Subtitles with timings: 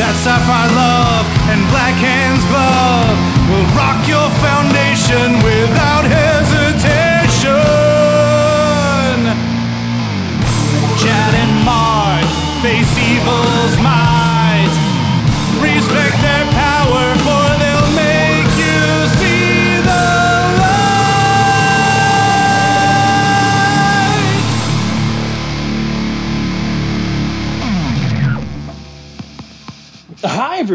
[0.00, 3.20] That sapphire love and black hands glove
[3.52, 7.52] will rock your foundation without hesitation.
[10.96, 12.24] Chad and Mark
[12.64, 14.19] face evil's might.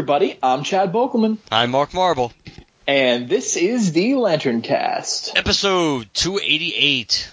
[0.06, 0.38] Everybody.
[0.40, 2.32] I'm Chad Bokelman, I'm Mark Marble.
[2.86, 5.36] and this is the Lantern Cast.
[5.36, 7.28] Episode 288.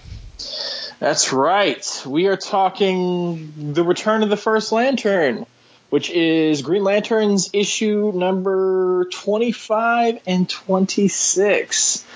[0.97, 2.03] That's right.
[2.07, 5.45] We are talking the return of the first Lantern,
[5.91, 12.07] which is Green Lantern's issue number 25 and 26.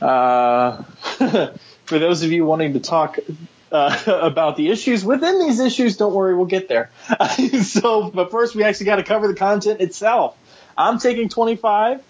[0.00, 0.82] Uh,
[1.84, 3.18] for those of you wanting to talk
[3.72, 6.90] uh, about the issues within these issues, don't worry, we'll get there.
[7.62, 10.36] so, but first, we actually got to cover the content itself.
[10.76, 12.02] I'm taking 25.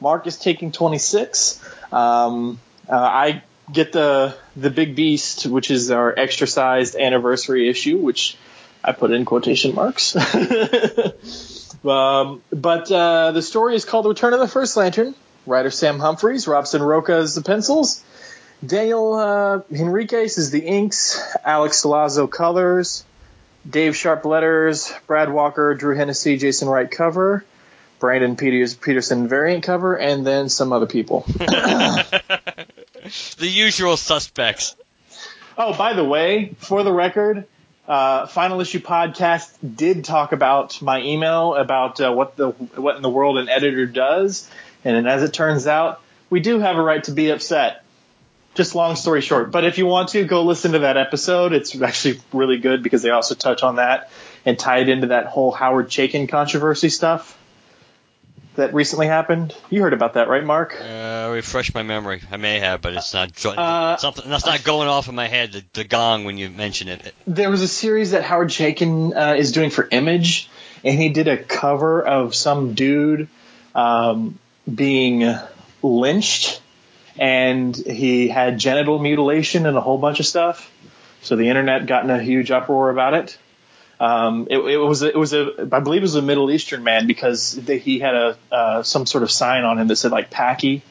[0.00, 1.62] Mark is taking 26.
[1.92, 7.98] Um, uh, I get the the big beast, which is our extra sized anniversary issue,
[7.98, 8.36] which
[8.82, 10.16] I put in quotation marks.
[11.84, 15.14] um, but uh, the story is called "The Return of the First Lantern.
[15.46, 18.04] Writer Sam Humphries, Robson Rocha is the pencils.
[18.64, 21.20] Daniel uh, Henriques is the inks.
[21.44, 23.04] Alex Sollazzo colors.
[23.68, 24.92] Dave Sharpe letters.
[25.06, 27.44] Brad Walker, Drew Hennessy, Jason Wright cover.
[27.98, 31.26] Brandon Peters, Peterson variant cover, and then some other people.
[33.38, 34.76] The usual suspects.
[35.56, 37.46] Oh, by the way, for the record,
[37.86, 43.02] uh, Final Issue Podcast did talk about my email about uh, what the what in
[43.02, 44.48] the world an editor does,
[44.84, 47.82] and then as it turns out, we do have a right to be upset.
[48.58, 51.80] Just long story short, but if you want to go listen to that episode, it's
[51.80, 54.10] actually really good because they also touch on that
[54.44, 57.38] and tie it into that whole Howard Chaykin controversy stuff
[58.56, 59.54] that recently happened.
[59.70, 60.74] You heard about that, right, Mark?
[60.74, 62.20] Uh, refresh my memory.
[62.32, 65.52] I may have, but it's not Uh, something that's not going off in my head.
[65.52, 67.14] The, the gong when you mention it.
[67.28, 70.50] there was a series that Howard Chaykin uh, is doing for Image,
[70.82, 73.28] and he did a cover of some dude
[73.76, 74.36] um,
[74.72, 75.32] being
[75.80, 76.60] lynched,
[77.18, 80.70] and he had genital mutilation and a whole bunch of stuff.
[81.22, 83.38] So the internet got in a huge uproar about it.
[84.00, 87.08] Um, it, it was it was a I believe it was a Middle Eastern man
[87.08, 90.82] because he had a uh, some sort of sign on him that said like Paki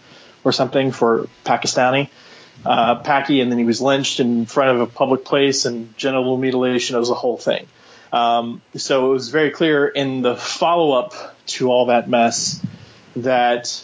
[0.43, 2.09] or something for Pakistani
[2.65, 6.37] uh, Paki, and then he was lynched in front of a public place and genital
[6.37, 6.95] mutilation.
[6.95, 7.67] It was a whole thing.
[8.11, 11.13] Um, so it was very clear in the follow up
[11.47, 12.61] to all that mess
[13.17, 13.83] that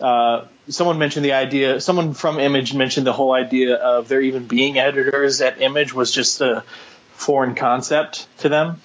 [0.00, 4.46] uh, someone mentioned the idea, someone from Image mentioned the whole idea of there even
[4.46, 6.64] being editors at Image was just a
[7.12, 8.80] foreign concept to them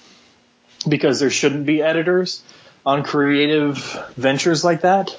[0.88, 2.42] because there shouldn't be editors
[2.84, 3.78] on creative
[4.16, 5.16] ventures like that.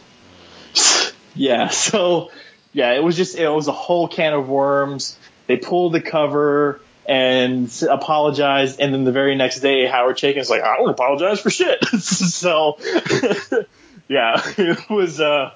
[1.36, 2.32] yeah, so
[2.74, 5.18] yeah, it was just it was a whole can of worms.
[5.48, 10.62] They pulled the cover and apologized, and then the very next day, Howard Chaykin's like,
[10.64, 12.78] "I don't apologize for shit." so
[14.08, 15.52] yeah, it was uh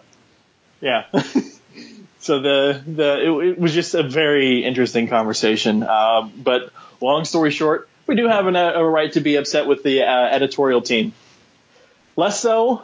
[0.82, 1.06] yeah.
[2.20, 5.84] so the the it, it was just a very interesting conversation.
[5.84, 9.84] Um, but long story short, we do have an, a right to be upset with
[9.84, 11.14] the uh, editorial team.
[12.16, 12.82] Less so,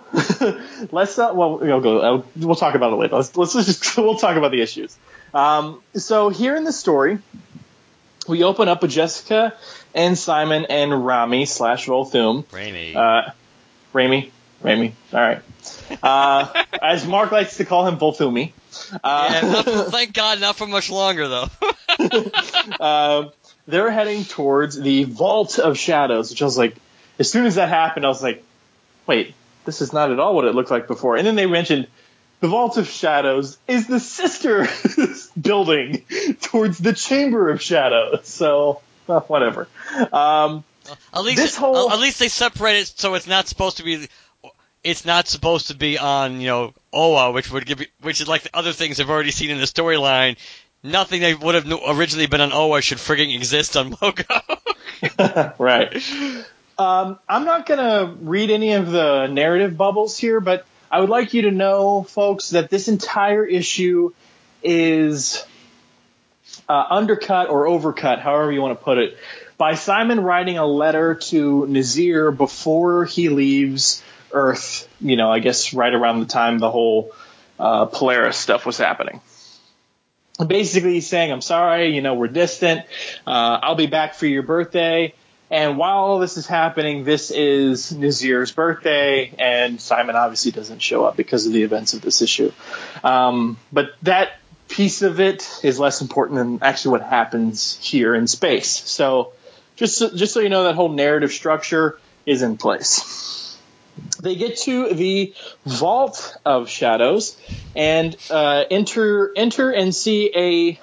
[0.92, 1.34] less so.
[1.34, 2.00] Well, we'll go.
[2.00, 3.16] Uh, we'll talk about it later.
[3.16, 4.96] Let's let's just we'll talk about the issues.
[5.34, 7.20] Um, so here in the story,
[8.28, 9.54] we open up with Jessica
[9.94, 12.50] and Simon and Rami slash Volthoom.
[12.54, 12.96] Rainy.
[12.96, 13.32] Uh,
[13.92, 14.32] Rami,
[14.66, 14.94] Rami.
[15.14, 15.42] All right.
[16.02, 18.52] Uh, as Mark likes to call him, Volthumi.
[19.04, 21.48] Uh, yeah, not thank God, not for much longer though.
[22.80, 23.30] uh,
[23.68, 26.76] they're heading towards the Vault of Shadows, which I was like,
[27.20, 28.44] as soon as that happened, I was like,
[29.08, 29.34] wait,
[29.66, 31.16] this is not at all what it looked like before.
[31.16, 31.88] And then they mentioned
[32.42, 34.68] the Vault of Shadows is the sister
[35.40, 36.04] building
[36.42, 38.28] towards the Chamber of Shadows.
[38.28, 39.68] So, well, whatever.
[40.12, 40.64] Um,
[41.14, 44.08] At least, This whole- at least they separate it so it's not supposed to be.
[44.86, 48.28] It's not supposed to be on, you know, Oa, which would give, you, which is
[48.28, 50.38] like the other things I've already seen in the storyline.
[50.84, 55.54] Nothing that would have originally been on Oa should frigging exist on Mogo.
[55.60, 55.96] right.
[56.78, 61.02] Um, I'm not going to read any of the narrative bubbles here, but I I
[61.02, 64.14] would like you to know, folks, that this entire issue
[64.64, 65.46] is
[66.70, 69.18] uh, undercut or overcut, however you want to put it,
[69.58, 74.02] by Simon writing a letter to Nazir before he leaves
[74.36, 74.88] Earth.
[75.02, 77.12] You know, I guess right around the time the whole
[77.60, 79.22] uh, Polaris stuff was happening.
[80.46, 82.82] Basically, he's saying, "I'm sorry, you know, we're distant.
[83.26, 85.14] Uh, I'll be back for your birthday."
[85.52, 91.06] And while all this is happening, this is Nazir's birthday, and Simon obviously doesn't show
[91.06, 92.52] up because of the events of this issue.
[93.04, 98.26] Um, but that piece of it is less important than actually what happens here in
[98.26, 98.70] space.
[98.70, 99.34] So,
[99.76, 103.45] just so, just so you know, that whole narrative structure is in place.
[104.26, 105.36] They get to the
[105.68, 107.38] vault of shadows
[107.76, 110.80] and uh, enter enter and see a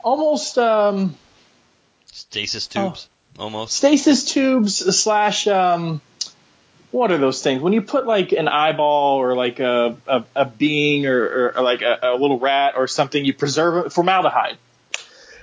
[0.00, 1.14] almost um,
[2.06, 3.76] Stasis tubes, almost.
[3.76, 6.00] stasis tubes slash um,
[6.90, 10.44] what are those things when you put like an eyeball or like a a, a
[10.44, 14.58] being or, or, or like a, a little rat or something you preserve it formaldehyde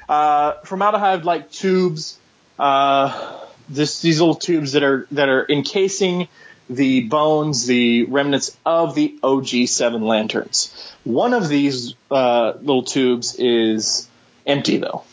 [0.10, 2.20] uh, formaldehyde like tubes
[2.60, 3.40] uh,
[3.70, 6.28] this these little tubes that are that are encasing
[6.70, 13.36] the bones the remnants of the OG seven lanterns one of these uh, little tubes
[13.36, 14.08] is
[14.46, 15.04] empty though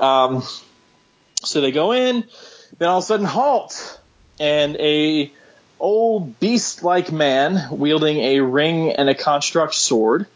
[0.00, 0.42] um,
[1.44, 2.24] so they go in,
[2.78, 4.00] then all of a sudden halt,
[4.38, 5.30] and a
[5.80, 10.26] old beast-like man wielding a ring and a construct sword,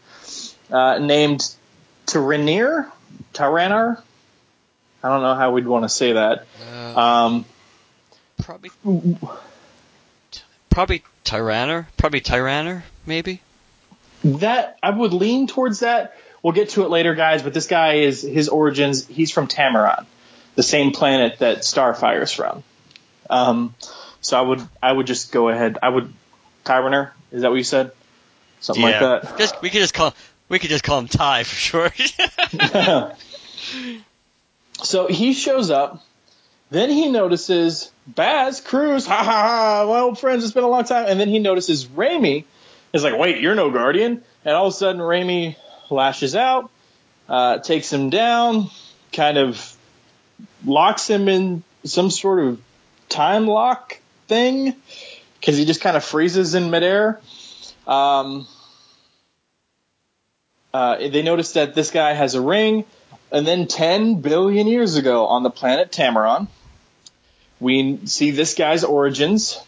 [0.71, 1.55] uh, named
[2.05, 2.91] Tyranir,
[3.33, 4.01] Tyrannar.
[5.01, 6.45] I don't know how we'd want to say that.
[6.69, 7.45] Uh, Um,
[8.41, 8.71] probably,
[10.77, 13.41] probably Tyranner, probably Tyranner, maybe.
[14.23, 16.15] that I would lean towards that.
[16.43, 17.41] We'll get to it later, guys.
[17.41, 19.07] But this guy is his origins.
[19.07, 20.05] He's from Tamaran,
[20.53, 22.63] the same planet that Starfire is from.
[23.27, 23.73] Um,
[24.21, 25.79] so I would I would just go ahead.
[25.81, 26.13] I would
[26.63, 27.09] Tyranner.
[27.31, 27.91] Is that what you said?
[28.59, 29.35] Something like that.
[29.39, 30.13] Just we could just call
[30.47, 32.15] we could just call him Ty for short.
[34.83, 36.03] So he shows up.
[36.69, 39.05] Then he notices Baz Cruz.
[39.05, 39.85] Ha ha ha!
[39.87, 40.43] My old friends.
[40.43, 41.05] It's been a long time.
[41.07, 42.45] And then he notices Raimi.
[42.93, 44.23] Is like, wait, you're no guardian.
[44.43, 45.55] And all of a sudden, Raimi
[45.89, 46.69] lashes out,
[47.29, 48.69] uh, takes him down,
[49.11, 49.75] kind of
[50.65, 52.61] locks him in some sort of
[53.09, 54.75] time lock thing
[55.39, 57.19] because he just kind of freezes in midair.
[57.85, 58.47] Um,
[60.73, 62.85] uh, they notice that this guy has a ring.
[63.31, 66.47] And then 10 billion years ago on the planet Tamaran,
[67.59, 69.59] we see this guy's origins.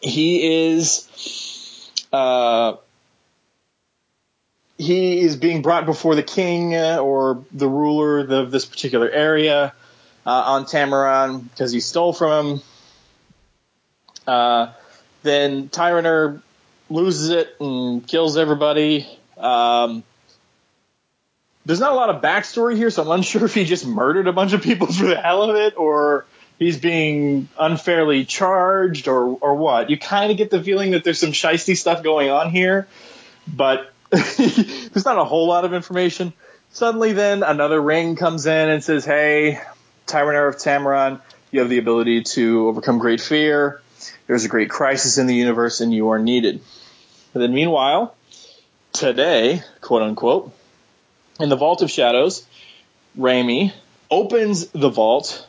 [0.00, 2.74] He is, uh,
[4.76, 9.72] he is being brought before the king uh, or the ruler of this particular area
[10.24, 12.62] uh, on Tamaran because he stole from him.
[14.26, 14.72] Uh,
[15.22, 16.42] then Tyranner
[16.90, 19.06] loses it and kills everybody.
[19.36, 20.04] Um,
[21.64, 24.32] there's not a lot of backstory here, so I'm unsure if he just murdered a
[24.32, 26.26] bunch of people for the hell of it, or
[26.58, 29.90] he's being unfairly charged, or or what.
[29.90, 32.86] You kind of get the feeling that there's some shisty stuff going on here,
[33.46, 36.32] but there's not a whole lot of information.
[36.72, 39.60] Suddenly, then another ring comes in and says, "Hey,
[40.06, 41.20] Tyranner of Tamaran,
[41.50, 43.80] you have the ability to overcome great fear.
[44.26, 46.60] There's a great crisis in the universe, and you are needed."
[47.34, 48.14] And then, meanwhile,
[48.92, 50.52] today, quote unquote,
[51.40, 52.46] in the Vault of Shadows,
[53.18, 53.72] Raimi
[54.10, 55.46] opens the vault,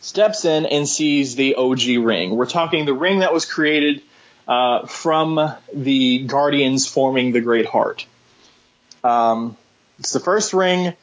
[0.00, 2.36] steps in, and sees the OG ring.
[2.36, 4.02] We're talking the ring that was created
[4.46, 8.06] uh, from the Guardians forming the Great Heart.
[9.02, 9.56] Um,
[9.98, 10.94] it's the first ring, the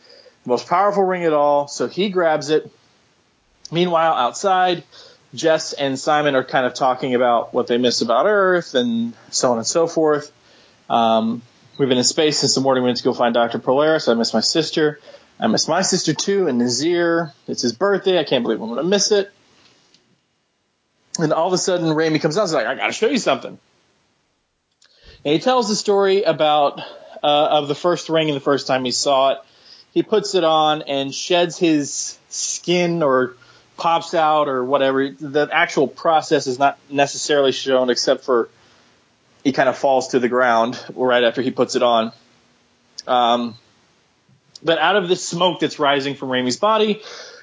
[0.45, 2.71] most powerful ring at all, so he grabs it.
[3.71, 4.83] Meanwhile, outside,
[5.33, 9.51] Jess and Simon are kind of talking about what they miss about Earth and so
[9.51, 10.31] on and so forth.
[10.89, 11.41] Um,
[11.75, 13.57] We've been in space since the morning we went to go find Dr.
[13.57, 14.07] Polaris.
[14.07, 14.99] I miss my sister.
[15.39, 17.33] I miss my sister too, and Nazir.
[17.47, 18.19] It's his birthday.
[18.19, 19.31] I can't believe I'm going to miss it.
[21.19, 23.07] And all of a sudden, Raimi comes out and is like, I got to show
[23.07, 23.57] you something.
[25.25, 26.79] And he tells the story about,
[27.23, 29.37] uh, of the first ring and the first time he saw it.
[29.93, 33.35] He puts it on and sheds his skin or
[33.77, 35.09] pops out or whatever.
[35.09, 38.49] The actual process is not necessarily shown except for
[39.43, 42.11] he kind of falls to the ground right after he puts it on.
[43.07, 43.55] Um,
[44.63, 47.01] but out of this smoke that's rising from Raimi's body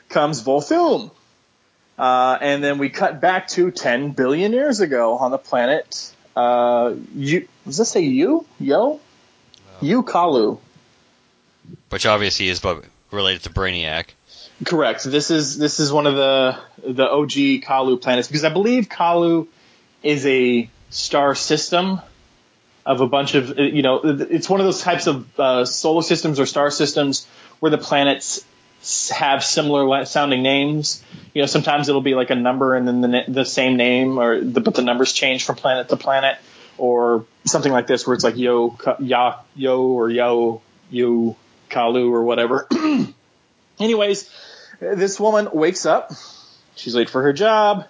[0.09, 1.11] comes Volthoom.
[1.99, 6.15] Uh, and then we cut back to 10 billion years ago on the planet.
[6.35, 8.47] Uh, you, does this say you?
[8.59, 9.01] Yo?
[9.81, 10.59] You Colu.
[11.91, 12.63] Which obviously is
[13.11, 14.07] related to Brainiac.
[14.65, 15.05] Correct.
[15.05, 19.47] This is this is one of the the OG Colu planets because I believe Colu
[20.03, 22.01] is a star system
[22.91, 26.41] of a bunch of you know it's one of those types of uh, solar systems
[26.41, 27.25] or star systems
[27.61, 28.45] where the planets
[29.11, 31.05] have similar sounding names.
[31.33, 34.41] You know, sometimes it'll be like a number and then the, the same name, or
[34.41, 36.39] the, but the numbers change from planet to planet,
[36.79, 41.37] or something like this where it's like Yo, Ya, Yo, or Yo, you
[41.69, 42.67] Colu, or whatever.
[43.79, 44.29] Anyways,
[44.81, 46.11] this woman wakes up.
[46.75, 47.87] She's late for her job.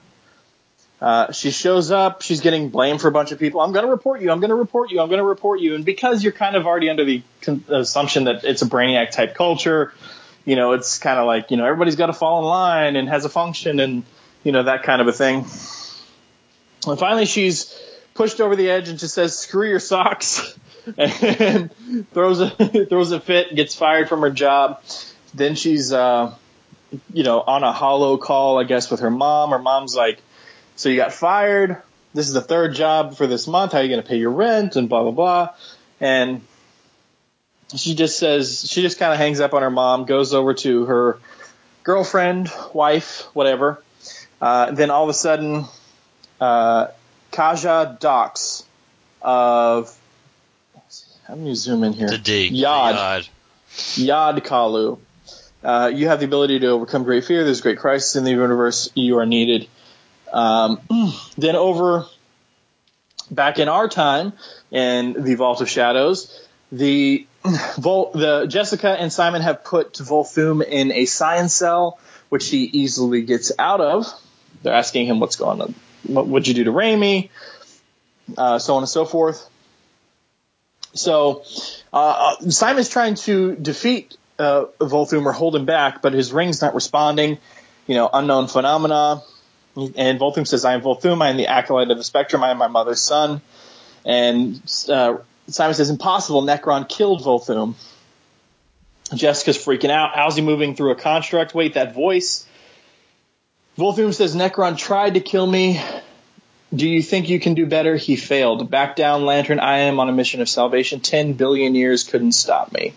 [1.00, 2.20] Uh, she shows up.
[2.20, 3.60] She's getting blamed for a bunch of people.
[3.62, 4.30] I'm going to report you.
[4.30, 5.00] I'm going to report you.
[5.00, 5.74] I'm going to report you.
[5.74, 9.34] And because you're kind of already under the con- assumption that it's a brainiac type
[9.34, 9.94] culture,
[10.44, 13.08] you know, it's kind of like, you know, everybody's got to fall in line and
[13.08, 14.04] has a function and,
[14.44, 15.46] you know, that kind of a thing.
[16.86, 17.74] And finally, she's
[18.12, 20.58] pushed over the edge and just says, screw your socks
[20.98, 21.70] and
[22.12, 22.50] throws a,
[22.88, 24.82] throws a fit, gets fired from her job.
[25.32, 26.34] Then she's, uh,
[27.12, 29.50] you know, on a hollow call, I guess, with her mom.
[29.50, 30.20] Her mom's like,
[30.80, 31.76] so you got fired.
[32.14, 33.72] This is the third job for this month.
[33.72, 35.48] How are you going to pay your rent and blah, blah, blah.
[36.00, 36.40] And
[37.76, 40.86] she just says, she just kind of hangs up on her mom, goes over to
[40.86, 41.18] her
[41.82, 43.82] girlfriend, wife, whatever.
[44.40, 45.66] Uh, then all of a sudden,
[46.40, 46.86] uh,
[47.30, 48.64] Kaja Dox
[49.20, 49.94] of,
[51.28, 52.08] do you zoom in here?
[52.08, 52.48] The D.
[52.48, 52.94] Yod.
[52.94, 53.28] Yod.
[53.96, 54.98] Yod Colu.
[55.62, 57.44] Uh, you have the ability to overcome great fear.
[57.44, 58.90] There's a great crisis in the universe.
[58.94, 59.68] You are needed.
[60.32, 60.80] Um,
[61.38, 62.06] then over
[63.30, 64.32] back in our time
[64.70, 67.26] in the Vault of Shadows, the
[67.78, 73.22] Vol- the Jessica and Simon have put Volthoom in a science cell, which he easily
[73.22, 74.06] gets out of.
[74.62, 75.74] They're asking him what's going on.
[76.06, 77.30] What would you do to Raimi?
[78.36, 79.48] Uh, so on and so forth.
[80.94, 81.44] So
[81.92, 86.74] uh, Simon's trying to defeat uh, Volthoom or hold him back, but his ring's not
[86.74, 87.38] responding.
[87.86, 89.22] You know, unknown phenomena.
[89.76, 91.22] And Volthoom says, I am Volthoom.
[91.22, 92.42] I am the acolyte of the spectrum.
[92.42, 93.40] I am my mother's son.
[94.04, 96.42] And uh, Simon says, impossible.
[96.42, 97.74] Nekron killed Volthoom.
[99.14, 100.14] Jessica's freaking out.
[100.14, 101.54] How's he moving through a construct?
[101.54, 102.46] Wait, that voice.
[103.78, 105.80] Volthoom says, Nekron tried to kill me.
[106.72, 107.96] Do you think you can do better?
[107.96, 108.70] He failed.
[108.70, 109.58] Back down, Lantern.
[109.58, 111.00] I am on a mission of salvation.
[111.00, 112.94] Ten billion years couldn't stop me.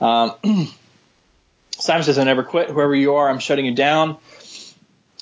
[0.00, 0.34] Um,
[1.70, 2.68] Simon says, I never quit.
[2.68, 4.18] Whoever you are, I'm shutting you down.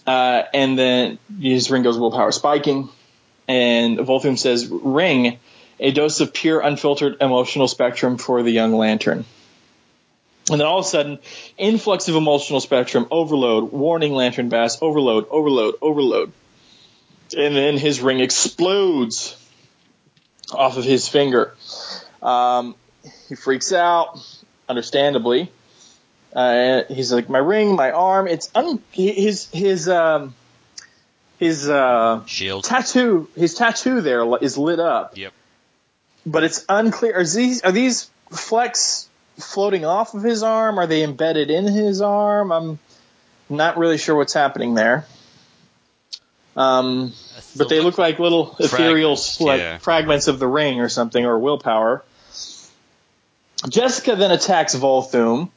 [0.06, 2.88] Uh, and then his ring goes willpower spiking.
[3.48, 5.38] And Volthoom says, Ring,
[5.80, 9.24] a dose of pure, unfiltered emotional spectrum for the young lantern.
[10.50, 11.18] And then all of a sudden,
[11.58, 16.32] influx of emotional spectrum, overload, warning lantern Baz, overload, overload, overload.
[17.36, 19.36] And then his ring explodes
[20.52, 21.52] off of his finger.
[22.22, 22.76] Um,
[23.28, 24.20] he freaks out,
[24.68, 25.50] understandably.
[26.36, 30.34] Uh, he's like, my ring, my arm, it's un- his, his, um,
[31.38, 32.64] his, uh, Shield.
[32.64, 35.16] tattoo, his tattoo there is lit up.
[35.16, 35.32] Yep.
[36.26, 37.18] But it's unclear.
[37.18, 40.78] Are these, are these flecks floating off of his arm?
[40.78, 42.52] Are they embedded in his arm?
[42.52, 42.78] I'm
[43.48, 45.06] not really sure what's happening there.
[46.54, 47.14] Um,
[47.56, 49.78] but they look like little ethereal Fragments, like yeah.
[49.78, 52.04] fragments of the ring or something or willpower.
[53.68, 55.50] Jessica then attacks Volthoom.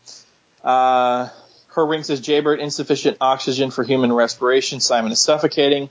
[0.64, 1.30] Uh,
[1.70, 4.80] her ring says Jaybird insufficient oxygen for human respiration.
[4.80, 5.90] Simon is suffocating.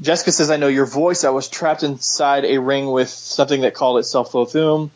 [0.00, 1.24] Jessica says, I know your voice.
[1.24, 4.90] I was trapped inside a ring with something that called itself Volthoom.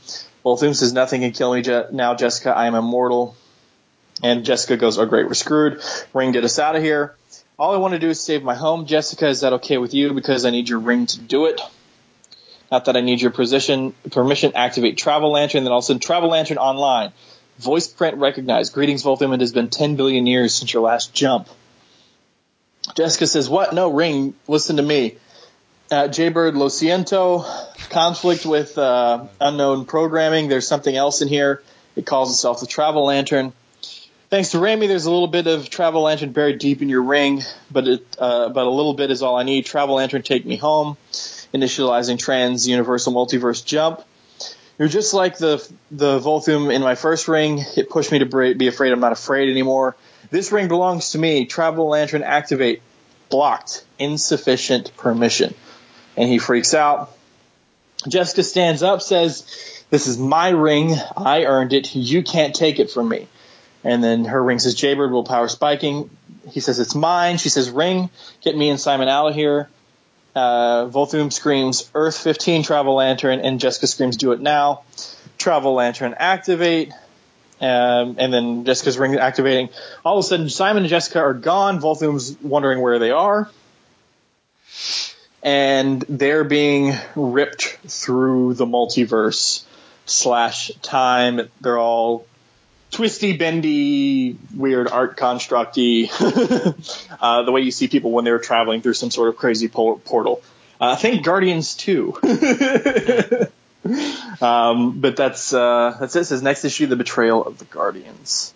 [0.45, 2.51] Volthoom says, nothing can kill me Je- now, Jessica.
[2.55, 3.37] I am immortal.
[4.23, 5.81] And Jessica goes, oh great, we're screwed.
[6.13, 7.15] Ring, get us out of here.
[7.59, 8.87] All I want to do is save my home.
[8.87, 10.13] Jessica, is that okay with you?
[10.13, 11.61] Because I need your ring to do it.
[12.71, 16.59] Not that I need your position, permission, activate Travel Lantern, then I'll send Travel Lantern
[16.59, 17.13] online.
[17.59, 18.73] Voice print recognized.
[18.73, 19.35] Greetings, Volthoom.
[19.35, 21.49] It has been 10 billion years since your last jump.
[22.97, 23.75] Jessica says, what?
[23.75, 25.17] No, Ring, listen to me.
[25.91, 27.45] Uh, Jaybird Lo Siento,
[27.91, 30.49] conflict with uh, unknown programming.
[30.49, 31.63] There's something else in here.
[31.97, 33.53] It calls itself the Travel Lantern.
[34.31, 37.43] Thanks to Rami, there's a little bit of Travel Lantern buried deep in your ring,
[37.71, 39.65] but it, uh, but a little bit is all I need.
[39.65, 40.99] Travel Lantern, take me home.
[41.55, 44.03] Initializing trans universal multiverse jump.
[44.79, 47.65] You're just like the the Volthoom in my first ring.
[47.77, 48.93] It pushed me to be afraid.
[48.93, 49.97] I'm not afraid anymore.
[50.31, 51.47] This ring belongs to me.
[51.47, 52.83] Travel Lantern activate.
[53.29, 53.85] Blocked.
[53.99, 55.55] Insufficient permission.
[56.17, 57.11] And he freaks out.
[58.09, 60.95] Jessica stands up, says, This is my ring.
[61.17, 61.95] I earned it.
[61.95, 63.27] You can't take it from me.
[63.83, 66.11] And then her ring says, Jaybird will power spiking.
[66.51, 67.39] He says, It's mine.
[67.39, 68.11] She says, Ring,
[68.43, 69.69] get me and Simon out of here.
[70.39, 74.83] Uh, Volthoom screams, Earth 15 Travel Lantern, and Jessica screams, Do it now.
[75.37, 76.93] Travel Lantern activate.
[77.61, 79.69] Um, and then Jessica's ring activating.
[80.05, 81.81] All of a sudden, Simon and Jessica are gone.
[81.81, 83.51] Volthoom's wondering where they are.
[85.43, 89.65] and they're being ripped through the multiverse
[90.07, 91.49] slash time.
[91.61, 92.27] They're all
[92.99, 96.11] twisty, bendy, weird art constructy.
[97.21, 100.43] uh, the way you see people when they're traveling through some sort of crazy portal.
[100.81, 102.15] Uh, I think Guardians too.
[104.41, 106.25] um, but that's uh, that's it.
[106.25, 108.53] Says next issue, the betrayal of the Guardians.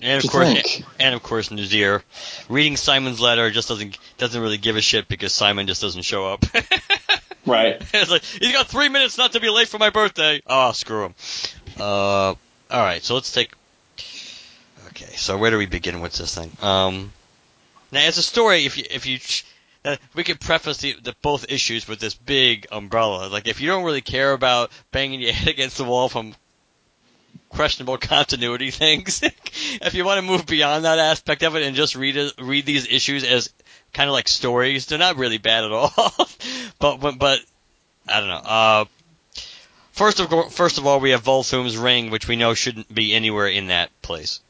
[0.00, 0.84] And of course, think?
[1.00, 2.04] and of course, Nazir
[2.48, 6.26] reading Simon's letter just doesn't doesn't really give a shit because Simon just doesn't show
[6.26, 6.44] up.
[7.46, 7.80] right.
[7.92, 10.40] like he's got three minutes not to be late for my birthday.
[10.46, 11.14] Oh, screw him.
[11.78, 12.36] Uh, all
[12.70, 13.52] right, so let's take.
[14.88, 16.50] Okay, so where do we begin with this thing?
[16.60, 17.12] Um,
[17.92, 19.18] now as a story, if you if you
[19.84, 23.28] uh, we could preface the, the both issues with this big umbrella.
[23.28, 26.34] Like if you don't really care about banging your head against the wall from
[27.48, 29.22] questionable continuity things.
[29.22, 32.86] if you want to move beyond that aspect of it and just read read these
[32.86, 33.52] issues as
[33.92, 35.92] kind of like stories, they're not really bad at all.
[36.78, 37.40] but, but but
[38.08, 38.42] I don't know.
[38.44, 38.84] Uh,
[39.98, 43.48] first of first of all, we have Volthoom's ring, which we know shouldn't be anywhere
[43.48, 44.40] in that place.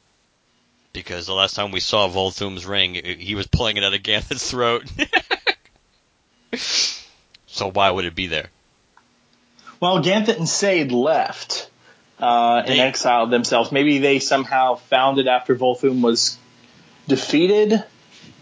[0.92, 4.50] Because the last time we saw Volthoom's ring, he was pulling it out of Ganthet's
[4.50, 4.84] throat.
[7.46, 8.48] so why would it be there?
[9.80, 11.70] Well, Ganthet and Sayd left
[12.20, 13.70] uh, and exiled themselves.
[13.70, 16.36] Maybe they somehow found it after Volthoom was
[17.06, 17.84] defeated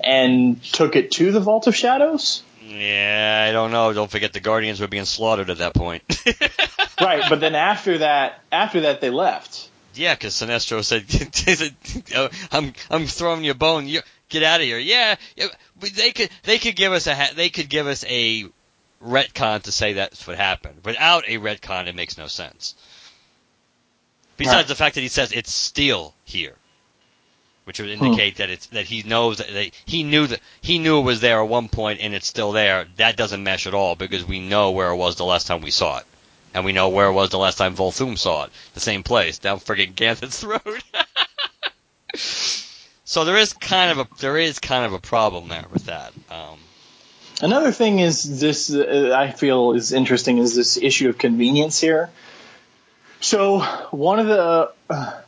[0.03, 2.43] and took it to the Vault of Shadows.
[2.69, 3.93] Yeah, I don't know.
[3.93, 6.03] Don't forget the Guardians were being slaughtered at that point.
[7.01, 9.71] right, but then after that, after that they left.
[9.95, 10.85] Yeah, because Sinestro
[11.47, 11.75] said,
[12.15, 13.87] oh, "I'm I'm throwing you a bone.
[13.87, 15.15] You get out of here." Yeah,
[15.81, 18.47] they could they could give us a they could give us a
[19.03, 20.81] retcon to say that's what happened.
[20.85, 22.75] Without a retcon, it makes no sense.
[24.37, 24.69] Besides right.
[24.69, 26.55] the fact that he says it's still here,
[27.67, 28.39] which would indicate hmm.
[28.39, 31.41] that it's that he knows that, that he knew that he knew it was there
[31.41, 32.87] at one point and it's still there.
[32.97, 35.73] That doesn't mesh at all because we know where it was the last time we
[35.73, 36.05] saw it,
[36.55, 39.39] and we know where it was the last time Volthoom saw it, the same place
[39.39, 40.85] down friggin' Ganthet's throat.
[43.05, 46.13] so there is kind of a there is kind of a problem there with that.
[46.31, 46.59] Um,
[47.43, 52.11] Another thing is this uh, I feel is interesting is this issue of convenience here
[53.21, 53.61] so
[53.91, 55.21] one of the uh,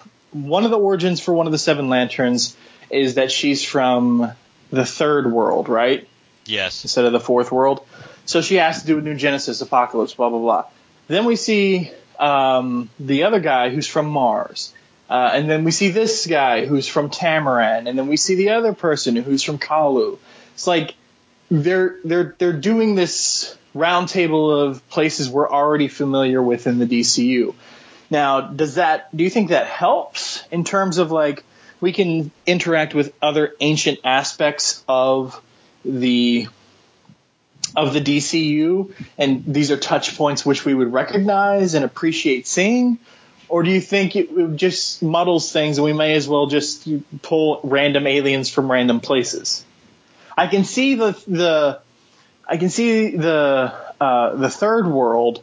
[0.47, 2.57] one of the origins for one of the seven lanterns
[2.91, 4.33] is that she's from
[4.71, 6.09] the third world, right?
[6.47, 6.85] Yes.
[6.85, 7.85] Instead of the fourth world.
[8.25, 10.65] So she has to do a new Genesis apocalypse, blah blah blah.
[11.09, 14.73] Then we see um, the other guy who's from Mars.
[15.09, 18.51] Uh, and then we see this guy who's from Tamaran, and then we see the
[18.51, 20.19] other person who's from Colu.
[20.53, 20.95] It's like
[21.51, 27.55] they're they're they're doing this roundtable of places we're already familiar with in the DCU.
[28.11, 31.45] Now, does that, do you think that helps in terms of like,
[31.81, 35.41] we can interact with other ancient aspects of
[35.85, 36.49] the
[37.77, 42.99] of the DCU, and these are touch points which we would recognize and appreciate seeing?
[43.49, 46.89] Or do you think it just muddles things and we may as well just
[47.23, 49.65] pull random aliens from random places?
[50.37, 51.81] I can see the the
[52.47, 55.43] I can see the uh, the third world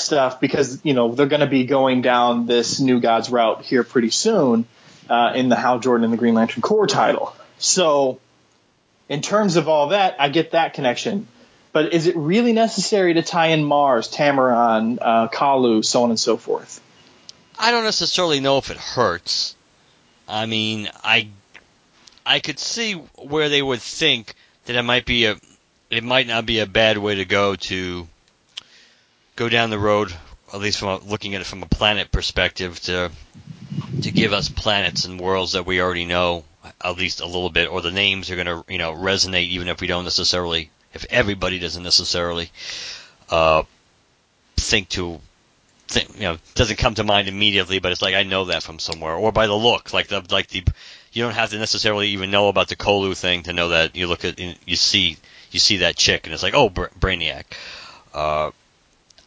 [0.00, 3.84] stuff because you know they're going to be going down this New Gods route here
[3.84, 4.64] pretty soon
[5.08, 7.34] uh, in the Hal Jordan and the Green Lantern Corps title.
[7.58, 8.20] So,
[9.08, 11.26] in terms of all that, I get that connection.
[11.72, 16.18] But is it really necessary to tie in Mars, Tamaran, uh, Colu, so on and
[16.18, 16.80] so forth?
[17.58, 19.54] I don't necessarily know if it hurts.
[20.26, 21.28] I mean, I
[22.24, 24.34] I could see where they would think
[24.64, 25.36] that it might be a
[25.90, 28.08] it might not be a bad way to go to
[29.40, 30.12] go down the road,
[30.52, 33.10] at least from a, looking at it from a planet perspective, to
[34.02, 36.44] to give us planets and worlds that we already know
[36.84, 39.68] at least a little bit, or the names are going to you know resonate even
[39.68, 42.50] if we don't necessarily, if everybody doesn't necessarily
[43.30, 43.62] uh,
[44.56, 45.18] think to
[45.88, 48.78] think, you know, doesn't come to mind immediately, but it's like I know that from
[48.78, 50.62] somewhere, or by the look, like the like the
[51.12, 54.06] you don't have to necessarily even know about the Colu thing to know that you
[54.06, 55.16] look at you see
[55.50, 57.44] you see that chick and it's like oh Brainiac.
[58.12, 58.50] Uh,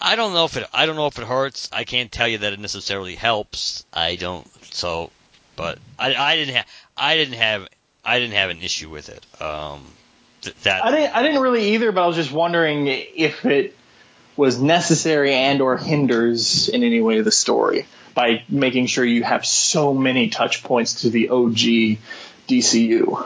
[0.04, 0.68] I don't know if it.
[0.74, 1.70] I don't know if it hurts.
[1.72, 3.86] I can't tell you that it necessarily helps.
[3.94, 4.46] I don't.
[4.74, 5.10] So,
[5.56, 6.66] but I, I didn't have.
[6.98, 7.70] I didn't have.
[8.04, 9.26] I didn't have an issue with it.
[9.42, 9.86] Um,
[10.42, 11.16] th- that I didn't.
[11.16, 11.94] I didn't really either.
[11.94, 13.78] But I was just wondering if it
[14.36, 19.46] was necessary and or hinders in any way the story by making sure you have
[19.46, 21.98] so many touch points to the OG
[22.50, 23.26] DCU.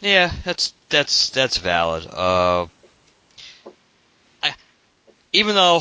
[0.00, 2.06] Yeah, that's that's that's valid.
[2.06, 2.66] Uh,
[5.32, 5.80] even though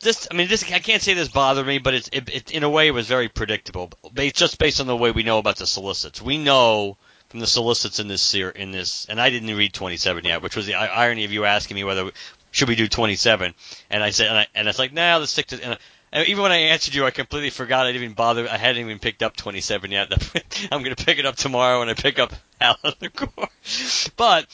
[0.00, 2.62] this I mean this I can't say this bothered me, but it's it, it in
[2.62, 3.90] a way it was very predictable.
[4.12, 6.96] Based, just based on the way we know about the solicits, we know
[7.28, 10.66] from the solicits in this in this, and I didn't read 27 yet, which was
[10.66, 12.10] the irony of you asking me whether
[12.50, 13.54] should we do 27,
[13.90, 15.62] and I said and, I, and it's like nah, let's stick to.
[15.62, 15.78] And,
[16.12, 18.48] and even when I answered you, I completely forgot I didn't even bother.
[18.48, 20.12] I hadn't even picked up 27 yet.
[20.72, 23.48] I'm going to pick it up tomorrow when I pick up of the Corps.
[24.16, 24.46] But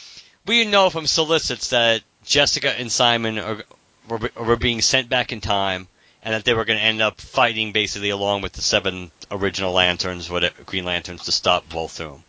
[0.44, 3.62] we know from solicits that Jessica and Simon are,
[4.08, 5.88] were, were being sent back in time,
[6.22, 9.72] and that they were going to end up fighting basically along with the seven original
[9.72, 12.22] Lanterns, what Green Lanterns, to stop Volthoom.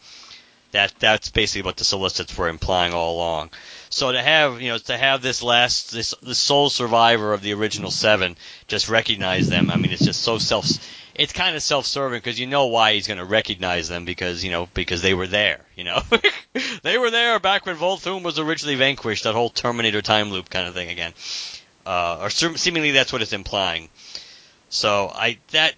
[0.72, 3.50] That that's basically what the solicits were implying all along.
[3.90, 7.54] So to have you know to have this last this the sole survivor of the
[7.54, 10.68] original seven just recognize them, I mean it's just so self
[11.18, 14.52] it's kind of self-serving because you know why he's going to recognize them because you
[14.52, 16.02] know because they were there, you know.
[16.84, 20.68] they were there back when Volthoom was originally vanquished, that whole Terminator time loop kind
[20.68, 21.14] of thing again.
[21.86, 23.90] Uh, or seemingly that's what it's implying.
[24.70, 25.74] So I that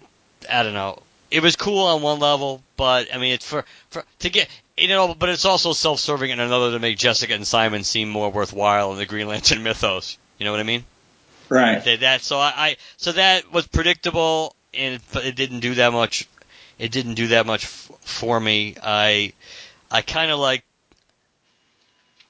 [0.50, 1.02] I don't know.
[1.30, 4.88] It was cool on one level, but I mean it's for, for to get you
[4.88, 8.92] know, but it's also self-serving in another to make Jessica and Simon seem more worthwhile
[8.92, 10.18] in the Green Lantern mythos.
[10.38, 10.84] You know what I mean?
[11.48, 11.84] Right.
[11.84, 15.92] That, that so I, I so that was predictable, and but it didn't do that
[15.92, 16.28] much.
[16.78, 18.76] It didn't do that much f- for me.
[18.82, 19.32] I
[19.90, 20.64] I kind of like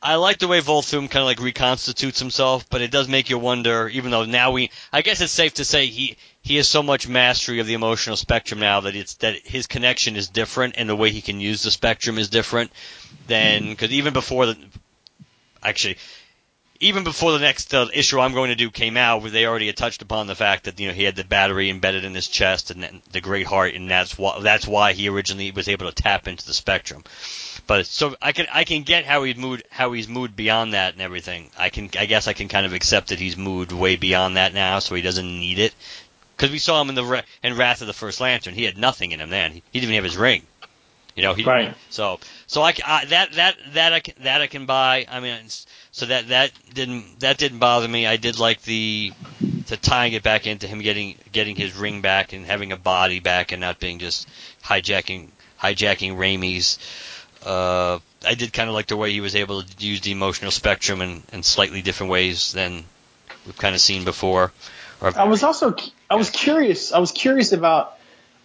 [0.03, 3.39] I like the way Volthoom kind of like reconstitutes himself, but it does make you
[3.39, 3.89] wonder.
[3.89, 7.07] Even though now we, I guess it's safe to say he he has so much
[7.07, 10.97] mastery of the emotional spectrum now that it's that his connection is different and the
[10.97, 12.73] way he can use the spectrum is different
[13.27, 14.57] than because even before the
[15.63, 15.99] actually
[16.81, 19.77] even before the next uh, issue I'm going to do came out, they already had
[19.77, 22.71] touched upon the fact that you know he had the battery embedded in his chest
[22.71, 26.27] and the great heart, and that's why that's why he originally was able to tap
[26.27, 27.05] into the spectrum.
[27.67, 30.95] But so I can I can get how he's moved how he's moved beyond that
[30.95, 31.51] and everything.
[31.59, 34.55] I can I guess I can kind of accept that he's moved way beyond that
[34.55, 35.75] now, so he doesn't need it.
[36.37, 39.13] Because we saw him in the in Wrath of the First Lantern, he had nothing
[39.13, 39.53] in him then.
[39.53, 40.47] He, he didn't even have his ring.
[41.21, 41.75] You know, he, right.
[41.91, 45.05] So so I, I that that that I can, that I can buy.
[45.07, 45.37] I mean,
[45.93, 48.07] so that that didn't that didn't bother me.
[48.07, 49.13] I did like the
[49.67, 53.21] the tying it back into him getting getting his ring back and having a body
[53.21, 54.27] back and not being just
[54.65, 55.29] hijacking
[55.61, 56.79] hijacking Raimi's.
[57.45, 60.51] Uh, I did kind of like the way he was able to use the emotional
[60.51, 62.83] spectrum in, in slightly different ways than
[63.45, 64.53] we've kind of seen before.
[65.03, 65.77] Or, I was also
[66.09, 66.93] I was curious.
[66.93, 67.99] I was curious about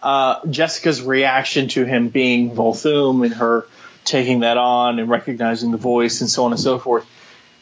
[0.06, 3.66] uh, Jessica's reaction to him being Volthoom and her
[4.04, 7.04] taking that on and recognizing the voice and so on and so forth.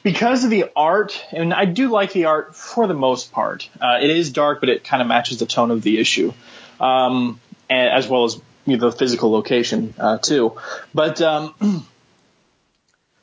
[0.03, 3.71] Because of the art, and I do like the art for the most part.
[3.81, 6.35] Uh, it is dark, but it kind of matches the tone of the issue,
[6.79, 10.59] um, and, as well as you know, the physical location uh, too.
[10.93, 11.55] But um,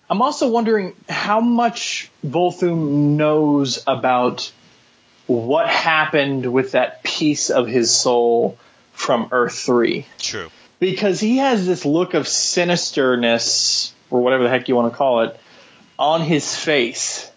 [0.10, 4.52] I'm also wondering how much Volthoom knows about
[5.28, 8.58] what happened with that piece of his soul
[8.94, 10.06] from Earth 3.
[10.20, 10.50] True.
[10.80, 15.22] Because he has this look of sinisterness, or whatever the heck you want to call
[15.22, 15.40] it,
[15.98, 17.30] on his face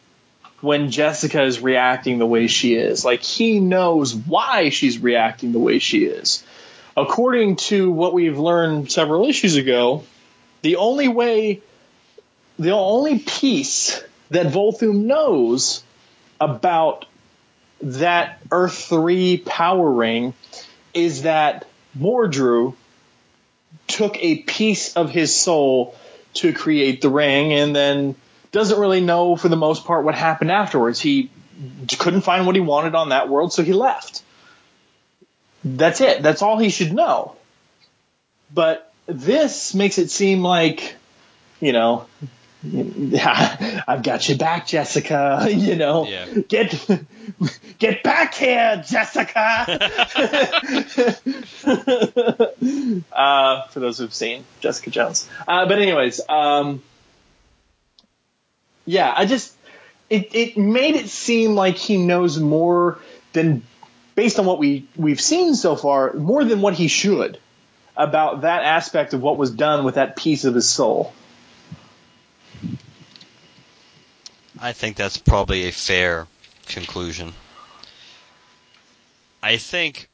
[0.60, 3.04] when Jessica is reacting the way she is.
[3.04, 6.42] Like, he knows why she's reacting the way she is.
[6.96, 10.04] According to what we've learned several issues ago,
[10.62, 11.60] the only way,
[12.58, 15.82] the only piece that Volthoom knows
[16.40, 17.04] about
[17.82, 20.32] that Earth 3 power ring
[20.94, 21.66] is that
[21.98, 22.74] Mordru
[23.86, 25.94] took a piece of his soul
[26.34, 28.14] to create the ring and then
[28.52, 31.00] doesn't really know for the most part what happened afterwards.
[31.00, 31.30] He
[31.98, 34.22] couldn't find what he wanted on that world, so he left.
[35.64, 36.22] That's it.
[36.22, 37.36] That's all he should know.
[38.52, 40.94] But this makes it seem like,
[41.60, 42.06] you know,
[43.86, 45.48] I've got you back, Jessica.
[45.54, 46.26] You know, yeah.
[46.48, 46.74] get
[47.78, 49.40] get back here, Jessica.
[53.12, 56.82] uh, for those who've seen Jessica Jones, uh, but anyways, um,
[58.84, 59.54] yeah, I just
[60.10, 62.98] it it made it seem like he knows more
[63.32, 63.62] than
[64.14, 67.38] based on what we we've seen so far, more than what he should
[67.96, 71.12] about that aspect of what was done with that piece of his soul.
[74.64, 76.26] I think that's probably a fair
[76.66, 77.34] conclusion.
[79.42, 80.08] I think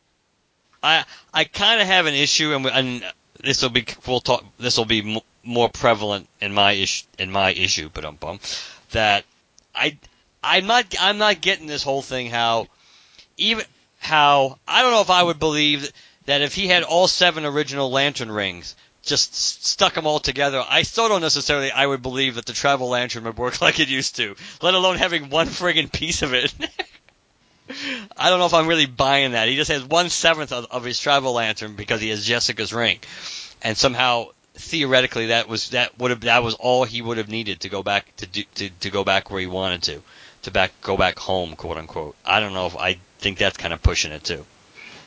[0.82, 4.44] I I kind of have an issue, and, and this will be we'll talk.
[4.58, 8.40] This will be m- more prevalent in my issue in my issue, but um bum
[8.90, 9.24] that
[9.72, 9.96] I
[10.42, 12.66] I'm not I'm not getting this whole thing how
[13.36, 13.64] even
[14.00, 15.92] how I don't know if I would believe
[16.26, 18.74] that if he had all seven original lantern rings
[19.11, 20.64] just stuck them all together.
[20.66, 23.88] I still don't necessarily I would believe that the travel lantern would work like it
[23.88, 26.55] used to, let alone having one friggin' piece of it.
[28.16, 29.49] I don't know if I'm really buying that.
[29.49, 32.99] He just has one seventh of, of his travel lantern because he has Jessica's ring,
[33.62, 37.61] and somehow theoretically that was that would have that was all he would have needed
[37.61, 40.03] to go back to do, to to go back where he wanted to,
[40.42, 42.16] to back go back home, quote unquote.
[42.25, 44.46] I don't know if I think that's kind of pushing it too.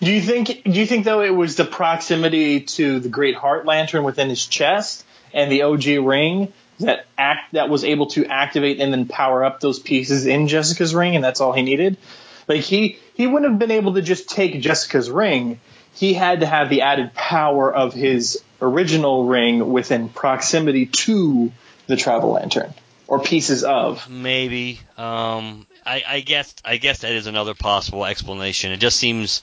[0.02, 0.64] Do you think?
[0.64, 4.46] Do you think though it was the proximity to the Great Heart Lantern within his
[4.46, 9.46] chest and the OG ring that act that was able to activate and then power
[9.46, 11.98] up those pieces in Jessica's ring, and that's all he needed?
[12.48, 15.60] Like he he wouldn't have been able to just take Jessica's ring.
[15.94, 21.52] He had to have the added power of his original ring within proximity to
[21.88, 22.74] the travel lantern
[23.08, 24.10] or pieces of.
[24.10, 24.80] Maybe.
[24.98, 28.72] Um, I, I guess I guess that is another possible explanation.
[28.72, 29.42] It just seems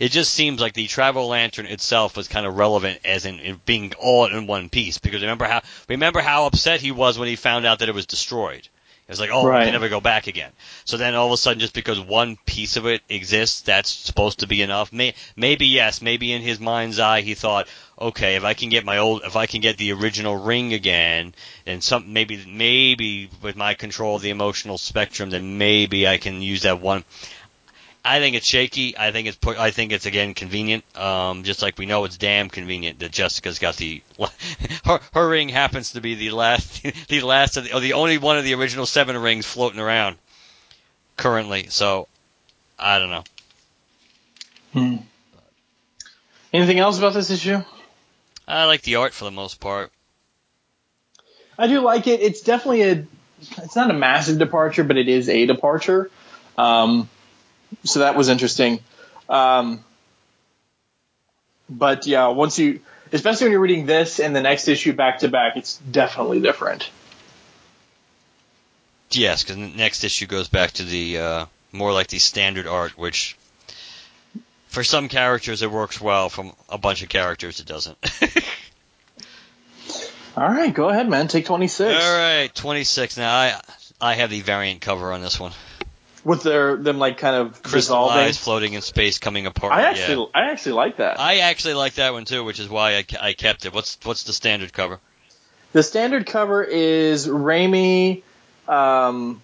[0.00, 3.60] it just seems like the travel lantern itself was kind of relevant as in, in
[3.64, 4.98] being all in one piece.
[4.98, 8.06] Because remember how remember how upset he was when he found out that it was
[8.06, 8.68] destroyed.
[9.06, 9.60] It was like, oh, Right.
[9.60, 10.50] I can never go back again.
[10.86, 14.38] So then all of a sudden, just because one piece of it exists, that's supposed
[14.38, 14.94] to be enough.
[14.94, 17.68] May, maybe yes, maybe in his mind's eye, he thought,
[18.00, 21.34] okay, if I can get my old, if I can get the original ring again,
[21.66, 26.42] and some maybe maybe with my control of the emotional spectrum, then maybe I can
[26.42, 27.04] use that one.
[28.06, 28.98] I think it's shaky.
[28.98, 29.58] I think it's put.
[29.58, 30.84] I think it's again convenient.
[30.96, 34.02] Um, just like we know it's damn convenient that Jessica's got the
[34.84, 38.18] her her ring happens to be the last the last of the, or the only
[38.18, 40.16] one of the original seven rings floating around
[41.16, 41.68] currently.
[41.68, 42.08] So
[42.78, 43.24] I don't know.
[44.74, 44.96] Hmm.
[46.52, 47.62] Anything else about this issue?
[48.46, 49.90] I like the art for the most part.
[51.58, 52.20] I do like it.
[52.20, 53.06] It's definitely a.
[53.58, 56.10] It's not a massive departure, but it is a departure.
[56.56, 57.08] Um,
[57.84, 58.80] so that was interesting.
[59.28, 59.84] Um,
[61.68, 62.80] but yeah, once you,
[63.12, 66.88] especially when you're reading this and the next issue back to back, it's definitely different.
[69.10, 72.96] Yes, because the next issue goes back to the uh, more like the standard art,
[72.98, 73.36] which
[74.74, 76.28] for some characters it works well.
[76.28, 77.96] From a bunch of characters, it doesn't.
[80.36, 81.28] All right, go ahead, man.
[81.28, 83.16] Take 26 All right, 26.
[83.16, 83.60] Now I
[84.00, 85.52] I have the variant cover on this one.
[86.24, 88.18] with their them like kind of Crystal dissolving.
[88.18, 89.72] eyes floating in space, coming apart.
[89.72, 89.90] I yeah.
[89.90, 91.20] actually, I actually like that.
[91.20, 93.72] I actually like that one too, which is why I, I kept it.
[93.72, 94.98] What's what's the standard cover?
[95.72, 98.22] The standard cover is Raimi
[98.68, 99.42] um,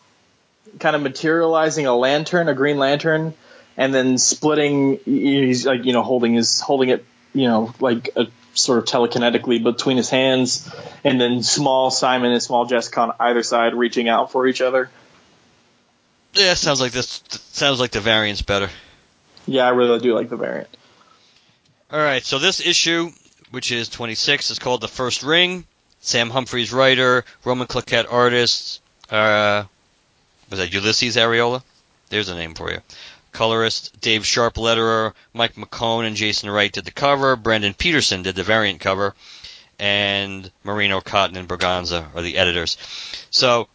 [0.81, 3.35] kind of materializing a lantern, a green lantern,
[3.81, 5.01] and then splitting.
[5.07, 9.62] He's like you know holding his holding it you know like a sort of telekinetically
[9.64, 10.71] between his hands,
[11.03, 14.90] and then small Simon and small Jessica on either side reaching out for each other.
[16.35, 17.23] Yeah, sounds like this.
[17.53, 18.69] Sounds like the variant's better.
[19.47, 20.69] Yeah, I really do like the variant.
[21.90, 23.11] All right, so this issue,
[23.51, 25.64] which is 26, is called The First Ring.
[26.03, 28.81] Sam Humphries writer, Ronan Cliquet artist.
[29.11, 29.64] Uh,
[30.51, 31.62] was that Ulises Arreola?
[32.11, 32.79] There's a name for you.
[33.33, 37.37] Colorist Dave Sharpe letterer, Mike McKone and Jason Wright did the cover.
[37.37, 39.14] Brandon Peterson did the variant cover,
[39.79, 42.77] and Marino Cotton and Braganza are the editors.
[43.31, 43.69] So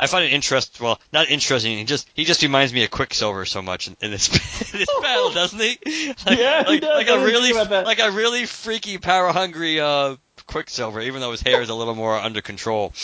[0.00, 0.84] I find it interesting.
[0.84, 1.76] well, not interesting.
[1.76, 4.28] He just he just reminds me of Quicksilver so much in, in this
[4.72, 5.78] in this battle, doesn't he?
[6.26, 7.06] Like, Yeah, he like, does.
[7.06, 7.86] like a really think about that.
[7.86, 11.94] like a really freaky, power hungry uh, Quicksilver, even though his hair is a little
[11.94, 12.94] more under control.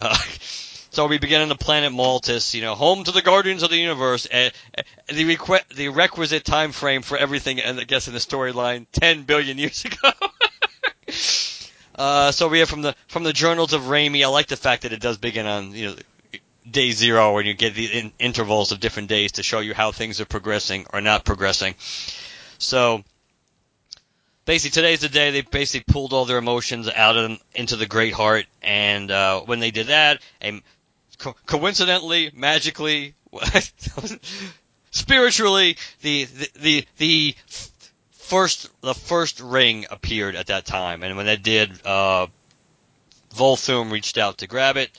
[0.00, 0.16] Uh,
[0.94, 3.76] so we begin on the planet Maltus, you know, home to the Guardians of the
[3.76, 4.26] Universe.
[4.26, 4.52] And
[5.08, 9.24] the requ- the requisite time frame for everything, and I guess in the storyline, ten
[9.24, 10.10] billion years ago.
[11.96, 14.24] Uh, so we have from the from the journals of Raimi.
[14.24, 15.96] I like the fact that it does begin on you know
[16.70, 19.92] day zero, when you get the in- intervals of different days to show you how
[19.92, 21.74] things are progressing or not progressing.
[22.58, 23.04] So
[24.44, 27.86] basically, today's the day they basically pulled all their emotions out of them into the
[27.86, 30.62] Great Heart, and uh, when they did that, and
[31.24, 33.14] co- coincidentally, magically,
[34.90, 37.34] spiritually, the the the, the
[38.12, 42.26] first the first ring appeared at that time, and when that did, uh,
[43.34, 44.90] Volthoom reached out to grab it.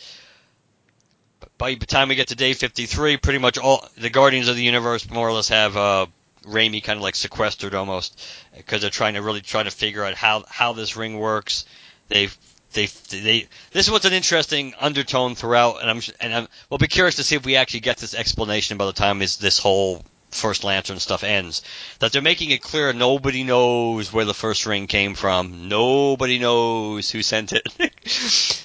[1.58, 4.64] By the time we get to day 53, pretty much all the Guardians of the
[4.64, 6.08] Universe more or less have uh,
[6.44, 8.22] Raimi kind of like sequestered almost
[8.58, 11.66] because they're trying to really try to figure out how how this ring works.
[12.10, 12.36] They've
[12.76, 16.88] they they this is what's an interesting undertone throughout, and I'm and I'm, we'll be
[16.88, 20.04] curious to see if we actually get this explanation by the time this this whole
[20.30, 21.62] first lantern stuff ends.
[22.00, 25.70] That they're making it clear nobody knows where the first ring came from.
[25.70, 27.68] Nobody knows who sent it.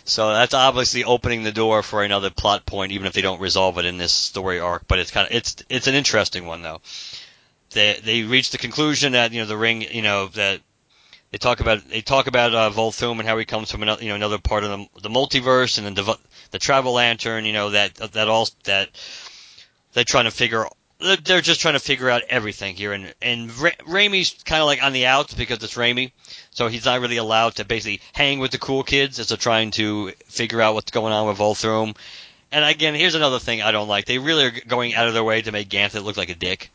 [0.04, 3.78] so that's obviously opening the door for another plot point, even if they don't resolve
[3.78, 4.86] it in this story arc.
[4.86, 6.80] But it's kind of it's it's an interesting one though.
[7.70, 10.60] They they reach the conclusion that you know the ring you know that
[11.30, 14.08] they talk about they talk about uh, Volthoom and how he comes from another you
[14.08, 16.18] know another part of the, the multiverse and then the
[16.50, 18.88] the travel lantern you know that that all that
[19.92, 20.66] they're trying to figure
[21.00, 24.82] they're just trying to figure out everything here, and and Ra- Raimi's kind of like
[24.82, 26.12] on the outs because it's Raimi,
[26.50, 29.70] so he's not really allowed to basically hang with the cool kids as they're trying
[29.72, 31.96] to figure out what's going on with Volthoom.
[32.52, 35.24] And again, here's another thing I don't like: they really are going out of their
[35.24, 36.70] way to make Ganthet look like a dick.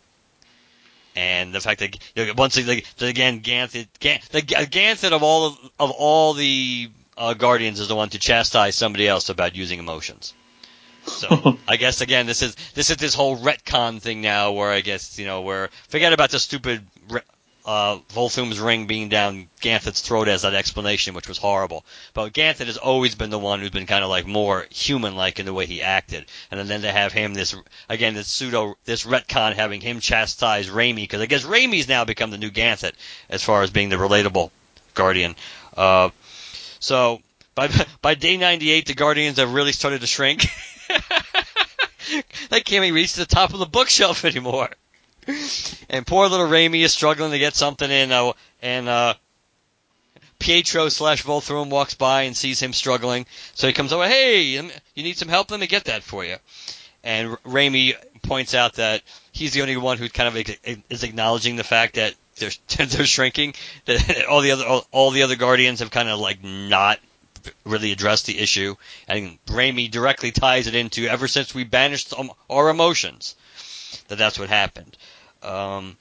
[1.15, 5.47] And the fact that you know, once again, again Ganthet, Ganthet, the Ganthet of all
[5.47, 9.79] of, of all the uh, Guardians is the one to chastise somebody else about using
[9.79, 10.33] emotions.
[11.05, 14.81] So I guess again, this is this is this whole retcon thing now, where I
[14.81, 16.85] guess you know, where forget about the stupid
[17.65, 21.83] uh, Volthoom's ring being down Ganthet's throat as that explanation, which was horrible.
[22.13, 25.45] But Ganthet has always been the one who's been kind of like more human-like in
[25.45, 27.55] the way he acted, and then to have him this
[27.89, 32.29] again this pseudo this retcon having him chastise Raimi because I guess Raimi's now become
[32.29, 32.93] the new Ganthet
[33.29, 34.51] as far as being the relatable
[34.93, 35.35] Guardian.
[35.75, 36.09] Uh,
[36.79, 37.21] so
[37.55, 37.69] by
[38.01, 40.45] by day 98, the Guardians have really started to shrink.
[42.49, 44.69] they can't even reach the top of the bookshelf anymore.
[45.89, 49.13] And poor little Raimi is struggling to get something in, uh, and uh,
[50.39, 54.07] Pietro slash Volthoom walks by and sees him struggling, so he comes over.
[54.07, 54.71] Hey, you
[55.03, 55.51] need some help?
[55.51, 56.37] Let me get that for you.
[57.03, 60.57] And Raimi points out that he's the only one who kind of
[60.89, 62.51] is acknowledging the fact that they're
[62.85, 63.53] they're shrinking.
[63.85, 66.99] That all the other all, all the other Guardians have kind of like not
[67.63, 68.75] really addressed the issue,
[69.07, 72.13] and Raimi directly ties it into ever since we banished
[72.49, 73.35] our emotions,
[74.07, 74.97] that that's what happened.
[75.45, 75.97] Um,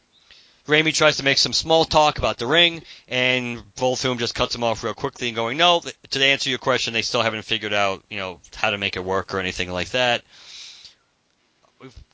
[0.67, 4.65] Raimi tries to make some small talk about the ring, and Volthoom just cuts him
[4.65, 8.03] off real quickly and going, no, to answer your question, they still haven't figured out,
[8.09, 10.23] you know, how to make it work or anything like that.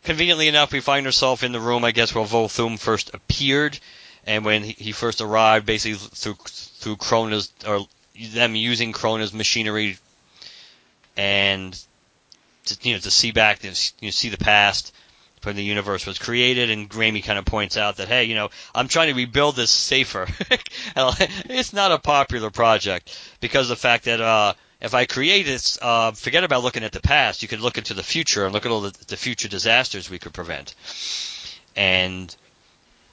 [0.03, 3.79] Conveniently enough, we find ourselves in the room, I guess, where Volthoom first appeared,
[4.27, 7.87] and when he first arrived, basically through through Krona's or
[8.33, 9.99] them using Krona's machinery
[11.17, 11.79] and
[12.65, 14.93] to, you know to see back you know, see the past
[15.43, 18.51] when the universe was created and Raimi kind of points out that hey you know
[18.75, 20.27] I'm trying to rebuild this safer
[20.97, 25.79] it's not a popular project because of the fact that uh if I create this,
[25.83, 27.43] uh, forget about looking at the past.
[27.43, 30.19] You could look into the future and look at all the, the future disasters we
[30.19, 30.75] could prevent.
[31.77, 32.35] And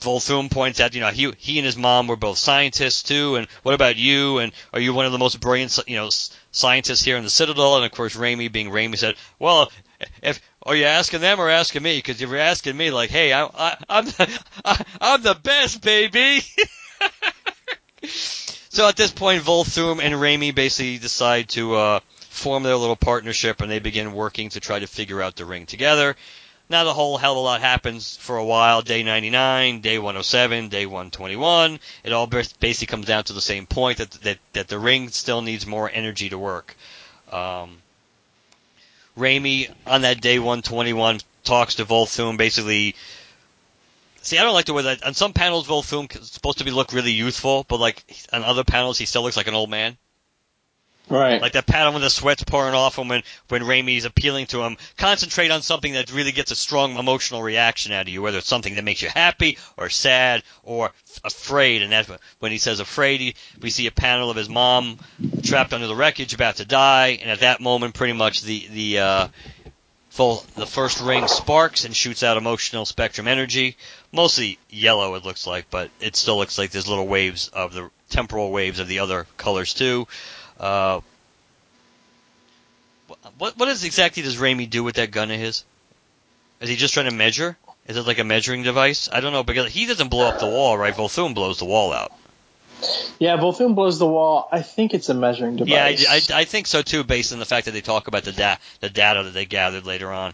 [0.02, 3.36] Volthoom points out, you know, he he and his mom were both scientists too.
[3.36, 4.38] And what about you?
[4.38, 6.10] And are you one of the most brilliant, you know,
[6.52, 7.76] scientists here in the Citadel?
[7.78, 9.72] And of course, Raimi, being Raimi, said, "Well,
[10.22, 11.98] if are you asking them or asking me?
[11.98, 15.82] Because if you're asking me, like, hey, I, I, I'm the, I, I'm the best,
[15.82, 16.42] baby."
[18.04, 23.62] so at this point, Volthoom and Raimi basically decide to uh, form their little partnership,
[23.62, 26.18] and they begin working to try to figure out the ring together.
[26.70, 28.82] Now a whole hell of a lot happens for a while.
[28.82, 31.80] Day 99, day 107, day 121.
[32.04, 35.42] It all basically comes down to the same point that that, that the ring still
[35.42, 36.76] needs more energy to work.
[37.32, 37.78] Um,
[39.18, 42.96] Raimi on that day 121 talks to Volthoom basically.
[44.22, 46.72] See, I don't like the way that on some panels Volthoom is supposed to be
[46.72, 49.98] look really youthful, but like on other panels he still looks like an old man.
[51.10, 51.42] Right.
[51.42, 54.78] Like that panel when the sweat's pouring off him when, when Raimi's appealing to him.
[54.98, 58.48] Concentrate on something that really gets a strong emotional reaction out of you, whether it's
[58.48, 60.92] something that makes you happy or sad or
[61.24, 61.82] afraid.
[61.82, 65.00] And that's when he says afraid, we see a panel of his mom
[65.44, 67.20] trapped under the wreckage, about to die.
[67.22, 69.28] And at that moment, pretty much the, the, uh,
[70.10, 73.78] full, the first ring sparks and shoots out emotional spectrum energy.
[74.12, 77.90] Mostly yellow, it looks like, but it still looks like there's little waves of the
[78.10, 80.08] temporal waves of the other colors too.
[80.60, 81.02] Uh,
[83.38, 85.64] what what is exactly does Raimi do with that gun of his?
[86.60, 87.58] Is he just trying to measure?
[87.88, 89.08] Is it like a measuring device?
[89.12, 90.94] I don't know because he doesn't blow up the wall, right?
[90.94, 92.12] Volthoom blows the wall out.
[93.18, 94.48] Yeah, Volthoom blows the wall.
[94.52, 96.04] I think it's a measuring device.
[96.04, 98.24] Yeah, I, I, I think so too, based on the fact that they talk about
[98.24, 100.34] the da- the data that they gathered later on.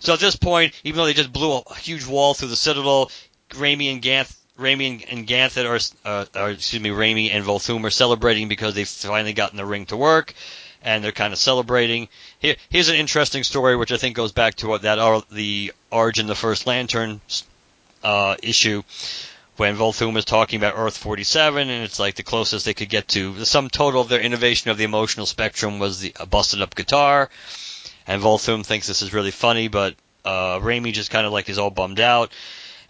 [0.00, 3.10] So at this point, even though they just blew a huge wall through the Citadel,
[3.50, 8.48] Raimi and Ganth Raimi and Ganthet are, uh, excuse me, Raimi and Volthoom are celebrating
[8.48, 10.34] because they've finally gotten the ring to work,
[10.82, 12.08] and they're kind of celebrating.
[12.38, 16.26] Here, here's an interesting story, which I think goes back to what that the Origin
[16.26, 17.20] the First Lantern
[18.04, 18.82] uh, issue,
[19.56, 23.08] when Volthoom is talking about Earth 47, and it's like the closest they could get
[23.08, 26.74] to the sum total of their innovation of the emotional spectrum was the busted up
[26.74, 27.28] guitar,
[28.06, 29.94] and Volthoom thinks this is really funny, but
[30.24, 32.30] uh, Raimi just kind of like is all bummed out.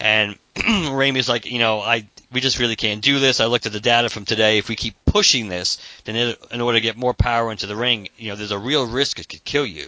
[0.00, 3.40] And Raimi's like, you know, I we just really can't do this.
[3.40, 4.58] I looked at the data from today.
[4.58, 7.76] If we keep pushing this, then it, in order to get more power into the
[7.76, 9.86] ring, you know, there's a real risk it could kill you.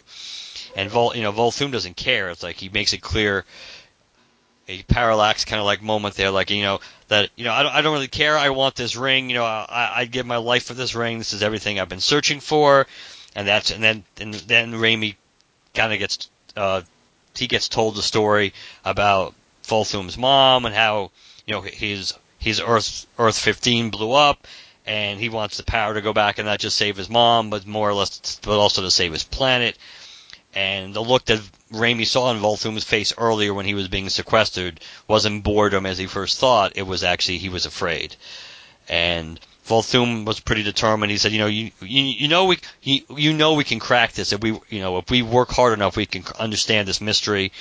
[0.75, 2.31] And Vol, you know, Volthoom doesn't care.
[2.31, 3.45] It's like he makes it clear
[4.69, 7.75] a parallax kind of like moment there, like you know that you know I don't,
[7.75, 8.39] I don't really care.
[8.39, 9.29] I want this ring.
[9.29, 11.19] You know, I, I'd give my life for this ring.
[11.19, 12.87] This is everything I've been searching for,
[13.35, 15.17] and that's and then and then Raimi
[15.75, 16.83] kind of gets uh,
[17.37, 18.55] he gets told the story
[18.85, 19.35] about
[19.73, 21.11] Volthoom's mom and how
[21.47, 24.47] you know his his Earth Earth 15 blew up,
[24.85, 27.67] and he wants the power to go back and not just save his mom, but
[27.67, 29.79] more or less, but also to save his planet.
[30.55, 31.41] And the look that
[31.73, 36.07] Raimi saw in Volthoom's face earlier when he was being sequestered wasn't boredom as he
[36.07, 36.73] first thought.
[36.75, 38.17] It was actually he was afraid.
[38.91, 39.41] And
[39.73, 41.11] Volthoom was pretty determined.
[41.11, 44.13] He said, you know, you you, you know we you, you know we can crack
[44.13, 47.53] this if we you know if we work hard enough we can understand this mystery.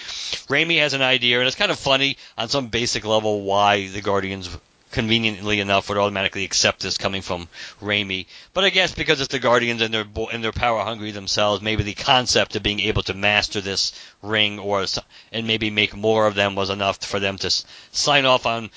[0.49, 4.01] Raimi has an idea, and it's kind of funny on some basic level why the
[4.01, 4.49] Guardians
[4.91, 7.47] conveniently enough would automatically accept this coming from
[7.81, 8.25] Raimi.
[8.53, 11.83] But I guess because it's the Guardians and they're and they're power hungry themselves, maybe
[11.83, 14.85] the concept of being able to master this ring or
[15.31, 17.49] and maybe make more of them was enough for them to
[17.93, 18.69] sign off on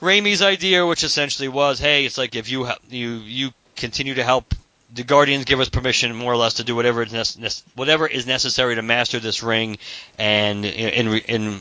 [0.00, 4.54] Raimi's idea, which essentially was, hey, it's like if you you you continue to help
[4.94, 8.74] the Guardians give us permission, more or less, to do whatever is whatever is necessary
[8.76, 9.78] to master this ring,
[10.18, 11.60] and in in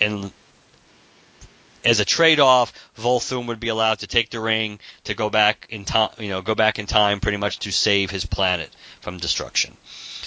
[0.00, 0.32] in
[1.84, 5.84] as a trade-off, Volthoom would be allowed to take the ring to go back in
[5.84, 8.70] time, you know, go back in time, pretty much to save his planet
[9.00, 9.76] from destruction.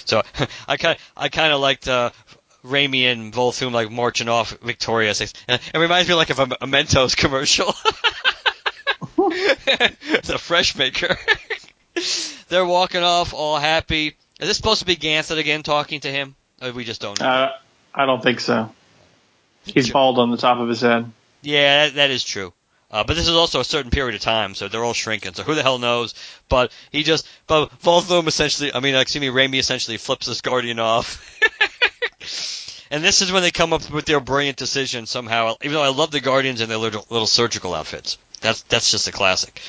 [0.04, 0.22] So
[0.68, 2.10] I kind I kind of liked uh,
[2.64, 5.20] Raimi and Volthoom like marching off victorious.
[5.20, 5.32] It
[5.74, 7.66] reminds me like of a, a Mentos commercial.
[9.16, 11.16] the fresh maker.
[12.48, 14.16] They're walking off all happy.
[14.40, 16.34] Is this supposed to be Ganthet again talking to him?
[16.60, 17.26] Or we just don't know.
[17.26, 17.52] Uh,
[17.94, 18.72] I don't think so.
[19.64, 21.10] He's bald on the top of his head.
[21.42, 22.52] Yeah, that, that is true.
[22.90, 25.32] Uh, but this is also a certain period of time, so they're all shrinking.
[25.32, 26.14] So who the hell knows?
[26.48, 30.78] But he just, but them essentially, I mean, excuse me, Raimi essentially flips this Guardian
[30.78, 31.40] off.
[32.92, 35.56] and this is when they come up with their brilliant decision somehow.
[35.62, 39.08] Even though I love the Guardians and their little, little surgical outfits, that's that's just
[39.08, 39.60] a classic.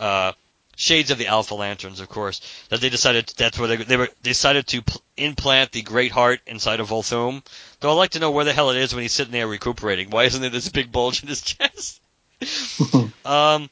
[0.00, 0.32] Uh,
[0.74, 2.40] shades of the Alpha Lanterns, of course.
[2.70, 6.10] That they decided that's where they they were they decided to pl- implant the Great
[6.10, 7.44] Heart inside of Volthoom.
[7.78, 10.10] Though I'd like to know where the hell it is when he's sitting there recuperating.
[10.10, 12.00] Why isn't there this big bulge in his chest?
[13.24, 13.70] um,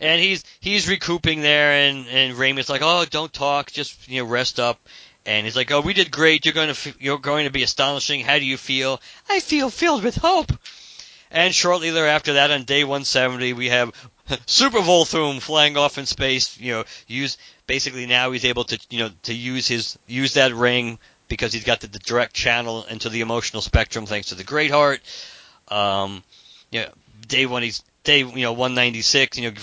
[0.00, 4.28] and he's he's recouping there, and and Raimi's like, oh, don't talk, just you know,
[4.28, 4.80] rest up.
[5.26, 6.44] And he's like, "Oh, we did great.
[6.44, 8.20] You're going to you're going to be astonishing.
[8.20, 10.52] How do you feel?" I feel filled with hope.
[11.30, 13.92] And shortly thereafter, that on day 170, we have
[14.46, 16.58] Super Volthoom flying off in space.
[16.58, 20.54] You know, use basically now he's able to you know to use his use that
[20.54, 20.98] ring
[21.28, 24.70] because he's got the, the direct channel into the emotional spectrum thanks to the Great
[24.70, 25.00] Heart.
[25.68, 26.22] Um,
[26.70, 26.88] you know,
[27.26, 29.38] day one he's day you know 196.
[29.38, 29.56] You know,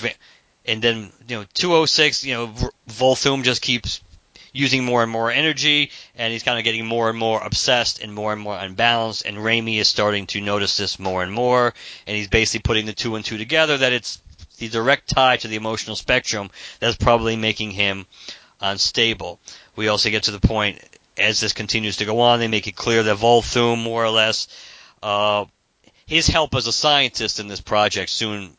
[0.66, 2.26] and then you know 206.
[2.26, 2.48] You know,
[2.90, 4.02] Volthoom just keeps
[4.54, 8.14] using more and more energy, and he's kind of getting more and more obsessed and
[8.14, 9.26] more and more unbalanced.
[9.26, 11.74] And Raimi is starting to notice this more and more,
[12.08, 14.22] and he's basically putting the two and two together that it's
[14.60, 18.06] the direct tie to the emotional spectrum that's probably making him
[18.62, 19.40] unstable.
[19.76, 20.80] We also get to the point
[21.18, 24.48] as this continues to go on, they make it clear that Volthoom, more or less,
[25.02, 25.46] uh,
[26.06, 28.56] his help as a scientist in this project soon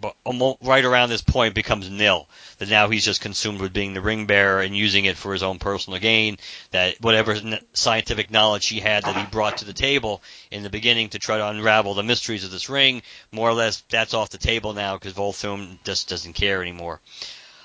[0.00, 0.16] but
[0.62, 2.28] right around this point becomes nil.
[2.58, 5.42] That now he's just consumed with being the ring bearer and using it for his
[5.42, 6.38] own personal gain.
[6.72, 7.36] That whatever
[7.72, 11.38] scientific knowledge he had that he brought to the table in the beginning to try
[11.38, 14.96] to unravel the mysteries of this ring, more or less that's off the table now
[14.96, 17.00] because Volthoom just doesn't care anymore.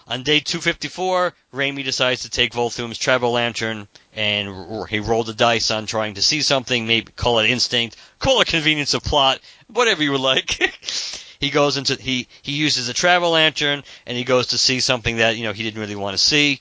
[0.08, 5.70] On day 254, Raimi decides to take Volthoom's travel lantern and he rolled the dice
[5.70, 10.02] on trying to see something, maybe call it instinct, call it convenience of plot, whatever
[10.02, 10.74] you would like.
[11.40, 15.18] he goes into he he uses a travel lantern and he goes to see something
[15.18, 16.60] that you know he didn't really want to see.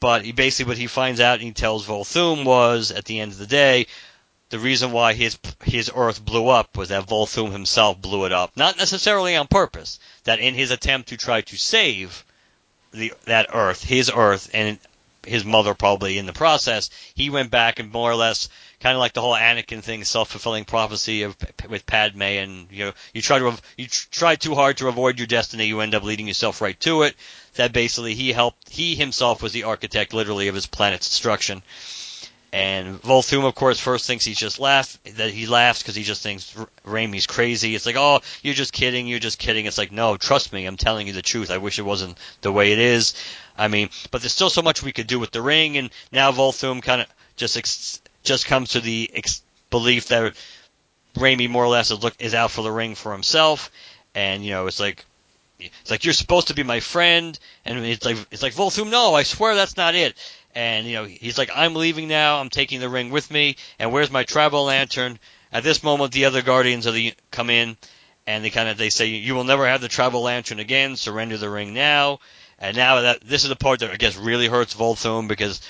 [0.00, 3.32] But he basically what he finds out and he tells Volthoom was at the end
[3.32, 3.86] of the day,
[4.48, 8.56] the reason why his his Earth blew up was that Volthoom himself blew it up,
[8.56, 10.00] not necessarily on purpose.
[10.24, 12.24] That in his attempt to try to save
[12.92, 14.78] the that Earth, his Earth, and
[15.24, 18.48] his mother probably in the process, he went back and more or less
[18.80, 21.36] kind of like the whole Anakin thing, self-fulfilling prophecy of
[21.68, 25.26] with Padme, and you know, you try to you try too hard to avoid your
[25.26, 27.14] destiny, you end up leading yourself right to it.
[27.54, 31.62] That basically he helped, he himself was the architect, literally, of his planet's destruction.
[32.52, 36.22] And Volthoom, of course, first thinks he's just laugh that he laughs because he just
[36.22, 36.52] thinks
[36.84, 37.76] Raimi's crazy.
[37.76, 39.66] It's like, oh, you're just kidding, you're just kidding.
[39.66, 41.52] It's like, no, trust me, I'm telling you the truth.
[41.52, 43.14] I wish it wasn't the way it is.
[43.56, 46.32] I mean, but there's still so much we could do with the ring, and now
[46.32, 47.06] Volthoom kind of
[47.36, 50.34] just ex- just comes to the ex- belief that
[51.14, 53.70] Raimi more or less is look is out for the ring for himself,
[54.14, 55.04] and you know it's like
[55.58, 59.14] it's like you're supposed to be my friend, and it's like it's like Volthoom, no,
[59.14, 60.14] I swear that's not it.
[60.54, 62.40] And you know he's like, I'm leaving now.
[62.40, 63.56] I'm taking the ring with me.
[63.78, 65.18] And where's my travel lantern?
[65.52, 67.76] At this moment, the other guardians of the come in,
[68.26, 70.96] and they kind of they say, you will never have the travel lantern again.
[70.96, 72.20] Surrender the ring now.
[72.58, 75.60] And now that this is the part that I guess really hurts Volthoom because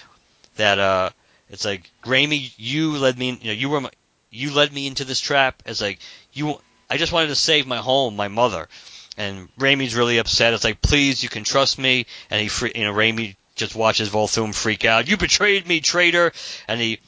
[0.57, 1.11] that uh
[1.51, 3.91] it's like Raimi, you led me, you know, you were my,
[4.31, 5.63] you led me into this trap.
[5.67, 5.99] It's like
[6.33, 8.69] you, I just wanted to save my home, my mother,
[9.17, 10.55] and Raimi's really upset.
[10.55, 14.09] It's like, please, you can trust me, and he, free, you know, Raimi just watches
[14.09, 15.09] Volthoom freak out.
[15.09, 16.33] You betrayed me, traitor,
[16.69, 17.01] and he,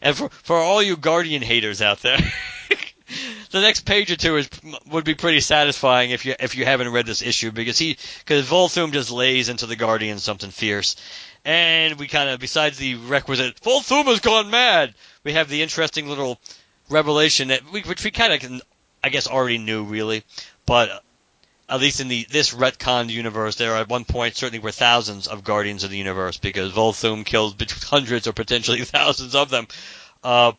[0.00, 2.18] and for for all you Guardian haters out there.
[3.50, 4.48] the next page or two is
[4.86, 8.48] would be pretty satisfying if you if you haven't read this issue because he because
[8.48, 10.96] Volthoom just lays into the Guardian something fierce,
[11.44, 16.08] and we kind of besides the requisite Volthoom has gone mad, we have the interesting
[16.08, 16.38] little
[16.88, 18.62] revelation that we, which we kind of
[19.02, 20.24] I guess already knew really,
[20.66, 21.02] but
[21.68, 25.44] at least in the this retconned universe, there at one point certainly were thousands of
[25.44, 29.66] Guardians of the Universe because Volthoom killed hundreds or potentially thousands of them.
[30.22, 30.52] Uh,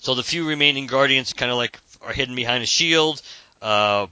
[0.00, 3.20] so the few remaining Guardians kind of like are hidden behind a shield.
[3.60, 4.06] Uh,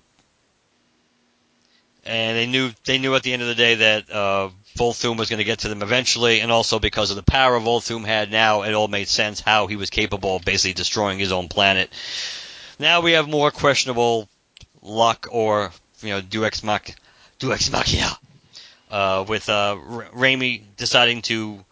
[2.05, 5.29] and they knew they knew at the end of the day that uh, Volthoom was
[5.29, 8.63] going to get to them eventually, and also because of the power Volthoom had now,
[8.63, 11.91] it all made sense how he was capable of basically destroying his own planet.
[12.79, 14.29] Now we have more questionable
[14.83, 15.73] luck or
[16.03, 16.91] you know Deus Mach,
[17.39, 18.19] Deus Machina,
[18.91, 19.77] uh, with uh,
[20.15, 21.65] Raimi deciding to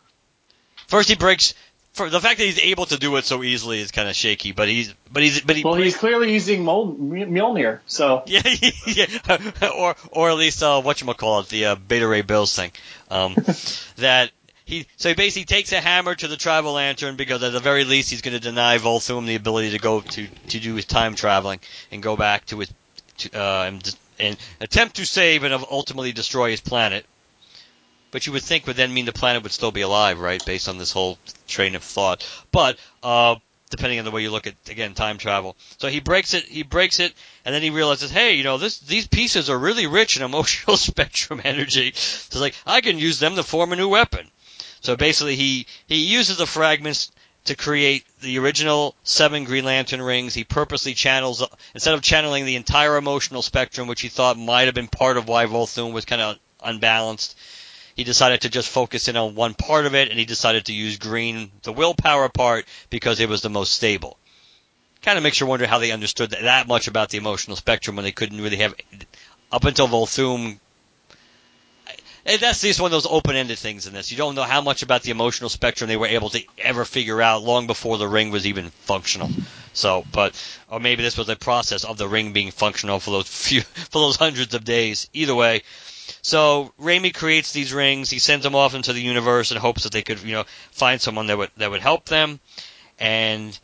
[0.88, 1.54] first he breaks
[1.94, 4.52] for the fact that he's able to do it so easily is kind of shaky.
[4.52, 7.80] But he's but he's but he well he's clearly using Mol- Mjolnir.
[7.86, 8.42] So yeah,
[8.86, 12.54] yeah, or or at least uh, what you call it the uh, Beta Ray Bills
[12.54, 12.72] thing.
[13.10, 13.34] Um,
[13.96, 14.32] that
[14.64, 17.84] he so he basically takes a hammer to the travel lantern because at the very
[17.84, 21.14] least he's going to deny Volthoom the ability to go to to do his time
[21.14, 21.60] traveling
[21.92, 22.72] and go back to his
[23.18, 27.06] to, uh, and, and attempt to save and ultimately destroy his planet.
[28.14, 30.40] But you would think would then mean the planet would still be alive, right?
[30.46, 32.24] Based on this whole train of thought.
[32.52, 33.34] But uh,
[33.70, 35.56] depending on the way you look at again time travel.
[35.78, 37.12] So he breaks it, he breaks it,
[37.44, 40.76] and then he realizes, hey, you know, this these pieces are really rich in emotional
[40.76, 41.90] spectrum energy.
[41.96, 44.30] So it's like I can use them to form a new weapon.
[44.80, 47.10] So basically, he he uses the fragments
[47.46, 50.34] to create the original seven Green Lantern rings.
[50.34, 51.42] He purposely channels
[51.74, 55.26] instead of channeling the entire emotional spectrum, which he thought might have been part of
[55.26, 57.36] why Volthoom was kind of unbalanced
[57.94, 60.72] he decided to just focus in on one part of it, and he decided to
[60.72, 64.18] use green, the willpower part, because it was the most stable.
[65.02, 67.96] Kind of makes you wonder how they understood that, that much about the emotional spectrum
[67.96, 68.74] when they couldn't really have,
[69.52, 70.58] up until Volthoom.
[72.24, 74.10] That's just one of those open-ended things in this.
[74.10, 77.20] You don't know how much about the emotional spectrum they were able to ever figure
[77.20, 79.28] out long before the ring was even functional.
[79.74, 80.34] So, but
[80.70, 83.98] or maybe this was a process of the ring being functional for those few for
[83.98, 85.10] those hundreds of days.
[85.12, 85.62] Either way,
[86.24, 88.08] so Raimi creates these rings.
[88.08, 90.98] He sends them off into the universe in hopes that they could, you know, find
[90.98, 92.40] someone that would that would help them.
[92.98, 93.56] And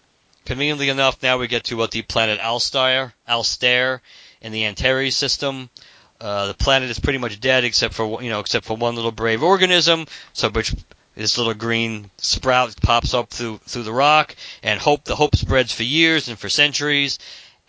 [0.45, 4.01] conveniently enough, now we get to what the planet Alstair, Alstair,
[4.43, 5.71] in the Antares system.
[6.21, 9.11] Uh, the planet is pretty much dead except for you know except for one little
[9.11, 10.05] brave organism.
[10.35, 10.75] So which
[11.15, 15.73] this little green sprout pops up through through the rock, and hope the hope spreads
[15.73, 17.21] for years and for centuries,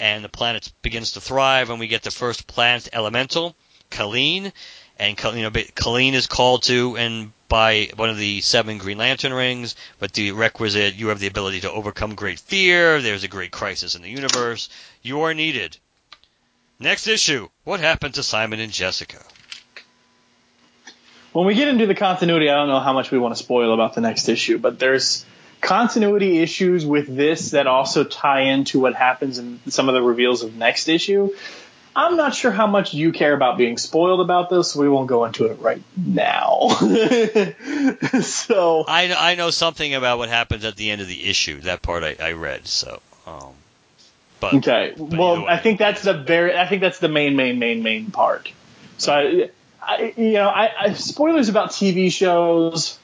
[0.01, 3.55] and the planet begins to thrive, and we get the first planet elemental
[3.91, 4.53] Kalene,
[5.01, 9.33] and you know Kalene is called to and by one of the seven Green Lantern
[9.33, 13.01] rings, but the requisite you have the ability to overcome great fear.
[13.01, 14.69] There's a great crisis in the universe.
[15.01, 15.75] You are needed.
[16.79, 17.49] Next issue.
[17.63, 19.21] What happened to Simon and Jessica?
[21.33, 23.73] When we get into the continuity, I don't know how much we want to spoil
[23.73, 25.25] about the next issue, but there's
[25.61, 30.43] continuity issues with this that also tie into what happens in some of the reveals
[30.43, 31.33] of next issue.
[31.95, 34.71] I'm not sure how much you care about being spoiled about this.
[34.71, 36.69] So we won't go into it right now.
[38.21, 41.59] so I I know something about what happens at the end of the issue.
[41.61, 42.67] That part I, I read.
[42.67, 43.53] So, um,
[44.39, 44.93] but okay.
[44.97, 46.57] But well, I think that's the very.
[46.57, 48.51] I think that's the main, main, main, main part.
[48.97, 49.49] So I,
[49.81, 52.97] I you know, I, I spoilers about TV shows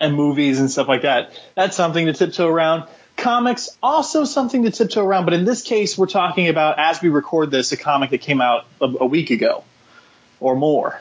[0.00, 1.32] and movies and stuff like that.
[1.54, 2.88] That's something to tiptoe around
[3.20, 7.08] comics also something to tiptoe around, but in this case, we're talking about as we
[7.08, 9.64] record this, a comic that came out a, a week ago
[10.40, 11.00] or more.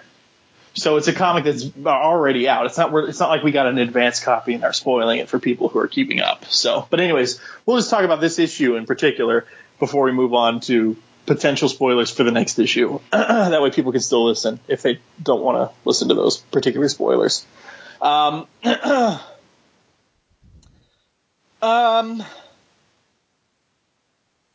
[0.75, 2.67] So it's a comic that's already out.
[2.67, 5.39] It's not it's not like we got an advanced copy and are spoiling it for
[5.39, 6.45] people who are keeping up.
[6.45, 9.45] So, but anyways, we'll just talk about this issue in particular
[9.79, 10.95] before we move on to
[11.25, 12.99] potential spoilers for the next issue.
[13.11, 16.87] that way, people can still listen if they don't want to listen to those particular
[16.87, 17.45] spoilers.
[18.01, 18.47] Um,
[21.61, 22.23] Um.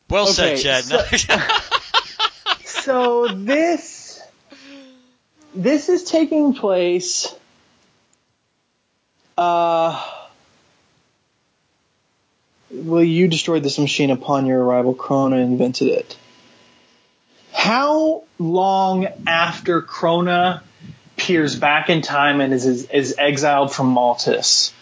[0.09, 1.19] Well okay, said, Chad.
[1.19, 1.37] So,
[2.65, 4.21] so this
[5.53, 7.33] this is taking place.
[9.37, 10.01] Uh,
[12.71, 14.93] well, you destroyed this machine upon your arrival.
[14.95, 16.17] Krona invented it.
[17.53, 20.61] How long after Krona
[21.17, 24.73] peers back in time and is, is, is exiled from Maltus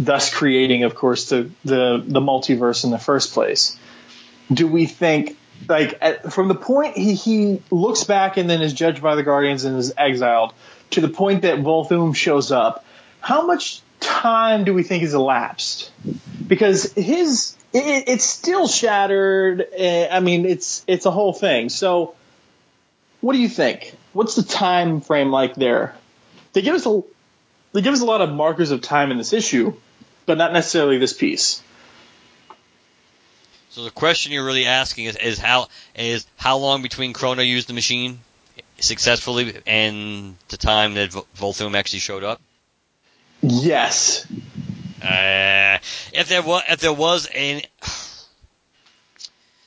[0.00, 3.78] thus creating, of course, the the the multiverse in the first place.
[4.52, 5.36] Do we think
[5.68, 9.22] like at, from the point he, he looks back and then is judged by the
[9.22, 10.54] Guardians and is exiled
[10.92, 12.84] to the point that Volthoom shows up?
[13.20, 15.92] How much time do we think has elapsed?
[16.46, 19.66] Because his it, it's still shattered.
[19.76, 21.68] eh, I mean, it's it's a whole thing.
[21.68, 22.14] So,
[23.20, 23.94] what do you think?
[24.14, 25.94] What's the time frame like there?
[26.54, 27.02] They give us a
[27.72, 29.74] they give us a lot of markers of time in this issue,
[30.30, 31.60] but not necessarily this piece.
[33.70, 35.66] So the question you're really asking is, is how
[35.96, 38.20] is how long between Krona used the machine
[38.78, 42.40] successfully and the time that Volthoom actually showed up?
[43.42, 44.24] Yes.
[45.02, 45.78] Uh,
[46.12, 47.62] if there was if there was an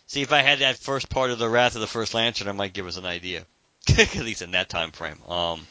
[0.07, 2.53] see if I had that first part of the Wrath of the First Lantern, I
[2.53, 3.45] might give us an idea.
[3.97, 5.21] At least in that time frame.
[5.27, 5.67] Um,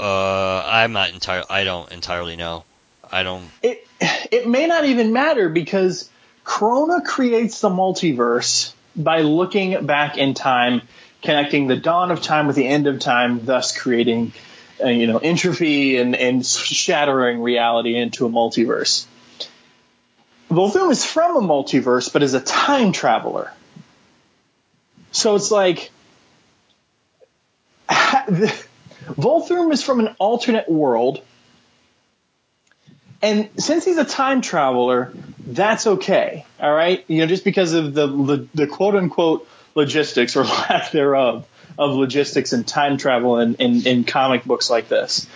[0.00, 1.46] uh, I'm not entirely.
[1.48, 2.64] I don't entirely know.
[3.10, 3.44] I don't.
[3.62, 6.08] It it may not even matter because
[6.44, 10.82] Krona creates the multiverse by looking back in time,
[11.22, 14.32] connecting the dawn of time with the end of time, thus creating
[14.82, 19.06] uh, you know entropy and and shattering reality into a multiverse.
[20.50, 23.52] Volthoom is from a multiverse, but is a time traveler.
[25.12, 25.90] So it's like
[27.88, 31.22] Volthoom is from an alternate world.
[33.20, 35.12] And since he's a time traveler,
[35.44, 36.46] that's okay.
[36.60, 37.04] All right.
[37.08, 41.46] You know, just because of the, the, the quote unquote logistics or lack thereof
[41.78, 45.26] of logistics and time travel in, in, in comic books like this,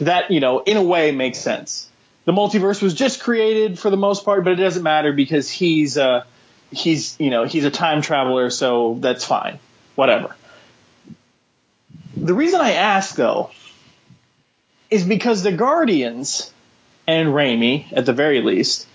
[0.00, 1.88] that, you know, in a way makes sense.
[2.24, 5.96] The multiverse was just created for the most part, but it doesn't matter because he's,
[5.96, 6.24] uh,
[6.70, 8.50] he's, you know, he's a time traveler.
[8.50, 9.58] So that's fine.
[9.94, 10.34] Whatever.
[12.16, 13.50] The reason I ask though
[14.90, 16.52] is because the Guardians
[17.08, 18.86] and Raimi, at the very least,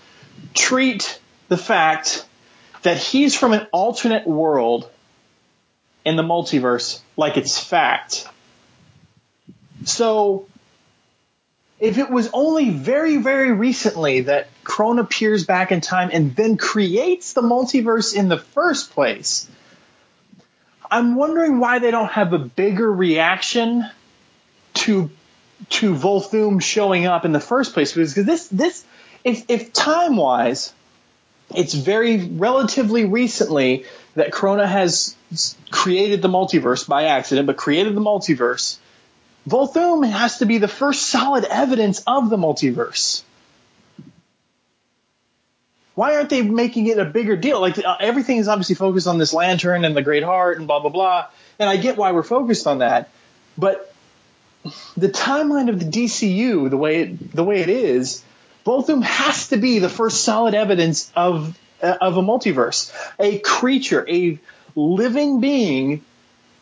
[0.54, 2.24] treat the fact
[2.82, 4.88] that he's from an alternate world
[6.04, 8.28] in the multiverse like it's fact.
[9.84, 10.46] So,
[11.80, 16.56] if it was only very, very recently that Krona appears back in time and then
[16.56, 19.48] creates the multiverse in the first place,
[20.88, 23.90] I'm wondering why they don't have a bigger reaction
[24.74, 25.10] to
[25.70, 28.84] to Volthoom showing up in the first place because this this
[29.24, 30.72] if if time wise
[31.54, 33.84] it's very relatively recently
[34.14, 35.16] that Krona has
[35.70, 38.78] created the multiverse by accident, but created the multiverse.
[39.48, 43.22] Volthoom has to be the first solid evidence of the multiverse.
[45.94, 47.60] Why aren't they making it a bigger deal?
[47.60, 50.80] Like uh, everything is obviously focused on this lantern and the Great Heart and blah
[50.80, 51.26] blah blah,
[51.58, 53.10] and I get why we're focused on that,
[53.56, 53.93] but
[54.96, 58.22] the timeline of the DCU, the way it, the way it is,
[58.64, 64.06] Volthoom has to be the first solid evidence of uh, of a multiverse, a creature,
[64.08, 64.38] a
[64.74, 66.02] living being,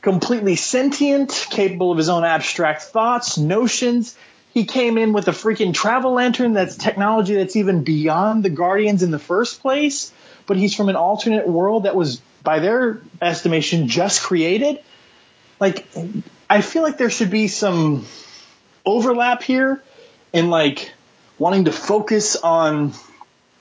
[0.01, 4.17] completely sentient, capable of his own abstract thoughts, notions.
[4.53, 9.03] He came in with a freaking travel lantern that's technology that's even beyond the Guardians
[9.03, 10.13] in the first place,
[10.47, 14.83] but he's from an alternate world that was, by their estimation, just created.
[15.61, 15.87] Like,
[16.53, 18.05] I feel like there should be some
[18.85, 19.83] overlap here
[20.35, 20.93] in like
[21.39, 22.93] wanting to focus on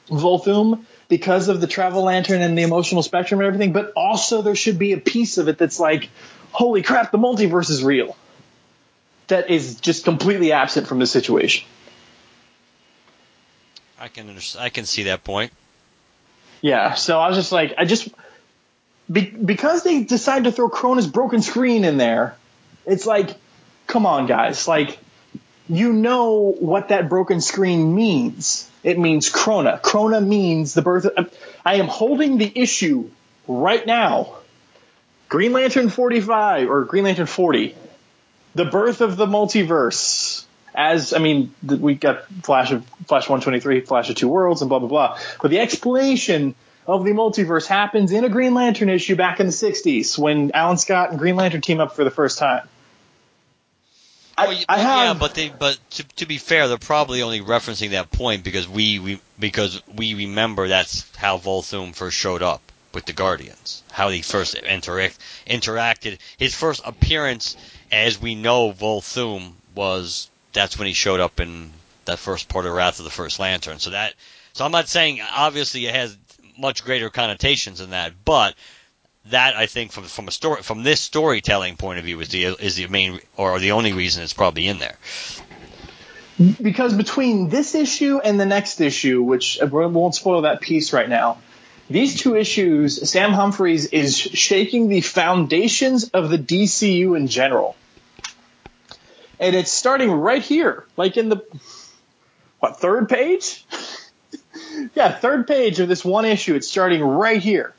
[0.09, 4.55] Volthoom because of the travel lantern and the emotional spectrum and everything, but also there
[4.55, 6.09] should be a piece of it that's like,
[6.51, 8.17] holy crap, the multiverse is real.
[9.27, 11.65] That is just completely absent from the situation.
[14.01, 15.53] I can understand, I can see that point.
[16.59, 18.09] Yeah, so I was just like, I just
[19.09, 22.35] be, because they decided to throw Krona's broken screen in there.
[22.85, 23.35] It's like,
[23.87, 24.99] come on, guys, like
[25.71, 28.69] you know what that broken screen means.
[28.83, 29.79] It means Krona.
[29.81, 31.05] Krona means the birth.
[31.05, 33.09] Of, I am holding the issue
[33.47, 34.35] right now.
[35.29, 37.73] Green Lantern 45 or Green Lantern 40,
[38.53, 40.43] the birth of the multiverse.
[40.75, 44.79] As I mean, we got Flash of Flash 123, Flash of Two Worlds, and blah
[44.79, 45.19] blah blah.
[45.41, 46.55] But the explanation
[46.87, 50.77] of the multiverse happens in a Green Lantern issue back in the 60s when Alan
[50.77, 52.67] Scott and Green Lantern team up for the first time.
[54.37, 56.77] I, Well, y- I well, have, yeah, but they, but to, to be fair, they're
[56.77, 62.17] probably only referencing that point because we, we because we remember that's how Volthoom first
[62.17, 62.61] showed up
[62.93, 66.17] with the Guardians, how he first interact interacted.
[66.37, 67.55] His first appearance,
[67.91, 71.71] as we know, Volthoom was that's when he showed up in
[72.05, 73.79] that first part of Wrath of the First Lantern.
[73.79, 74.13] So that,
[74.53, 76.17] so I'm not saying obviously it has
[76.57, 78.55] much greater connotations than that, but
[79.27, 82.45] that I think from from a story from this storytelling point of view is the
[82.45, 84.97] is the main or the only reason it's probably in there.
[86.61, 90.93] because between this issue and the next issue, which uh, we won't spoil that piece
[90.93, 91.37] right now,
[91.89, 97.75] these two issues, Sam Humphries is shaking the foundations of the DCU in general.
[99.39, 101.43] And it's starting right here, like in the,
[102.59, 103.65] what, third page?
[104.95, 106.55] Yeah, third page of this one issue.
[106.55, 107.73] It's starting right here,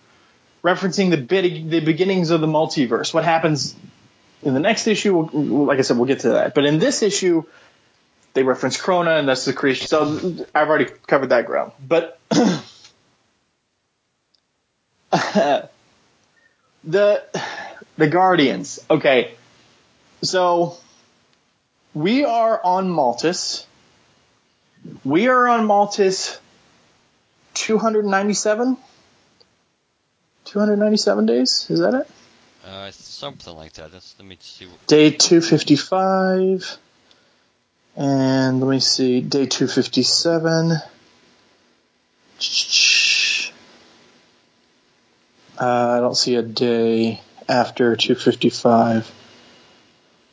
[0.63, 3.13] referencing the, bit, the beginnings of the multiverse.
[3.13, 3.75] What happens
[4.43, 6.55] in the next issue, like I said, we'll get to that.
[6.55, 7.45] But in this issue,
[8.35, 9.87] they reference Krona, and that's the creation.
[9.87, 11.73] So I've already covered that ground.
[11.87, 12.19] But
[15.11, 15.69] the
[17.99, 18.81] the Guardians.
[18.91, 19.35] Okay,
[20.23, 20.79] so
[21.95, 23.67] we are on Maltus.
[25.05, 26.41] We are on Maltus
[27.55, 28.77] 297?
[30.45, 31.67] 297 days?
[31.71, 32.11] Is that it?
[32.67, 33.93] Uh, something like that.
[33.93, 34.69] That's, let me see.
[34.87, 36.79] Day 255.
[37.97, 39.21] And let me see.
[39.21, 40.73] Day 257.
[45.59, 49.22] Uh, I don't see a day after 255.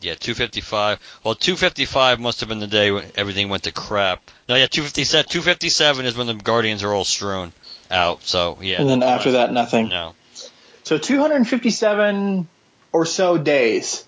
[0.02, 1.00] Yeah, 255.
[1.24, 4.22] Well, 255 must have been the day when everything went to crap.
[4.48, 5.30] No, yeah, 257.
[5.30, 7.52] 257 is when the Guardians are all strewn
[7.92, 8.24] out.
[8.24, 8.80] So yeah.
[8.80, 9.90] And then after that, nothing.
[9.90, 10.16] No.
[10.84, 12.48] So 257
[12.92, 14.06] or so days.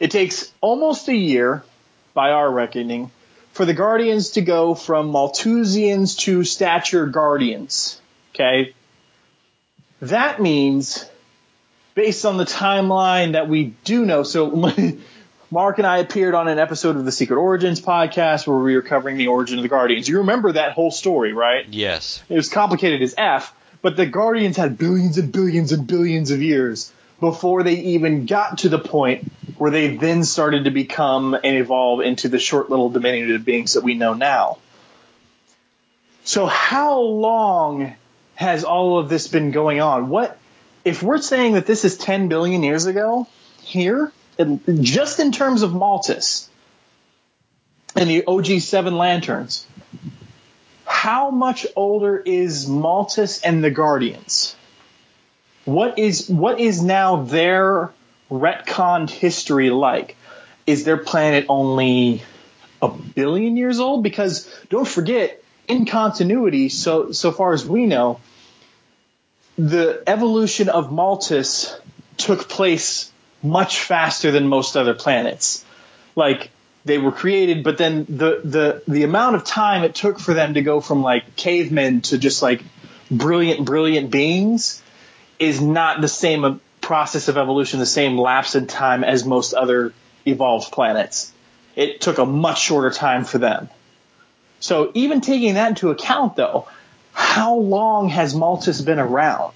[0.00, 1.62] It takes almost a year,
[2.12, 3.10] by our reckoning,
[3.52, 8.00] for the Guardians to go from Maltusians to stature Guardians.
[8.34, 8.74] Okay?
[10.00, 11.08] That means
[11.94, 14.22] based on the timeline that we do know.
[14.22, 14.50] So
[15.50, 18.82] Mark and I appeared on an episode of the Secret Origins podcast where we were
[18.82, 20.08] covering the origin of the Guardians.
[20.08, 21.66] You remember that whole story, right?
[21.68, 22.22] Yes.
[22.28, 26.42] It was complicated as F, but the Guardians had billions and billions and billions of
[26.42, 31.56] years before they even got to the point where they then started to become and
[31.56, 34.58] evolve into the short little diminutive beings that we know now.
[36.24, 37.94] So how long
[38.34, 40.08] has all of this been going on?
[40.08, 40.36] What
[40.84, 43.26] if we're saying that this is 10 billion years ago
[43.62, 44.12] here,
[44.80, 46.48] just in terms of Maltus
[47.96, 49.66] and the OG seven lanterns,
[50.84, 54.56] how much older is Maltus and the Guardians?
[55.64, 57.90] What is what is now their
[58.30, 60.16] retconned history like?
[60.66, 62.22] Is their planet only
[62.82, 64.02] a billion years old?
[64.02, 68.20] Because don't forget, in continuity, so so far as we know,
[69.56, 71.78] the evolution of Maltus
[72.16, 73.10] took place
[73.42, 75.64] much faster than most other planets.
[76.16, 76.50] Like
[76.84, 80.54] they were created, but then the the the amount of time it took for them
[80.54, 82.62] to go from like cavemen to just like
[83.10, 84.82] brilliant brilliant beings
[85.38, 89.92] is not the same process of evolution, the same lapse in time as most other
[90.26, 91.32] evolved planets.
[91.76, 93.68] It took a much shorter time for them.
[94.60, 96.68] So even taking that into account though,
[97.14, 99.54] how long has Maltus been around?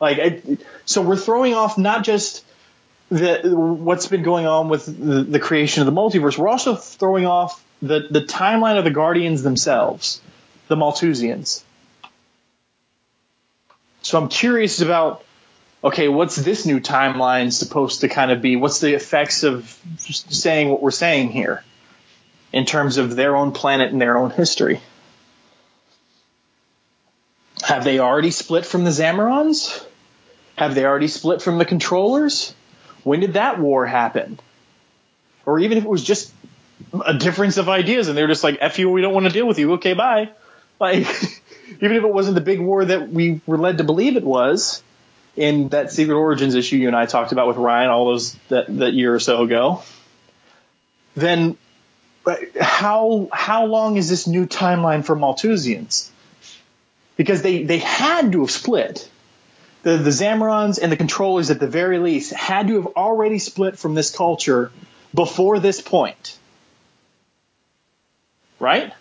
[0.00, 2.44] Like, it, so we're throwing off not just
[3.10, 6.36] the what's been going on with the, the creation of the multiverse.
[6.36, 10.20] We're also throwing off the the timeline of the Guardians themselves,
[10.68, 11.62] the Maltusians.
[14.02, 15.24] So I'm curious about
[15.82, 18.56] okay, what's this new timeline supposed to kind of be?
[18.56, 21.62] What's the effects of saying what we're saying here?
[22.54, 24.80] In terms of their own planet and their own history.
[27.64, 29.84] Have they already split from the Zamarons?
[30.54, 32.54] Have they already split from the controllers?
[33.02, 34.38] When did that war happen?
[35.44, 36.32] Or even if it was just
[37.04, 39.48] a difference of ideas and they're just like, F you, we don't want to deal
[39.48, 39.72] with you.
[39.74, 40.30] Okay, bye.
[40.80, 41.06] Like,
[41.80, 44.82] even if it wasn't the big war that we were led to believe it was
[45.36, 48.66] in that Secret Origins issue you and I talked about with Ryan all those that,
[48.78, 49.84] that year or so ago,
[51.14, 51.56] then
[52.60, 56.10] how how long is this new timeline for Maltusians?
[57.16, 59.08] Because they, they had to have split.
[59.82, 63.78] The the Zamarons and the controllers at the very least had to have already split
[63.78, 64.72] from this culture
[65.12, 66.38] before this point.
[68.58, 68.92] Right?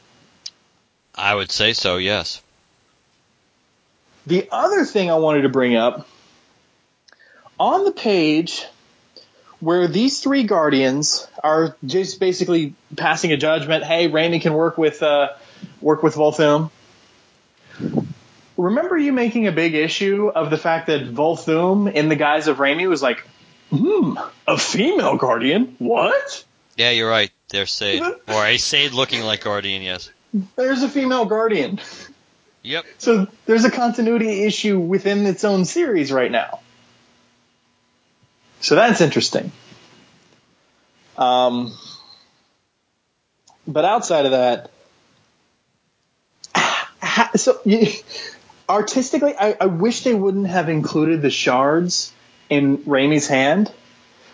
[1.15, 2.41] I would say so, yes.
[4.25, 6.07] The other thing I wanted to bring up
[7.59, 8.65] on the page
[9.63, 13.85] where these three guardians are just basically passing a judgment.
[13.85, 15.29] Hey, Raimi can work with uh,
[15.79, 16.69] work with Volthoom.
[18.57, 22.57] Remember you making a big issue of the fact that Volthoom, in the guise of
[22.57, 23.25] Raimi, was like,
[23.69, 25.75] "Hmm, a female guardian?
[25.79, 26.43] What?"
[26.75, 27.31] Yeah, you're right.
[27.49, 29.81] They're Sayd, or a Sayd looking like guardian.
[29.81, 30.11] Yes.
[30.57, 31.79] There's a female guardian.
[32.63, 32.85] Yep.
[32.97, 36.59] So there's a continuity issue within its own series right now.
[38.63, 39.51] So that's interesting.
[41.17, 41.77] Um,
[43.67, 44.71] but outside of that,
[47.35, 47.59] so
[48.69, 52.13] artistically, I, I wish they wouldn't have included the shards
[52.49, 53.69] in Raimi's hand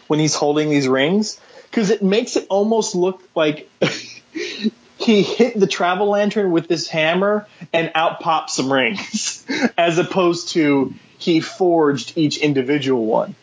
[0.05, 3.67] when he's holding these rings because it makes it almost look like
[4.99, 9.43] he hit the travel lantern with this hammer and out popped some rings
[9.77, 13.34] as opposed to he forged each individual one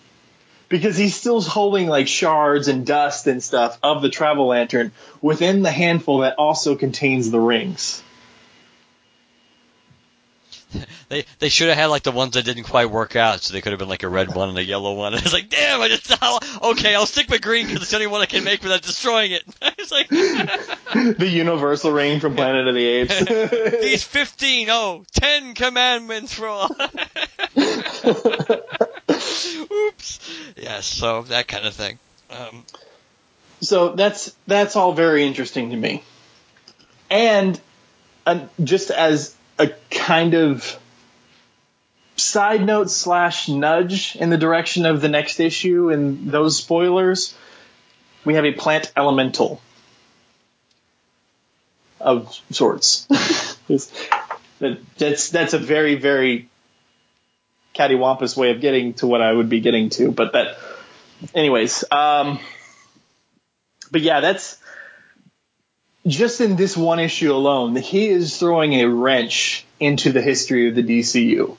[0.68, 5.62] because he's still holding like shards and dust and stuff of the travel lantern within
[5.62, 8.02] the handful that also contains the rings.
[11.08, 13.60] They they should have had like the ones that didn't quite work out, so they
[13.60, 15.14] could have been like a red one and a yellow one.
[15.14, 16.10] And it's like, damn, I just
[16.60, 19.30] okay, I'll stick with green because it's the only one I can make without destroying
[19.30, 19.44] it.
[19.78, 23.20] it's like the universal ring from Planet of the Apes.
[23.80, 26.76] These 15, oh, 10 commandments for all.
[29.70, 30.20] Oops.
[30.56, 31.98] Yes, so that kind of thing.
[32.30, 32.64] Um,
[33.60, 36.02] so that's that's all very interesting to me,
[37.10, 37.58] and
[38.26, 40.78] uh, just as a kind of
[42.16, 47.34] side note slash nudge in the direction of the next issue and those spoilers,
[48.24, 49.60] we have a plant elemental
[52.00, 53.06] of sorts.
[54.98, 56.48] that's that's a very very
[57.76, 60.56] cattywampus way of getting to what I would be getting to, but that,
[61.34, 62.38] anyways, um,
[63.90, 64.58] but yeah, that's
[66.06, 70.74] just in this one issue alone, he is throwing a wrench into the history of
[70.74, 71.56] the DCU.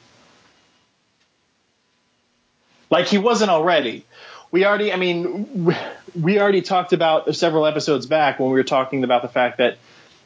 [2.89, 4.05] Like he wasn't already.
[4.49, 5.75] We already, I mean,
[6.15, 9.77] we already talked about several episodes back when we were talking about the fact that,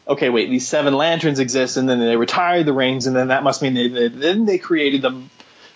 [0.08, 3.44] okay, wait, these seven lanterns exist, and then they retired the rings, and then that
[3.44, 5.24] must mean they, they then they created the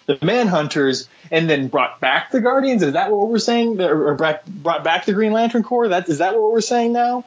[0.06, 2.84] the Manhunters, and then brought back the Guardians.
[2.84, 3.82] Is that what we're saying?
[3.82, 5.90] Or brought back the Green Lantern Corps?
[5.90, 7.26] That is that what we're saying now?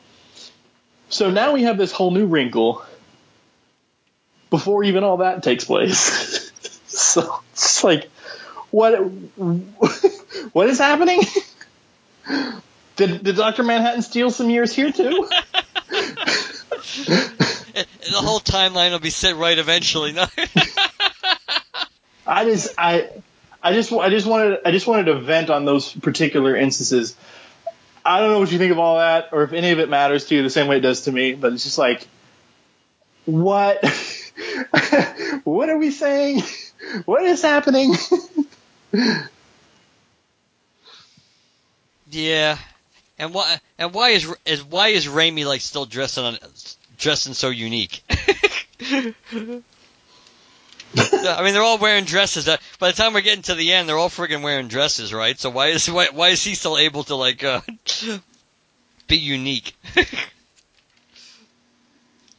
[1.09, 2.85] So now we have this whole new wrinkle
[4.51, 6.53] before even all that takes place.
[6.87, 8.11] so it's like,
[8.70, 8.97] what,
[10.53, 11.20] what is happening?
[12.97, 13.62] Did, did Dr.
[13.62, 15.29] Manhattan steal some years here too?
[15.89, 20.14] the whole timeline will be set right eventually.
[22.29, 23.09] I just, I,
[23.62, 27.16] I just, I just wanted, I just wanted to vent on those particular instances
[28.09, 30.24] I don't know what you think of all that, or if any of it matters
[30.26, 31.35] to you the same way it does to me.
[31.35, 32.09] But it's just like,
[33.26, 33.85] what?
[35.45, 36.43] what are we saying?
[37.05, 37.95] What is happening?
[42.11, 42.57] yeah,
[43.18, 43.61] and why?
[43.79, 46.39] And why is is why is Raimi like still dressing on
[46.97, 48.03] dressing so unique?
[50.99, 52.46] I mean, they're all wearing dresses.
[52.78, 55.38] By the time we're getting to the end, they're all friggin' wearing dresses, right?
[55.38, 57.61] So why is why, why is he still able to like uh,
[59.07, 59.76] be unique?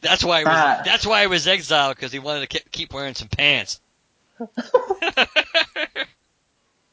[0.00, 0.44] that's why.
[0.44, 3.80] Was, uh, that's why he was exiled because he wanted to keep wearing some pants.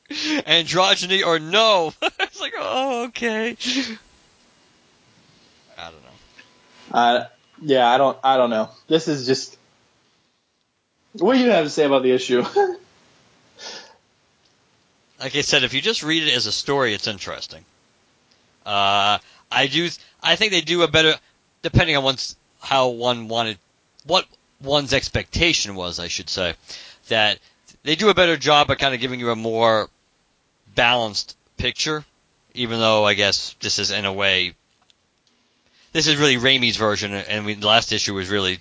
[0.10, 1.94] Androgyny or no?
[2.02, 3.58] it's like, oh, okay.
[5.78, 6.10] I don't know.
[6.92, 7.28] Uh,
[7.62, 8.18] yeah, I don't.
[8.24, 8.70] I don't know.
[8.88, 9.57] This is just
[11.20, 12.42] what do you have to say about the issue?
[15.20, 17.64] like I said, if you just read it as a story, it's interesting.
[18.66, 19.18] Uh,
[19.52, 19.90] I do.
[20.22, 21.16] I think they do a better,
[21.62, 23.58] depending on one's how one wanted,
[24.06, 24.26] what
[24.62, 26.00] one's expectation was.
[26.00, 26.54] I should say
[27.08, 27.40] that
[27.84, 29.90] they do a better job at kind of giving you a more
[30.76, 32.04] balanced picture.
[32.54, 34.56] Even though I guess this is in a way,
[35.94, 38.60] this is really Raimi's version, and we, the last issue was really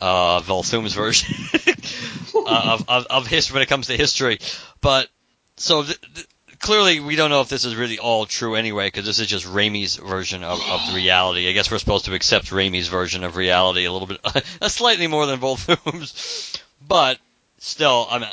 [0.00, 1.34] uh, Volthoom's version
[2.34, 4.38] uh, of, of, of history when it comes to history.
[4.80, 5.08] But
[5.56, 6.26] so th- th-
[6.58, 9.46] clearly, we don't know if this is really all true anyway, because this is just
[9.46, 11.48] Raimi's version of, of reality.
[11.48, 14.20] I guess we're supposed to accept Raimi's version of reality a little bit,
[14.60, 17.18] a slightly more than Volthoom's, but
[17.58, 18.30] still, I mean.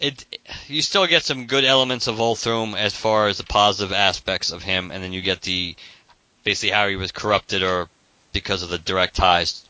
[0.00, 0.24] It,
[0.66, 4.60] you still get some good elements of Volthoom as far as the positive aspects of
[4.60, 5.76] him, and then you get the
[6.42, 7.88] basically how he was corrupted or
[8.32, 9.64] because of the direct ties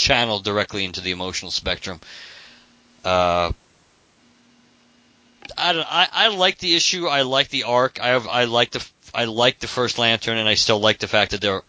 [0.00, 2.00] channeled directly into the emotional spectrum.
[3.04, 3.52] Uh,
[5.56, 5.86] I don't.
[5.92, 7.06] I, I like the issue.
[7.06, 8.00] I like the arc.
[8.00, 8.26] I have.
[8.26, 8.84] I like the.
[9.14, 11.62] I like the first Lantern, and I still like the fact that they're.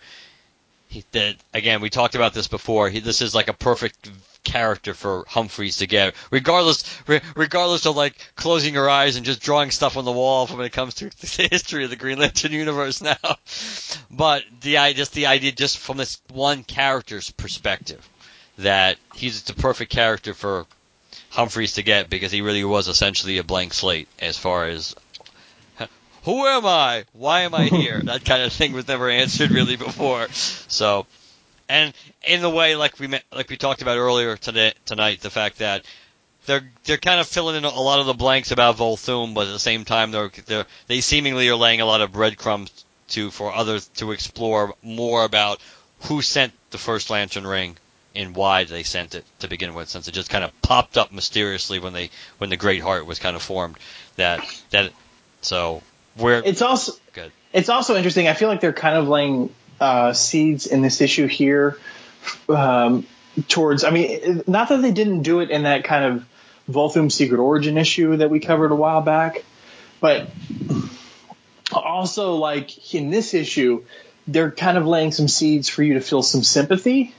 [1.11, 2.89] That again, we talked about this before.
[2.89, 4.09] He, this is like a perfect
[4.43, 9.41] character for Humphries to get, regardless, re- regardless of like closing your eyes and just
[9.41, 12.51] drawing stuff on the wall when it comes to the history of the Green Lantern
[12.51, 13.15] universe now.
[14.13, 18.07] But the just the idea, just from this one character's perspective,
[18.61, 20.65] that he's the perfect character for
[21.31, 24.95] Humphries to get because he really was essentially a blank slate as far as
[26.23, 27.05] who am I?
[27.13, 27.99] Why am I here?
[28.03, 30.27] that kind of thing was never answered really before.
[30.31, 31.05] So,
[31.69, 31.93] and
[32.27, 35.59] in the way like we met, like we talked about earlier today tonight, the fact
[35.59, 35.85] that
[36.45, 39.53] they're they're kind of filling in a lot of the blanks about Volthoom, but at
[39.53, 43.53] the same time they're, they're they seemingly are laying a lot of breadcrumbs to for
[43.53, 45.61] others to explore more about
[46.01, 47.77] who sent the first Lantern Ring
[48.15, 51.11] and why they sent it to begin with, since it just kind of popped up
[51.11, 53.77] mysteriously when they when the Great Heart was kind of formed.
[54.17, 54.91] That that
[55.41, 55.81] so
[56.15, 57.31] where It's also good.
[57.53, 58.27] it's also interesting.
[58.27, 61.77] I feel like they're kind of laying uh, seeds in this issue here
[62.49, 63.05] um,
[63.47, 63.83] towards.
[63.83, 66.25] I mean, not that they didn't do it in that kind of
[66.69, 69.43] Volthoom Secret Origin issue that we covered a while back,
[69.99, 70.29] but
[71.71, 73.85] also like in this issue,
[74.27, 77.13] they're kind of laying some seeds for you to feel some sympathy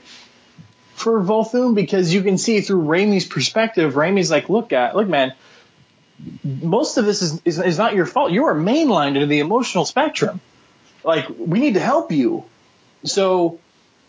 [1.03, 3.95] for Volthoom because you can see through Rami's perspective.
[3.95, 5.33] Rami's like, look at look, man.
[6.43, 8.31] Most of this is, is, is not your fault.
[8.31, 10.39] You are mainlined into the emotional spectrum.
[11.03, 12.45] Like, we need to help you.
[13.03, 13.59] So,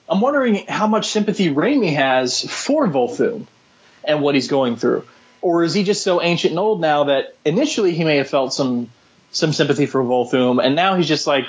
[0.09, 3.47] I'm wondering how much sympathy Rami has for Volthoom
[4.05, 5.05] and what he's going through.
[5.40, 8.53] Or is he just so ancient and old now that initially he may have felt
[8.53, 8.90] some
[9.32, 11.47] some sympathy for Volthoom, and now he's just like,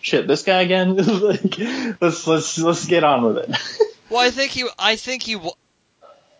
[0.00, 0.96] shit, this guy again.
[1.20, 1.58] like,
[2.00, 3.56] let's let's let's get on with it.
[4.14, 4.64] Well, I think he.
[4.78, 5.36] I think he.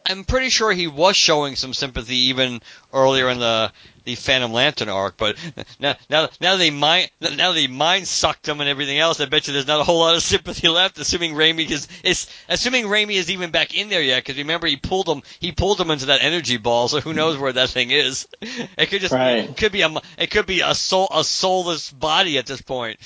[0.09, 2.63] I'm pretty sure he was showing some sympathy even
[2.93, 3.73] earlier in the
[4.05, 5.37] the Phantom Lantern arc, but
[5.81, 9.19] now now now they mind now they mind sucked him and everything else.
[9.21, 10.99] I bet you there's not a whole lot of sympathy left.
[10.99, 14.77] Assuming Rami is is assuming Rami is even back in there yet, because remember he
[14.77, 17.91] pulled him he pulled him into that energy ball, so who knows where that thing
[17.91, 18.29] is?
[18.79, 19.51] It could just Right.
[19.51, 23.01] it could be a it could be a soul a soulless body at this point.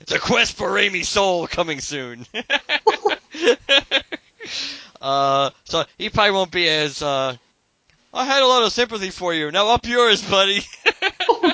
[0.00, 2.26] It's a quest for Rami's soul coming soon.
[5.00, 7.02] uh, so he probably won't be as.
[7.02, 7.36] Uh,
[8.12, 9.50] I had a lot of sympathy for you.
[9.50, 10.60] Now up yours, buddy.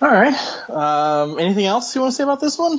[0.00, 0.70] All right.
[0.70, 2.78] Um, anything else you want to say about this one?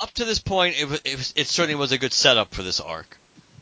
[0.00, 2.62] up to this point, it, was, it, was, it certainly was a good setup for
[2.62, 3.18] this arc.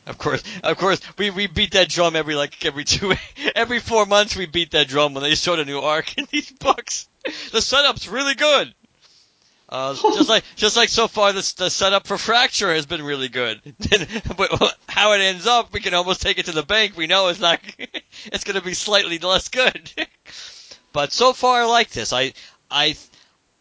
[0.06, 3.14] Of course, of course, we, we beat that drum every like every two
[3.56, 4.36] every four months.
[4.36, 7.08] We beat that drum when they showed a new arc in these books.
[7.50, 8.72] The setup's really good.
[9.68, 13.60] Uh, just like just like so far, the setup for Fracture has been really good.
[14.36, 16.96] but how it ends up, we can almost take it to the bank.
[16.96, 17.60] We know it's not.
[18.26, 19.90] it's going to be slightly less good.
[20.92, 22.12] but so far, I like this.
[22.12, 22.32] I
[22.70, 22.96] I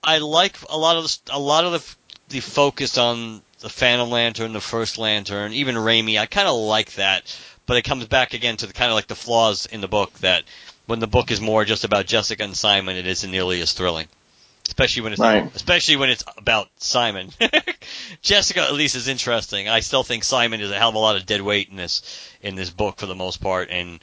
[0.04, 1.96] I like a lot of the, a lot of the
[2.36, 6.20] the focus on the Phantom Lantern, the First Lantern, even Rami.
[6.20, 7.36] I kind of like that,
[7.66, 10.14] but it comes back again to the kind of like the flaws in the book
[10.20, 10.44] that
[10.86, 14.08] when the book is more just about Jessica and Simon, it isn't nearly as thrilling.
[14.68, 15.50] Especially when it's Right.
[15.56, 17.30] especially when it's about Simon.
[18.22, 19.70] Jessica at least is interesting.
[19.70, 22.02] I still think Simon is a hell of a lot of dead weight in this
[22.42, 24.00] in this book for the most part, and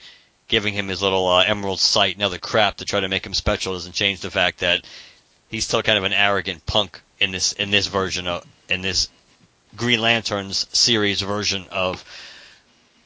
[0.49, 3.35] giving him his little uh, emerald sight and other crap to try to make him
[3.35, 4.85] special doesn't change the fact that
[5.49, 9.09] he's still kind of an arrogant punk in this in this version of in this
[9.77, 12.05] Green Lanterns series version of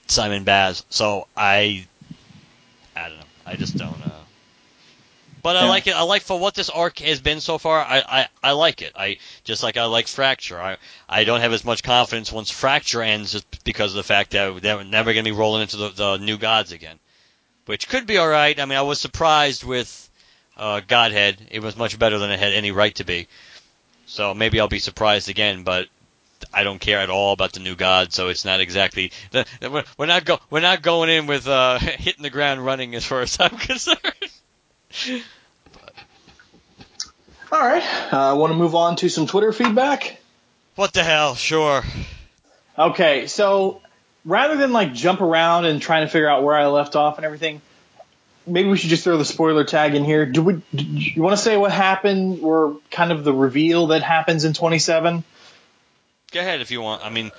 [0.08, 0.84] Simon Baz.
[0.90, 1.86] So I
[2.94, 3.24] I don't know.
[3.46, 4.10] I just don't uh
[5.46, 5.68] but I Yeah.
[5.68, 5.94] like it.
[5.94, 7.80] I like for what this arc has been so far.
[7.80, 8.94] I, I, I like it.
[8.96, 10.60] I just like I like Fracture.
[10.60, 10.76] I
[11.08, 14.60] I don't have as much confidence once Fracture ends, just because of the fact that
[14.60, 16.98] they're never going to be rolling into the, the New Gods again,
[17.66, 18.58] which could be all right.
[18.58, 20.10] I mean, I was surprised with
[20.56, 21.36] uh, Godhead.
[21.52, 23.28] It was much better than it had any right to be.
[24.06, 25.86] So maybe I'll be surprised again, but
[26.52, 29.84] I don't care at all about the new god, so it's not exactly the, we're,
[29.96, 33.20] we're not go we're not going in with uh, hitting the ground running as far
[33.20, 34.30] as I'm concerned.
[37.52, 37.82] All right.
[38.12, 40.18] Uh, I want to move on to some Twitter feedback.
[40.74, 41.34] What the hell?
[41.34, 41.82] Sure.
[42.78, 43.80] Okay, so
[44.24, 47.24] rather than like jump around and trying to figure out where I left off and
[47.24, 47.62] everything,
[48.46, 50.26] maybe we should just throw the spoiler tag in here.
[50.26, 50.62] Do we?
[50.74, 54.52] Do you want to say what happened, or kind of the reveal that happens in
[54.52, 55.24] 27?
[56.32, 57.04] Go ahead if you want.
[57.04, 57.30] I mean,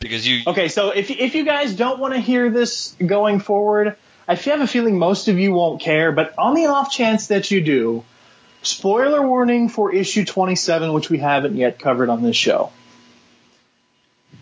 [0.00, 3.96] because you Okay, so if if you guys don't want to hear this going forward,
[4.26, 6.10] I have a feeling most of you won't care.
[6.10, 8.04] But on the off chance that you do,
[8.62, 12.72] spoiler warning for issue 27, which we haven't yet covered on this show.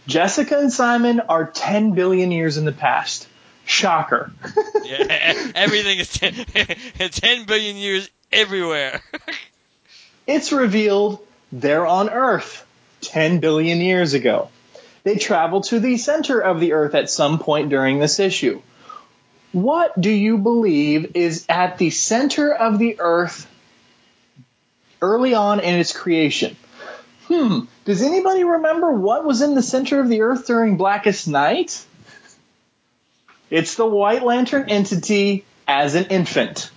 [0.06, 3.28] Jessica and Simon are 10 billion years in the past.
[3.64, 4.30] Shocker.
[4.84, 6.34] yeah, everything is 10,
[7.10, 9.02] 10 billion years everywhere.
[10.26, 11.18] it's revealed
[11.50, 12.64] they're on Earth
[13.00, 14.50] 10 billion years ago.
[15.02, 18.62] They travel to the center of the Earth at some point during this issue.
[19.52, 23.48] What do you believe is at the center of the Earth
[25.06, 26.56] early on in its creation?
[27.28, 31.84] Hmm, does anybody remember what was in the center of the Earth during Blackest Night?
[33.50, 36.70] It's the White Lantern entity as an infant.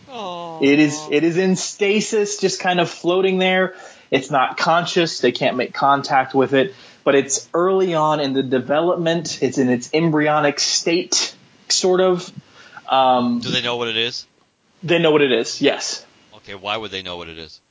[0.61, 3.75] It is it is in stasis, just kind of floating there.
[4.11, 5.19] It's not conscious.
[5.19, 6.75] They can't make contact with it,
[7.05, 9.41] but it's early on in the development.
[9.41, 11.33] It's in its embryonic state,
[11.69, 12.29] sort of.
[12.89, 14.25] Um, Do they know what it is?
[14.83, 15.61] they know what it is.
[15.61, 16.05] Yes,
[16.37, 17.61] Okay, why would they know what it is?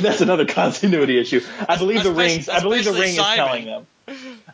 [0.02, 1.40] that's another continuity issue.
[1.68, 2.48] I believe the rings.
[2.48, 3.86] I believe the ring is telling them.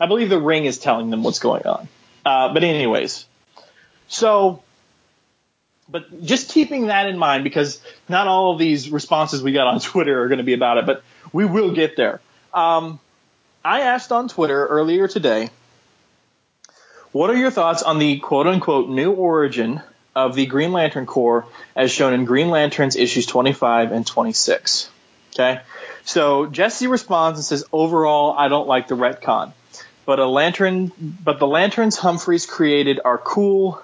[0.01, 1.89] I believe the ring is telling them what's going on.
[2.25, 3.25] Uh, but anyways,
[4.09, 4.63] so,
[5.89, 9.81] but just keeping that in mind because not all of these responses we got on
[9.81, 12.21] Twitter are going to be about it, but we will get there.
[12.53, 12.99] Um,
[13.65, 15.51] I asked on Twitter earlier today,
[17.13, 19.81] what are your thoughts on the quote unquote new origin
[20.15, 24.91] of the Green Lantern Corps as shown in Green Lanterns issues 25 and 26?
[25.39, 25.61] Okay.
[26.05, 29.53] So Jesse responds and says, overall, I don't like the retcon,
[30.07, 33.83] but a lantern, but the lanterns Humphries created are cool.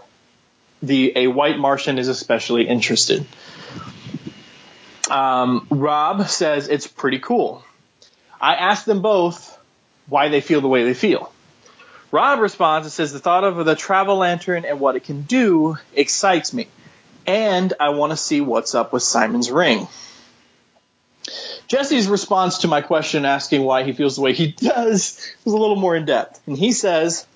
[0.83, 3.27] The a white Martian is especially interested.
[5.11, 7.63] Um, Rob says it's pretty cool.
[8.41, 9.59] I asked them both
[10.07, 11.33] why they feel the way they feel.
[12.11, 15.77] Rob responds and says the thought of the travel lantern and what it can do
[15.95, 16.69] excites me,
[17.27, 19.87] and I want to see what's up with Simon's ring.
[21.73, 25.57] Jesse's response to my question asking why he feels the way he does was a
[25.57, 26.39] little more in depth.
[26.47, 27.27] And he says,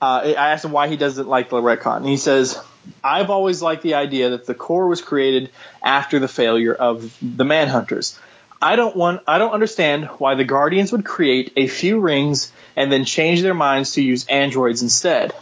[0.00, 1.96] uh, I asked him why he doesn't like the retcon.
[1.96, 2.56] And he says,
[3.02, 5.50] I've always liked the idea that the Corps was created
[5.82, 8.16] after the failure of the Manhunters.
[8.62, 12.92] I don't want, I don't understand why the Guardians would create a few rings and
[12.92, 15.32] then change their minds to use androids instead.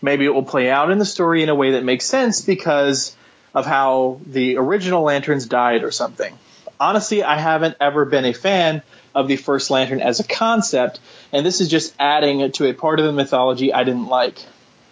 [0.00, 3.16] Maybe it will play out in the story in a way that makes sense because
[3.52, 6.38] of how the original lanterns died or something.
[6.80, 8.82] Honestly, I haven't ever been a fan
[9.14, 11.00] of the first lantern as a concept,
[11.32, 14.38] and this is just adding to a part of the mythology I didn't like.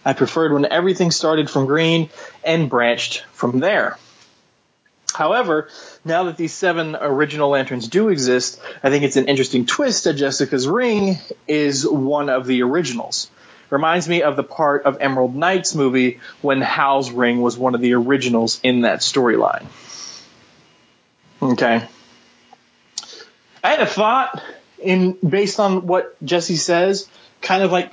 [0.05, 2.11] I preferred when everything started from green
[2.45, 3.99] and branched from there.
[5.15, 5.69] However,
[6.05, 10.15] now that these seven original lanterns do exist, I think it's an interesting twist that
[10.15, 11.19] Jessica's ring
[11.49, 13.31] is one of the originals.
[13.71, 17.81] Reminds me of the part of Emerald Knight's movie when Hal's ring was one of
[17.81, 19.67] the originals in that storyline.
[21.53, 21.87] Okay.
[23.63, 24.43] I had a thought
[24.79, 27.09] in based on what Jesse says,
[27.41, 27.93] kind of like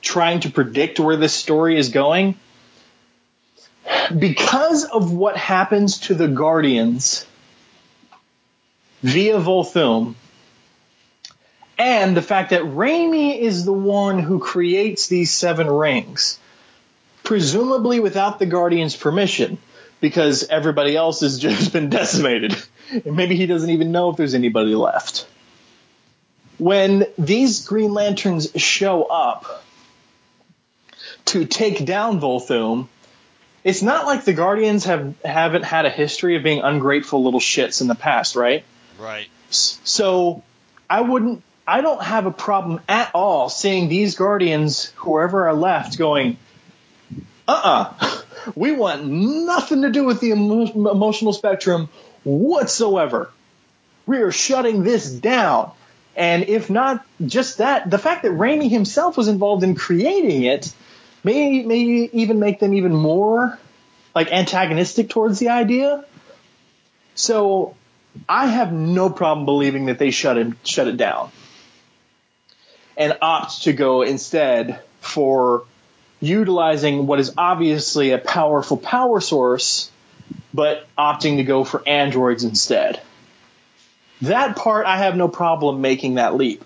[0.00, 2.36] trying to predict where this story is going.
[4.16, 7.26] Because of what happens to the Guardians
[9.02, 10.14] via Volthoom,
[11.78, 16.38] and the fact that Rami is the one who creates these seven rings,
[17.24, 19.58] presumably without the Guardians' permission,
[20.00, 22.56] because everybody else has just been decimated.
[22.92, 25.26] And maybe he doesn't even know if there's anybody left.
[26.58, 29.64] When these Green Lanterns show up
[31.26, 32.88] to take down Volthoom,
[33.64, 37.80] it's not like the Guardians have haven't had a history of being ungrateful little shits
[37.80, 38.64] in the past, right?
[38.98, 39.28] Right.
[39.50, 40.42] So
[40.90, 45.96] I wouldn't I don't have a problem at all seeing these Guardians, whoever are left,
[45.96, 46.36] going,
[47.46, 48.20] uh-uh,
[48.54, 51.88] we want nothing to do with the emo- emotional spectrum
[52.24, 53.30] whatsoever.
[54.06, 55.72] We are shutting this down.
[56.14, 60.72] And if not just that, the fact that Rami himself was involved in creating it
[61.24, 61.80] may, may
[62.12, 63.58] even make them even more
[64.14, 66.04] like antagonistic towards the idea.
[67.14, 67.76] So
[68.28, 71.30] I have no problem believing that they shut it shut it down
[72.96, 75.64] and opt to go instead for
[76.20, 79.90] utilizing what is obviously a powerful power source,
[80.54, 83.00] but opting to go for androids instead.
[84.22, 86.64] That part I have no problem making that leap.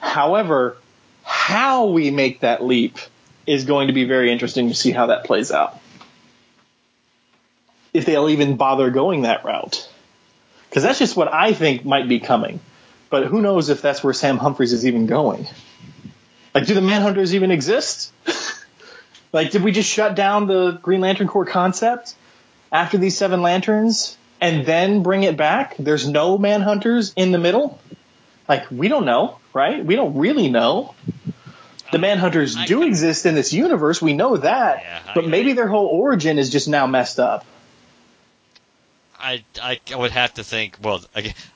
[0.00, 0.76] However,
[1.22, 2.98] how we make that leap
[3.46, 5.78] is going to be very interesting to see how that plays out.
[7.92, 9.88] If they'll even bother going that route.
[10.68, 12.60] Because that's just what I think might be coming.
[13.10, 15.48] But who knows if that's where Sam Humphries is even going.
[16.54, 18.12] Like, do the Manhunters even exist?
[19.32, 22.14] like, did we just shut down the Green Lantern Corps concept
[22.72, 25.76] after these seven lanterns and then bring it back?
[25.78, 27.78] There's no Manhunters in the middle?
[28.48, 29.84] Like, we don't know, right?
[29.84, 30.94] We don't really know.
[31.92, 35.52] The Manhunters I do exist in this universe, we know that, Yeah, I- but maybe
[35.54, 37.44] their whole origin is just now messed up.
[39.20, 40.78] I, I, would have to think.
[40.82, 41.04] Well,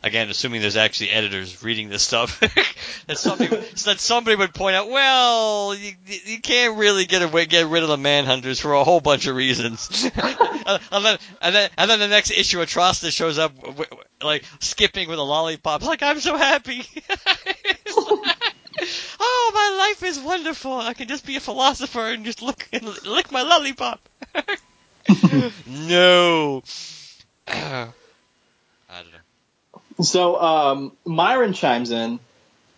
[0.02, 2.38] again, assuming there's actually editors reading this stuff,
[3.06, 4.90] that somebody that somebody would point out.
[4.90, 9.00] Well, you, you can't really get away, get rid of the manhunters for a whole
[9.00, 10.04] bunch of reasons.
[10.14, 13.52] and then and then and then the next issue, Atrocitus shows up
[14.22, 15.82] like skipping with a lollipop.
[15.82, 16.82] Like I'm so happy.
[19.20, 20.72] oh my life is wonderful.
[20.78, 24.06] I can just be a philosopher and just look and lick my lollipop.
[25.66, 26.62] no.
[27.46, 27.88] I
[28.88, 30.04] don't know.
[30.04, 32.18] So um, Myron chimes in.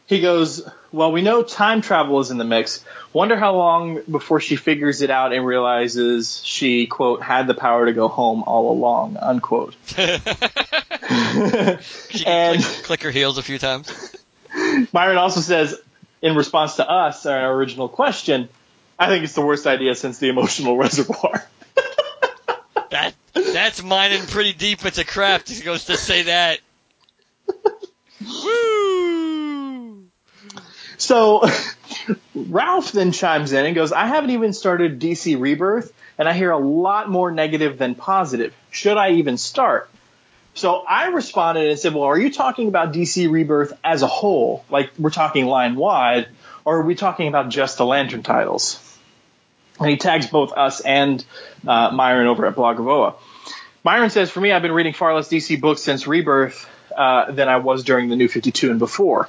[0.07, 0.63] He goes,
[0.93, 2.85] "Well, we know time travel is in the mix.
[3.13, 7.87] Wonder how long before she figures it out and realizes she quote had the power
[7.87, 9.97] to go home all along unquote." she
[12.27, 14.15] And- click, click her heels a few times.
[14.93, 15.75] Myron also says,
[16.23, 18.49] in response to us, our original question,
[18.99, 21.45] I think it's the worst idea since the emotional reservoir.
[22.91, 25.47] That that's mining pretty deep into crap.
[25.47, 26.59] He goes to say that.
[28.45, 30.05] Woo!
[30.99, 31.45] So
[32.35, 36.51] Ralph then chimes in and goes, I haven't even started DC Rebirth, and I hear
[36.51, 38.55] a lot more negative than positive.
[38.71, 39.91] Should I even start?
[40.55, 44.65] So I responded and said, Well, are you talking about DC Rebirth as a whole?
[44.71, 46.29] Like we're talking line wide,
[46.65, 48.83] or are we talking about just the Lantern titles?
[49.79, 51.23] And he tags both us and
[51.67, 53.15] uh, Myron over at Blog of Oa.
[53.87, 57.49] Myron says, For me, I've been reading far less DC books since Rebirth uh, than
[57.49, 59.29] I was during the New 52 and before.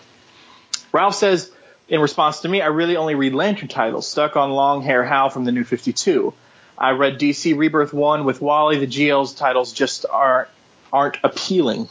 [0.91, 1.51] Ralph says,
[1.87, 5.29] in response to me, I really only read Lantern titles, stuck on Long Hair Hal
[5.29, 6.33] from the New 52.
[6.75, 8.79] I read DC Rebirth 1 with Wally.
[8.79, 10.49] The GL's titles just aren't,
[10.91, 11.87] aren't appealing.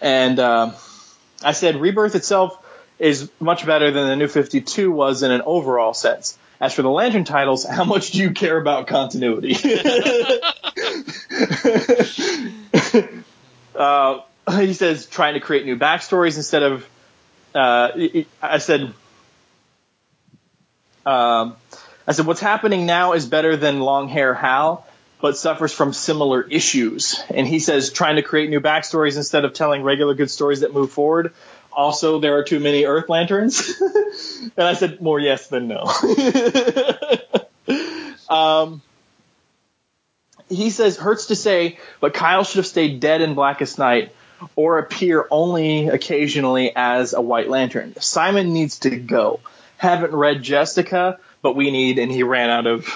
[0.00, 0.72] And uh,
[1.44, 2.56] I said, Rebirth itself
[2.98, 6.38] is much better than the New 52 was in an overall sense.
[6.60, 9.54] As for the Lantern titles, how much do you care about continuity?
[13.74, 14.20] uh,
[14.58, 16.86] he says trying to create new backstories instead of.
[17.54, 17.88] Uh,
[18.42, 18.92] I said.
[21.06, 21.56] Um,
[22.06, 24.86] I said what's happening now is better than Long Hair Hal,
[25.22, 27.22] but suffers from similar issues.
[27.30, 30.74] And he says trying to create new backstories instead of telling regular good stories that
[30.74, 31.32] move forward.
[31.80, 33.80] Also, there are too many Earth Lanterns.
[34.56, 35.90] and I said more yes than no.
[38.28, 38.82] um,
[40.50, 44.14] he says hurts to say, but Kyle should have stayed dead in Blackest Night
[44.56, 47.94] or appear only occasionally as a White Lantern.
[47.98, 49.40] Simon needs to go.
[49.78, 52.94] Haven't read Jessica, but we need, and he ran out of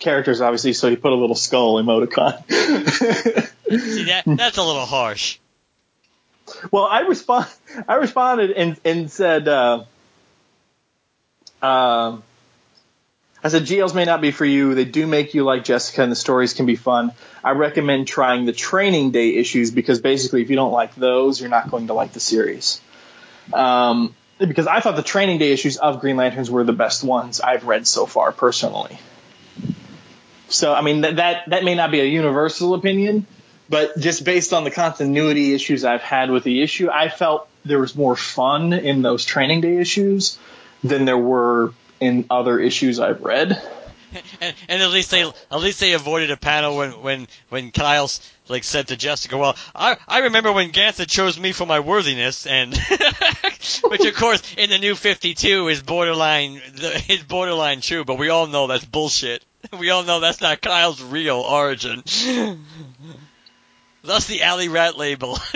[0.00, 2.42] characters obviously, so he put a little skull emoticon.
[3.70, 5.38] See that that's a little harsh.
[6.70, 7.46] Well, I respond,
[7.88, 9.84] I responded and and said, uh,
[11.62, 12.22] um,
[13.42, 14.74] I said GLs may not be for you.
[14.74, 17.12] They do make you like Jessica, and the stories can be fun.
[17.42, 21.50] I recommend trying the training day issues because basically, if you don't like those, you're
[21.50, 22.80] not going to like the series.
[23.52, 27.40] Um, because I thought the training day issues of Green Lanterns were the best ones
[27.40, 28.98] I've read so far, personally.
[30.48, 33.26] So, I mean, that that, that may not be a universal opinion,
[33.68, 37.78] but just based on the continuity issues I've had with the issue, I felt there
[37.78, 40.38] was more fun in those training day issues
[40.82, 43.60] than there were in other issues I've read.
[44.40, 48.20] And, and at least they at least they avoided a panel when when when Kyle's
[48.46, 52.46] like said to Jessica, "Well, I I remember when Ganthet chose me for my worthiness,"
[52.46, 52.76] and
[53.84, 56.60] which of course in the new Fifty Two is borderline
[57.08, 59.44] is borderline true, but we all know that's bullshit.
[59.78, 62.02] We all know that's not Kyle's real origin.
[64.04, 65.38] Thus the alley rat label.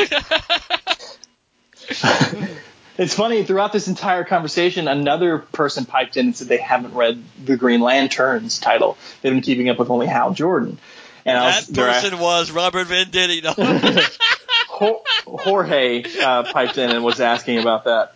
[2.99, 7.23] It's funny, throughout this entire conversation, another person piped in and said they haven't read
[7.45, 8.99] the Green Lanterns title.
[9.23, 10.79] They've been keeping up with only Hal Jordan.
[11.25, 13.45] And that was, person was Robert Venditti.
[13.45, 15.01] No.
[15.45, 18.15] Jorge uh, piped in and was asking about that.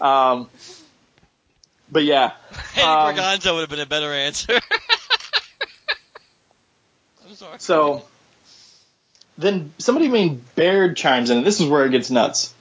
[0.00, 0.48] Um,
[1.90, 2.32] but yeah,
[2.74, 4.54] Eddie Um, Berganza would have been a better answer.
[7.28, 7.58] I'm sorry.
[7.58, 8.04] so
[9.38, 12.54] then somebody named Baird chimes in, and this is where it gets nuts.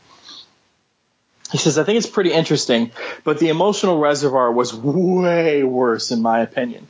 [1.52, 2.92] He says, I think it's pretty interesting,
[3.24, 6.88] but the emotional reservoir was way worse in my opinion.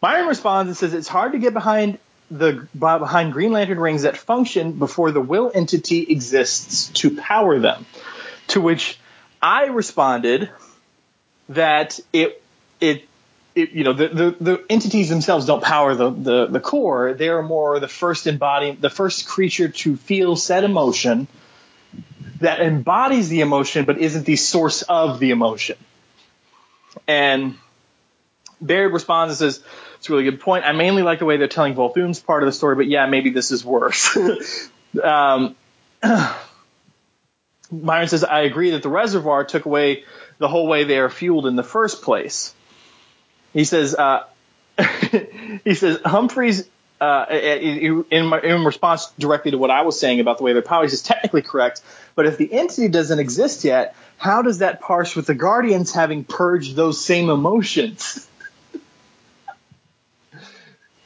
[0.00, 1.98] Myron responds and says it's hard to get behind
[2.30, 7.86] the behind Green Lantern rings that function before the will entity exists to power them.
[8.48, 8.98] To which
[9.40, 10.50] I responded
[11.50, 12.42] that it
[12.80, 13.08] it,
[13.54, 17.14] it you know the, the, the entities themselves don't power the, the, the core.
[17.14, 21.28] They are more the first embody the first creature to feel said emotion
[22.40, 25.76] that embodies the emotion but isn't the source of the emotion.
[27.06, 27.56] And
[28.60, 29.62] Baird responds and says,
[29.96, 30.64] it's a really good point.
[30.64, 33.30] I mainly like the way they're telling Volthoom's part of the story, but yeah, maybe
[33.30, 34.16] this is worse.
[35.02, 35.56] um,
[37.70, 40.04] Myron says, I agree that the reservoir took away
[40.38, 42.53] the whole way they are fueled in the first place.
[43.54, 44.24] He says, uh,
[45.64, 46.68] he says, Humphries
[47.00, 50.92] uh, in, in, response directly to what I was saying about the way their powers
[50.92, 51.82] is technically correct,
[52.14, 56.24] but if the entity doesn't exist yet, how does that parse with the Guardians having
[56.24, 58.28] purged those same emotions?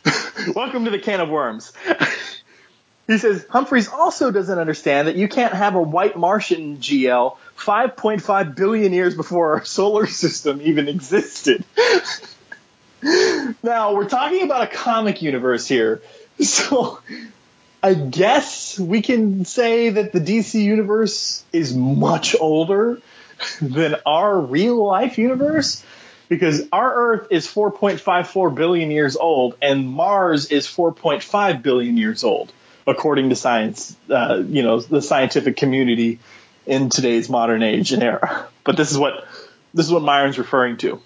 [0.55, 1.73] Welcome to the can of worms.
[3.07, 8.55] he says Humphries also doesn't understand that you can't have a white Martian GL 5.5
[8.55, 11.65] billion years before our solar system even existed.
[13.03, 16.03] Now, we're talking about a comic universe here.
[16.41, 17.01] So,
[17.83, 23.01] I guess we can say that the DC universe is much older
[23.61, 25.85] than our real life universe
[26.29, 32.53] because our Earth is 4.54 billion years old and Mars is 4.5 billion years old,
[32.87, 36.19] according to science, uh, you know, the scientific community
[36.67, 38.49] in today's modern age and era.
[38.65, 39.27] But this is what
[39.73, 41.01] this is what Myron's referring to.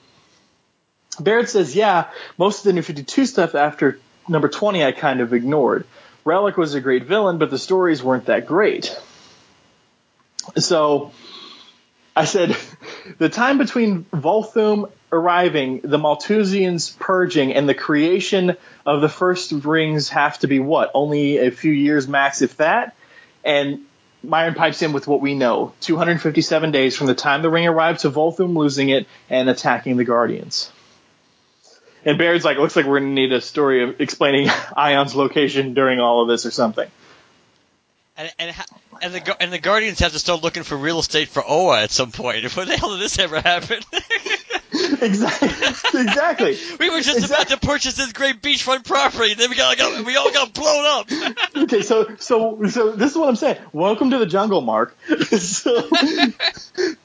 [1.21, 2.09] Barrett says, yeah,
[2.39, 3.99] most of the New 52 stuff after
[4.29, 5.87] number 20 I kind of ignored.
[6.25, 8.97] Relic was a great villain, but the stories weren't that great.
[10.57, 11.13] So
[12.15, 12.57] I said,
[13.19, 18.57] the time between Volthoom arriving, the Maltusians purging, and the creation
[18.87, 20.91] of the first rings have to be what?
[20.95, 22.97] Only a few years max, if that?
[23.45, 23.81] And
[24.23, 28.01] Myron pipes in with what we know 257 days from the time the ring arrived
[28.01, 30.71] to Volthoom losing it and attacking the Guardians.
[32.05, 35.75] And Baird's like, looks like we're going to need a story of explaining Ion's location
[35.75, 36.91] during all of this or something.
[38.17, 38.55] And and,
[39.01, 41.91] and the and the Guardians have to start looking for real estate for Oa at
[41.91, 42.45] some point.
[42.57, 43.81] When the hell did this ever happen?
[45.01, 45.49] exactly.
[45.49, 46.59] Exactly.
[46.79, 47.35] we were just exactly.
[47.35, 50.53] about to purchase this great beachfront property, and then we got, got we all got
[50.53, 51.57] blown up.
[51.57, 53.57] okay, so so so this is what I'm saying.
[53.73, 54.95] Welcome to the jungle, Mark.
[55.31, 55.89] so,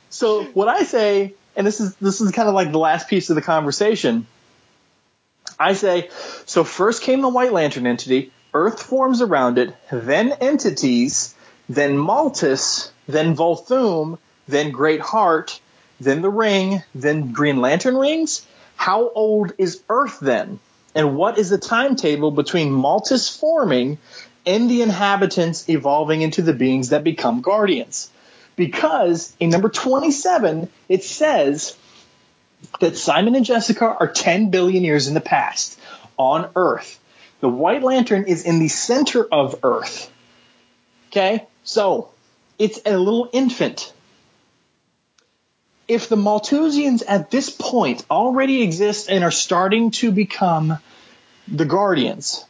[0.10, 3.30] so what I say, and this is this is kind of like the last piece
[3.30, 4.28] of the conversation
[5.60, 6.10] I say,
[6.46, 11.36] so first came the White Lantern entity, Earth forms around it, then entities,
[11.70, 14.18] then Maltus, then Volthoom,
[14.48, 15.60] then Great Heart,
[16.00, 18.46] then the Ring, then Green Lantern rings.
[18.76, 20.60] How old is Earth then?
[20.96, 23.98] And what is the timetable between Maltus forming
[24.46, 28.10] and the inhabitants evolving into the beings that become guardians?
[28.56, 31.76] Because in number 27, it says
[32.80, 35.80] that Simon and Jessica are 10 billion years in the past
[36.18, 37.00] on Earth.
[37.40, 40.12] The White Lantern is in the center of Earth.
[41.10, 41.46] Okay?
[41.64, 42.10] So,
[42.58, 43.94] it's a little infant.
[45.88, 50.80] If the Maltusians at this point already exist and are starting to become
[51.48, 52.44] the Guardians,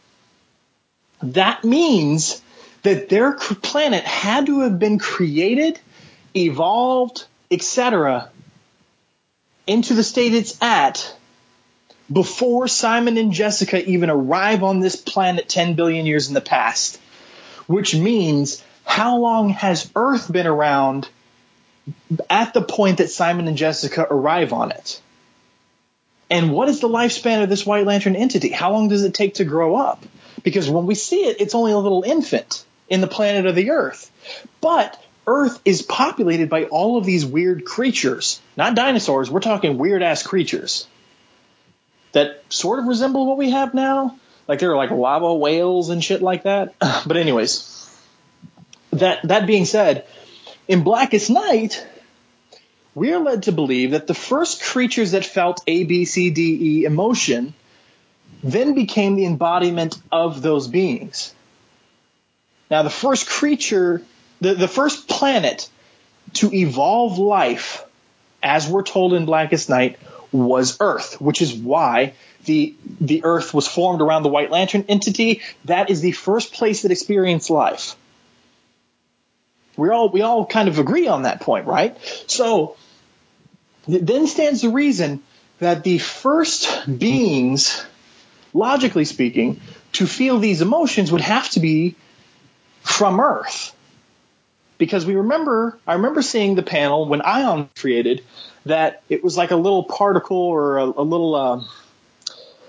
[1.21, 2.41] that means
[2.83, 5.79] that their planet had to have been created,
[6.33, 8.31] evolved, etc
[9.67, 11.15] into the state it's at
[12.11, 16.99] before Simon and Jessica even arrive on this planet 10 billion years in the past.
[17.67, 21.09] Which means, how long has Earth been around
[22.29, 25.01] at the point that Simon and Jessica arrive on it?
[26.29, 28.49] And what is the lifespan of this White Lantern entity?
[28.49, 30.03] How long does it take to grow up?
[30.43, 33.71] Because when we see it, it's only a little infant in the planet of the
[33.71, 34.11] Earth.
[34.61, 38.41] But Earth is populated by all of these weird creatures.
[38.55, 40.87] Not dinosaurs, we're talking weird ass creatures
[42.13, 44.17] that sort of resemble what we have now.
[44.47, 46.73] Like there are like lava whales and shit like that.
[47.05, 47.89] But anyways,
[48.91, 50.05] that that being said,
[50.67, 51.85] in Blackest Night,
[52.95, 56.57] we are led to believe that the first creatures that felt A, B, C, D,
[56.61, 57.53] E emotion
[58.43, 61.33] then became the embodiment of those beings.
[62.69, 64.03] Now, the first creature
[64.41, 65.69] the, the first planet
[66.33, 67.83] to evolve life,
[68.43, 69.97] as we're told in Blackest Night,
[70.31, 72.13] was Earth, which is why
[72.45, 75.41] the the Earth was formed around the White Lantern entity.
[75.65, 77.95] That is the first place that experienced life.
[79.75, 81.97] We all we all kind of agree on that point, right?
[82.27, 82.75] So
[83.87, 85.23] then stands the reason
[85.59, 87.85] that the first beings,
[88.53, 89.61] logically speaking,
[89.93, 91.95] to feel these emotions would have to be
[92.81, 93.73] from Earth
[94.77, 98.23] because we remember, I remember seeing the panel when Ion created
[98.65, 101.63] that it was like a little particle or a, a little uh,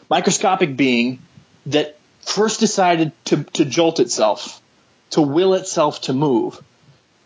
[0.09, 1.20] microscopic being
[1.66, 4.60] that first decided to, to jolt itself,
[5.10, 6.62] to will itself to move.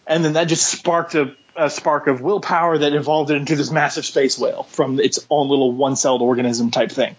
[0.06, 3.70] And then that just sparked a, a spark of willpower that evolved it into this
[3.70, 7.16] massive space whale from its own little one celled organism type thing.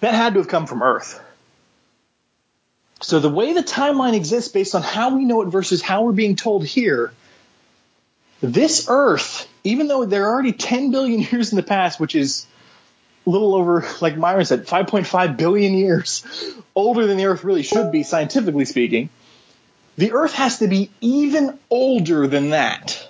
[0.00, 1.20] That had to have come from Earth.
[3.00, 6.12] So the way the timeline exists based on how we know it versus how we're
[6.12, 7.12] being told here,
[8.40, 12.46] this Earth, even though they're already 10 billion years in the past, which is
[13.26, 16.24] a little over, like Myron said, 5.5 billion years
[16.74, 19.10] older than the Earth really should be, scientifically speaking.
[19.96, 23.08] The Earth has to be even older than that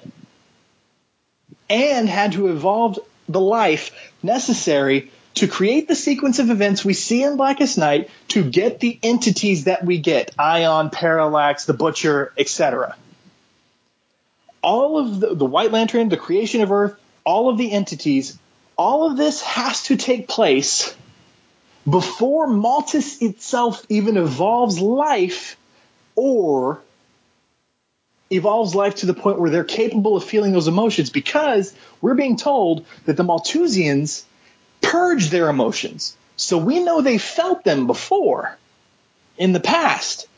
[1.69, 2.99] and had to evolve
[3.29, 8.43] the life necessary to create the sequence of events we see in Blackest Night to
[8.43, 12.97] get the entities that we get Ion, Parallax, the Butcher, etc.
[14.63, 18.39] All of the, the White Lantern, the creation of Earth, all of the entities,
[18.79, 20.97] all of this has to take place
[21.89, 25.59] before Maltus itself even evolves life
[26.15, 26.81] or
[28.31, 32.37] evolves life to the point where they're capable of feeling those emotions because we're being
[32.37, 34.25] told that the Maltusians
[34.81, 36.17] purge their emotions.
[36.37, 38.57] So we know they felt them before
[39.39, 40.29] in the past.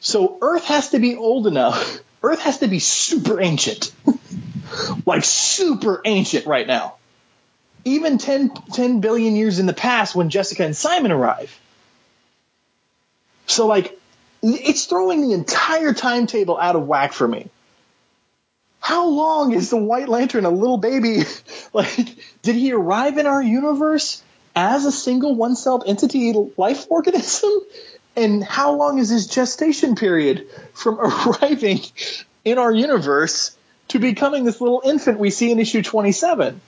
[0.00, 2.00] So Earth has to be old enough.
[2.22, 3.92] Earth has to be super ancient.
[5.06, 6.94] like super ancient right now.
[7.84, 11.58] Even 10, 10 billion years in the past when Jessica and Simon arrive.
[13.46, 13.98] So like
[14.42, 17.48] it's throwing the entire timetable out of whack for me.
[18.82, 21.22] How long is the White Lantern a little baby?
[21.72, 24.20] like, did he arrive in our universe
[24.56, 27.52] as a single one celled entity life organism?
[28.16, 31.80] And how long is his gestation period from arriving
[32.44, 33.56] in our universe
[33.88, 36.60] to becoming this little infant we see in issue 27?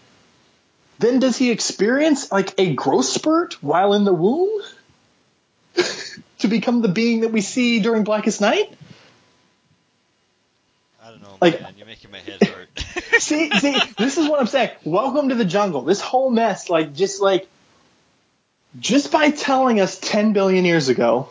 [1.01, 4.63] Then does he experience like a growth spurt while in the womb?
[6.39, 8.73] to become the being that we see during Blackest Night?
[11.15, 11.75] Don't know, Like- man.
[11.77, 12.69] You're making my head hurt.
[13.23, 14.71] see, see, this is what I'm saying.
[14.85, 15.83] Welcome to the jungle.
[15.83, 17.47] This whole mess, like, just like,
[18.81, 21.29] just by telling us 10 billion years ago,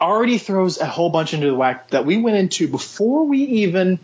[0.00, 3.98] already throws a whole bunch into the whack that we went into before we even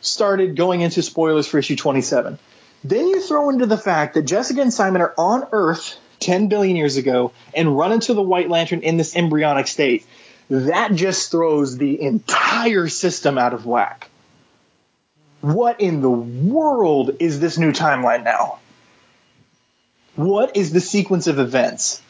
[0.00, 2.38] started going into spoilers for issue 27.
[2.84, 6.76] Then you throw into the fact that Jessica and Simon are on Earth 10 billion
[6.76, 10.06] years ago and run into the White Lantern in this embryonic state.
[10.50, 14.10] That just throws the entire system out of whack.
[15.40, 18.58] What in the world is this new timeline now?
[20.16, 22.02] What is the sequence of events?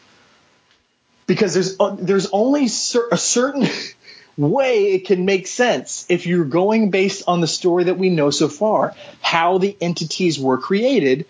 [1.26, 3.68] Because there's uh, there's only cer- a certain
[4.38, 8.30] way it can make sense if you're going based on the story that we know
[8.30, 11.26] so far, how the entities were created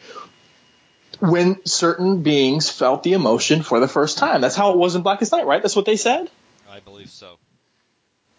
[1.18, 4.40] when certain beings felt the emotion for the first time.
[4.40, 5.60] That's how it was in Blackest Night, right?
[5.60, 6.30] That's what they said.
[6.70, 7.36] I believe so.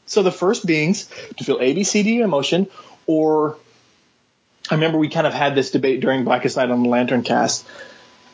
[0.05, 2.67] So the first beings to feel A, B, C, D emotion,
[3.05, 3.57] or
[4.69, 7.67] I remember we kind of had this debate during Blackest Night on the Lantern Cast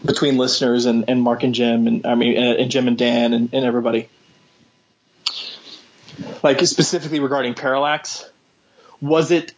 [0.05, 3.33] between listeners and, and Mark and Jim, and I mean, uh, and Jim and Dan
[3.33, 4.09] and, and everybody.
[6.43, 8.29] Like specifically regarding Parallax,
[9.01, 9.53] was it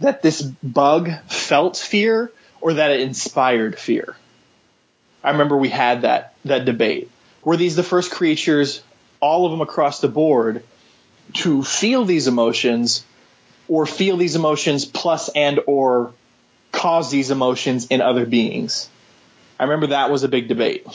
[0.00, 4.16] that this bug felt fear or that it inspired fear?
[5.22, 7.10] I remember we had that that debate.
[7.44, 8.82] Were these the first creatures,
[9.20, 10.62] all of them across the board,
[11.34, 13.04] to feel these emotions
[13.68, 16.12] or feel these emotions plus and or
[16.72, 18.88] cause these emotions in other beings.
[19.58, 20.86] I remember that was a big debate.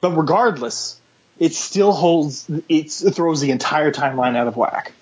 [0.00, 1.00] But regardless,
[1.38, 4.92] it still holds it throws the entire timeline out of whack.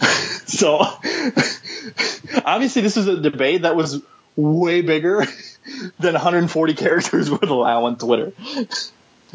[0.46, 0.78] so
[2.44, 4.02] obviously this is a debate that was
[4.36, 5.26] way bigger
[5.98, 8.32] than 140 characters would allow on Twitter.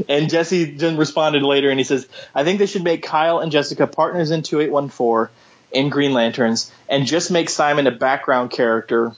[0.09, 3.51] And Jesse then responded later and he says, I think they should make Kyle and
[3.51, 5.33] Jessica partners in 2814
[5.71, 9.13] in Green Lanterns and just make Simon a background character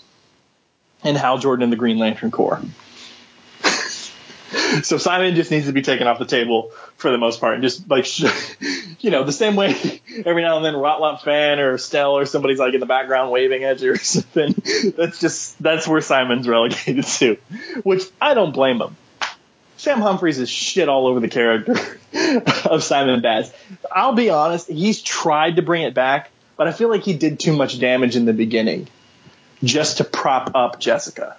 [1.03, 2.61] in Hal Jordan and the Green Lantern Corps.
[4.83, 7.63] so Simon just needs to be taken off the table for the most part and
[7.63, 8.07] just like,
[8.99, 12.25] you know, the same way every now and then Rot Lop Fan or Stell or
[12.25, 14.55] somebody's like in the background waving at you or something.
[14.95, 17.37] That's just, that's where Simon's relegated to,
[17.83, 18.95] which I don't blame him.
[19.77, 21.75] Sam Humphries is shit all over the character
[22.65, 23.53] of Simon Baz.
[23.91, 27.39] I'll be honest, he's tried to bring it back, but I feel like he did
[27.39, 28.87] too much damage in the beginning
[29.63, 31.37] just to prop up Jessica.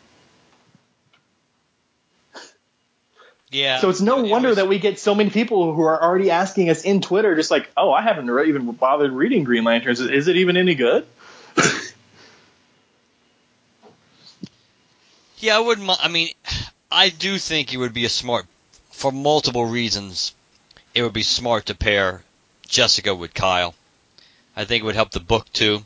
[3.50, 3.80] Yeah.
[3.80, 6.30] So it's no it wonder was- that we get so many people who are already
[6.30, 10.00] asking us in Twitter, just like, oh, I haven't re- even bothered reading Green Lanterns.
[10.00, 11.06] Is it even any good?
[15.40, 15.88] Yeah, I wouldn't.
[16.04, 16.30] I mean,
[16.90, 18.46] I do think it would be a smart,
[18.90, 20.34] for multiple reasons.
[20.94, 22.24] It would be smart to pair
[22.66, 23.74] Jessica with Kyle.
[24.56, 25.84] I think it would help the book too,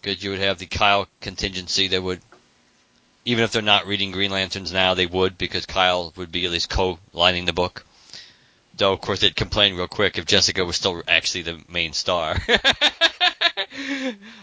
[0.00, 2.20] because you would have the Kyle contingency that would,
[3.24, 6.50] even if they're not reading Green Lanterns now, they would because Kyle would be at
[6.50, 7.86] least co-lining the book.
[8.74, 12.32] Though, of course, they'd complain real quick if Jessica was still actually the main star.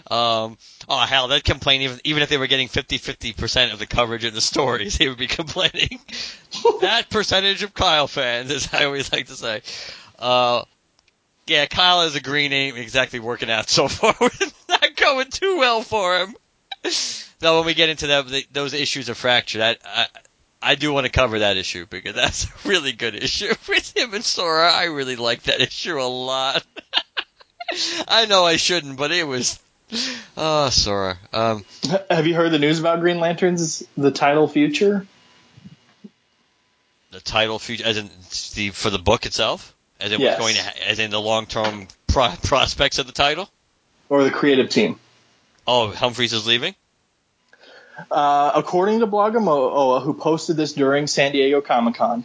[0.09, 0.57] um,
[0.87, 4.23] oh hell, they'd complain even even if they were getting 50 percent of the coverage
[4.25, 5.99] in the stories, they would be complaining.
[6.81, 9.61] that percentage of Kyle fans, as I always like to say.
[10.17, 10.63] Uh,
[11.47, 14.13] yeah, Kyle is a green ain't exactly working out so far.
[14.69, 16.35] not going too well for him.
[17.41, 20.05] Now, when we get into that, those issues of fracture, that I,
[20.61, 24.13] I do want to cover that issue because that's a really good issue with him
[24.13, 24.71] and Sora.
[24.71, 26.63] I really like that issue a lot.
[28.07, 29.59] I know I shouldn't, but it was.
[30.41, 31.17] Oh, Sora.
[31.33, 31.65] Um,
[32.09, 33.85] Have you heard the news about Green Lanterns?
[33.97, 35.05] The title future.
[37.11, 38.09] The title future, as in
[38.55, 40.39] the for the book itself, as in yes.
[40.39, 43.49] what's going to, as in the long term pro- prospects of the title,
[44.07, 44.97] or the creative team.
[45.67, 46.73] Oh, Humphries is leaving.
[48.09, 52.23] Uh, according to Blogger who posted this during San Diego Comic Con,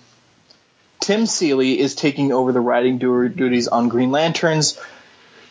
[1.00, 4.78] Tim Seeley is taking over the writing duties on Green Lanterns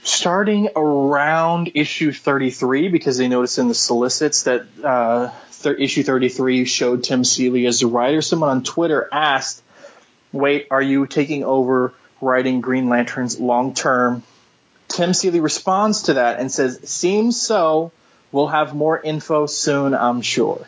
[0.04, 5.32] starting around issue 33 because they noticed in the solicits that uh,
[5.62, 8.22] th- issue 33 showed Tim Seeley as the writer.
[8.22, 9.64] Someone on Twitter asked,
[10.32, 14.24] Wait, are you taking over writing Green Lanterns long term?
[14.90, 17.92] Tim Seeley responds to that and says, Seems so.
[18.34, 20.68] We'll have more info soon, I'm sure.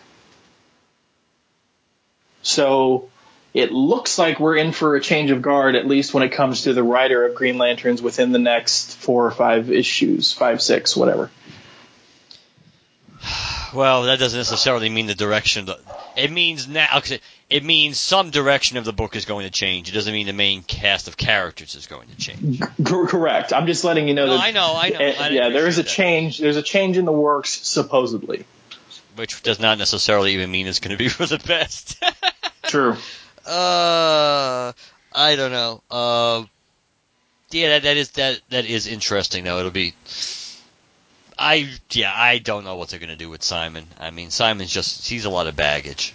[2.44, 3.10] So
[3.56, 6.62] it looks like we're in for a change of guard, at least when it comes
[6.62, 10.96] to the writer of Green Lanterns within the next four or five issues, five, six,
[10.96, 11.32] whatever.
[13.74, 15.68] Well, that doesn't necessarily mean the direction.
[16.16, 17.02] It means now.
[17.48, 19.88] It means some direction of the book is going to change.
[19.88, 22.60] It doesn't mean the main cast of characters is going to change.
[22.84, 23.54] correct.
[23.54, 24.44] I'm just letting you know no, that.
[24.44, 24.74] I know.
[24.76, 25.00] I know.
[25.00, 25.90] I yeah, there is a that.
[25.90, 26.40] change.
[26.40, 28.46] There's a change in the works, supposedly.
[29.16, 32.04] Which does not necessarily even mean it's going to be for the best.
[32.64, 32.98] True.
[33.46, 34.74] Uh,
[35.14, 35.84] I don't know.
[35.92, 36.46] Uh,
[37.52, 39.60] yeah, that, that is that that is interesting though.
[39.60, 39.94] It'll be
[41.38, 43.86] I yeah, I don't know what they're gonna do with Simon.
[44.00, 46.14] I mean, Simon's just he's a lot of baggage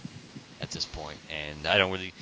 [0.70, 2.14] at this point, and I don't really.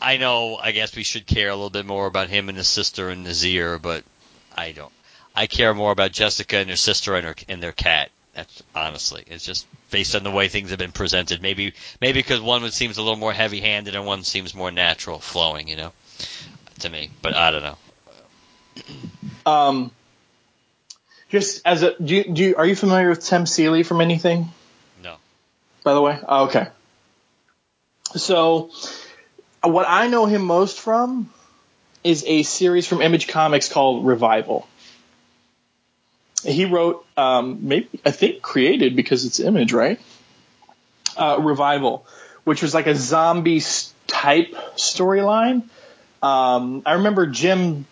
[0.00, 0.56] I know.
[0.56, 3.24] I guess we should care a little bit more about him and his sister and
[3.24, 4.04] Nazir, but
[4.56, 4.92] I don't.
[5.34, 8.10] I care more about Jessica and her sister and her and their cat.
[8.34, 11.42] That's honestly, it's just based on the way things have been presented.
[11.42, 15.66] Maybe maybe because one seems a little more heavy-handed and one seems more natural, flowing.
[15.66, 15.92] You know,
[16.80, 17.10] to me.
[17.20, 17.76] But I don't know.
[19.44, 19.90] Um,
[21.28, 24.48] just as a, do you, do you, are you familiar with Tim Seeley from anything?
[25.02, 25.16] No.
[25.82, 26.68] By the way, oh, okay.
[28.16, 28.70] So,
[29.62, 31.30] what I know him most from
[32.04, 34.66] is a series from Image Comics called Revival.
[36.44, 40.00] He wrote, um, maybe I think created because it's Image, right?
[41.16, 42.06] Uh, Revival,
[42.44, 43.62] which was like a zombie
[44.06, 45.64] type storyline.
[46.22, 47.86] Um, I remember Jim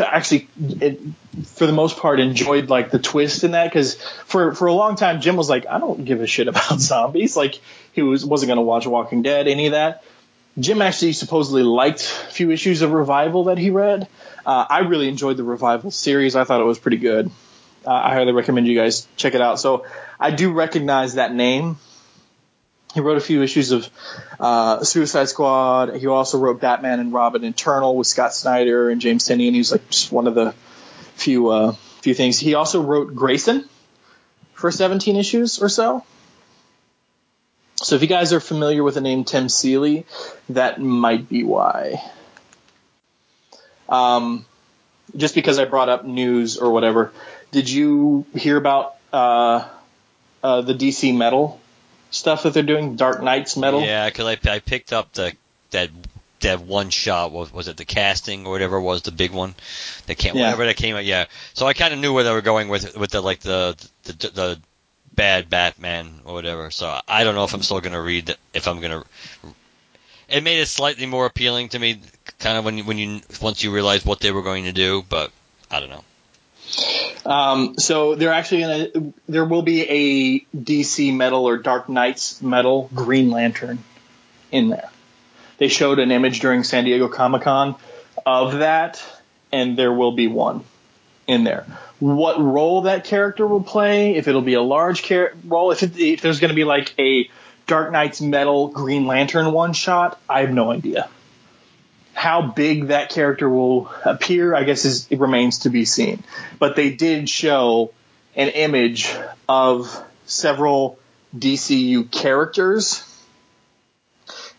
[0.00, 1.00] actually, it,
[1.44, 4.96] for the most part, enjoyed like the twist in that because for for a long
[4.96, 7.36] time Jim was like, I don't give a shit about zombies.
[7.36, 7.60] Like
[7.92, 10.04] he was wasn't going to watch Walking Dead, any of that.
[10.58, 14.06] Jim actually supposedly liked a few issues of Revival that he read.
[14.44, 16.36] Uh, I really enjoyed the Revival series.
[16.36, 17.30] I thought it was pretty good.
[17.86, 19.58] Uh, I highly recommend you guys check it out.
[19.58, 19.86] So
[20.20, 21.78] I do recognize that name.
[22.94, 23.88] He wrote a few issues of
[24.38, 25.96] uh, Suicide Squad.
[25.96, 29.52] He also wrote Batman and Robin Eternal with Scott Snyder and James Tynion.
[29.52, 30.52] He was like just one of the
[31.14, 32.38] few uh, few things.
[32.38, 33.68] He also wrote Grayson
[34.52, 36.04] for 17 issues or so.
[37.76, 40.06] So if you guys are familiar with the name Tim Seeley,
[40.50, 42.02] that might be why.
[43.88, 44.44] Um,
[45.16, 47.12] just because I brought up news or whatever,
[47.50, 49.68] did you hear about uh,
[50.42, 51.60] uh, the DC Metal
[52.12, 52.94] stuff that they're doing?
[52.94, 53.80] Dark Nights Metal.
[53.80, 55.34] Yeah, because I, I picked up the
[55.72, 55.90] that
[56.40, 59.54] that one shot was was it the casting or whatever it was the big one
[60.06, 60.44] that came yeah.
[60.44, 61.04] whatever that came out.
[61.04, 63.76] Yeah, so I kind of knew where they were going with with the like the
[64.04, 64.60] the, the, the
[65.14, 66.70] bad Batman or whatever.
[66.70, 69.02] So I don't know if I'm still gonna read if I'm gonna.
[70.28, 72.00] It made it slightly more appealing to me,
[72.38, 75.04] kind of when you, when you once you realize what they were going to do,
[75.08, 75.30] but
[75.70, 76.04] I don't know.
[77.24, 82.90] Um, so they're actually gonna there will be a DC metal or Dark Nights metal
[82.94, 83.78] Green Lantern
[84.50, 84.90] in there.
[85.58, 87.76] They showed an image during San Diego Comic Con
[88.26, 89.02] of that,
[89.52, 90.64] and there will be one
[91.26, 91.66] in there.
[92.00, 95.96] What role that character will play, if it'll be a large char- role, if, it,
[95.96, 97.30] if there's going to be like a
[97.66, 101.08] Dark Nights Metal Green Lantern one shot, I have no idea.
[102.14, 106.22] How big that character will appear, I guess, is, it remains to be seen.
[106.58, 107.92] But they did show
[108.36, 109.14] an image
[109.48, 110.98] of several
[111.36, 113.02] DCU characters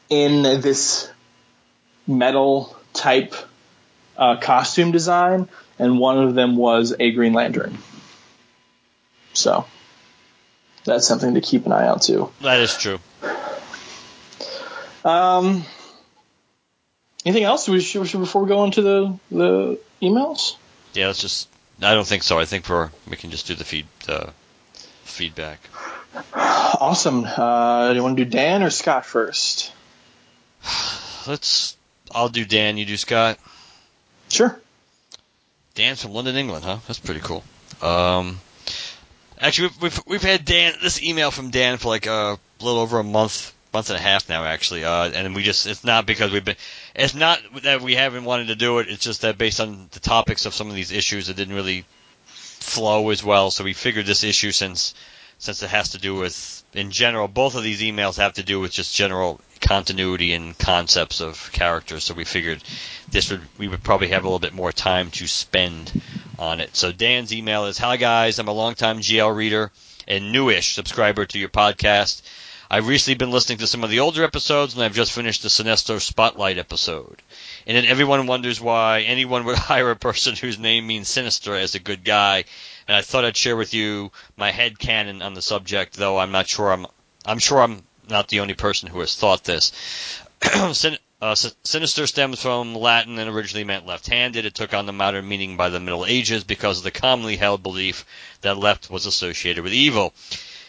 [0.10, 1.10] in this
[2.08, 3.34] metal type
[4.18, 5.50] uh, costume design,
[5.80, 7.78] and one of them was a Green Lantern.
[9.34, 9.66] So
[10.86, 12.32] that's something to keep an eye out too.
[12.42, 13.00] That is true.
[15.04, 15.66] Um,
[17.26, 20.56] anything else we should, before we go into the the emails?
[20.94, 21.50] Yeah, let's just.
[21.82, 22.40] I don't think so.
[22.40, 24.30] I think we're we can just do the feed uh,
[25.04, 25.60] feedback.
[26.34, 27.26] Awesome.
[27.26, 29.72] Uh, do you want to do Dan or Scott first?
[31.28, 31.76] Let's.
[32.12, 32.78] I'll do Dan.
[32.78, 33.40] You do Scott.
[34.30, 34.60] Sure.
[35.76, 36.78] Dan's from London, England, huh?
[36.88, 37.44] That's pretty cool.
[37.82, 38.40] Um,
[39.40, 43.00] actually, we've, we've we've had Dan this email from Dan for like a little over
[43.00, 44.84] a month, month and a half now, actually.
[44.84, 46.56] Uh, and we just it's not because we've been,
[46.96, 48.88] it's not that we haven't wanted to do it.
[48.90, 51.86] It's just that based on the topics of some of these issues, it didn't really
[52.26, 53.52] flow as well.
[53.52, 54.94] So we figured this issue since
[55.40, 58.60] since it has to do with in general, both of these emails have to do
[58.60, 62.04] with just general continuity and concepts of characters.
[62.04, 62.64] So we figured
[63.10, 66.02] this would we would probably have a little bit more time to spend
[66.40, 66.76] on it.
[66.76, 69.72] So Dan's email is Hi guys, I'm a longtime GL reader
[70.08, 72.22] and newish subscriber to your podcast.
[72.70, 75.50] I've recently been listening to some of the older episodes and I've just finished the
[75.50, 77.22] Sinestro Spotlight episode.
[77.68, 81.76] And then everyone wonders why anyone would hire a person whose name means sinister as
[81.76, 82.46] a good guy.
[82.88, 86.32] And I thought I'd share with you my head canon on the subject, though I'm
[86.32, 86.88] not sure I'm
[87.26, 89.72] I'm sure I'm not the only person who has thought this.
[90.74, 94.44] Sin- uh, sinister stems from Latin and originally meant left-handed.
[94.46, 97.64] It took on the modern meaning by the Middle Ages because of the commonly held
[97.64, 98.06] belief
[98.42, 100.14] that left was associated with evil.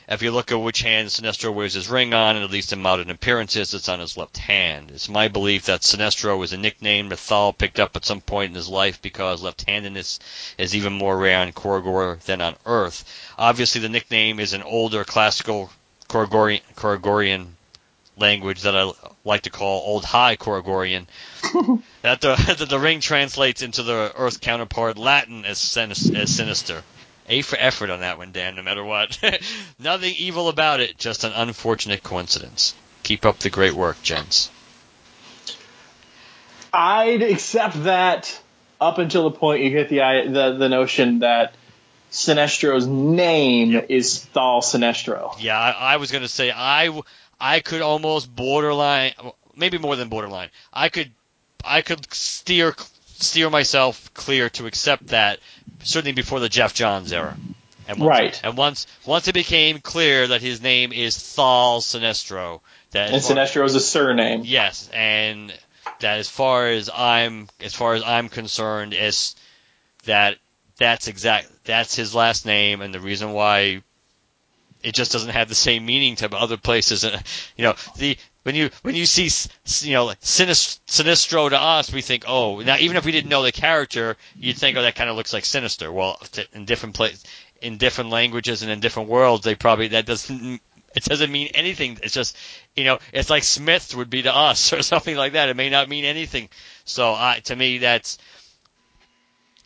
[0.06, 3.08] If you look at which hand Sinestro wears his ring on, at least in modern
[3.08, 4.90] appearances, it's on his left hand.
[4.90, 8.50] It's my belief that Sinestro is a nickname that Thal picked up at some point
[8.50, 10.20] in his life because left-handedness
[10.58, 13.04] is even more rare on Korugar than on Earth.
[13.38, 15.70] Obviously, the nickname is an older classical
[16.08, 17.46] Korugarian, Korugarian
[18.18, 18.92] language that I
[19.24, 21.06] like to call Old High Korugarian.
[22.02, 26.82] that the that the ring translates into the Earth counterpart Latin as, as sinister.
[27.28, 29.18] A for effort on that one, Dan, no matter what.
[29.78, 32.74] Nothing evil about it, just an unfortunate coincidence.
[33.02, 34.50] Keep up the great work, gents.
[36.72, 38.40] I'd accept that
[38.80, 39.98] up until the point you hit the
[40.30, 41.54] the, the notion that
[42.10, 43.86] Sinestro's name yep.
[43.88, 45.34] is Thal Sinestro.
[45.38, 47.00] Yeah, I, I was going to say I,
[47.40, 49.12] I could almost borderline,
[49.56, 50.50] maybe more than borderline.
[50.72, 51.10] I could
[51.64, 52.74] I could steer
[53.16, 55.40] steer myself clear to accept that
[55.84, 57.36] certainly before the Jeff Johns era.
[57.86, 58.40] And once, right.
[58.42, 62.60] And once once it became clear that his name is Thal Sinestro,
[62.92, 64.42] that and Sinestro is a surname.
[64.44, 65.52] Yes, and
[66.00, 69.36] that as far as I'm as far as I'm concerned, is
[70.06, 70.38] that
[70.78, 73.82] that's exact that's his last name, and the reason why
[74.82, 77.04] it just doesn't have the same meaning to other places.
[77.04, 77.22] And
[77.56, 79.24] you know, the when you when you see
[79.86, 83.52] you know Sinestro to us, we think, oh, now even if we didn't know the
[83.52, 85.90] character, you'd think, oh, that kind of looks like Sinister.
[85.90, 86.20] Well,
[86.52, 87.24] in different places,
[87.60, 90.60] in different languages and in different worlds, they probably that doesn't
[90.94, 91.98] it doesn't mean anything.
[92.02, 92.36] It's just
[92.76, 95.48] you know, it's like Smith would be to us or something like that.
[95.48, 96.50] It may not mean anything.
[96.84, 98.18] So uh, to me, that's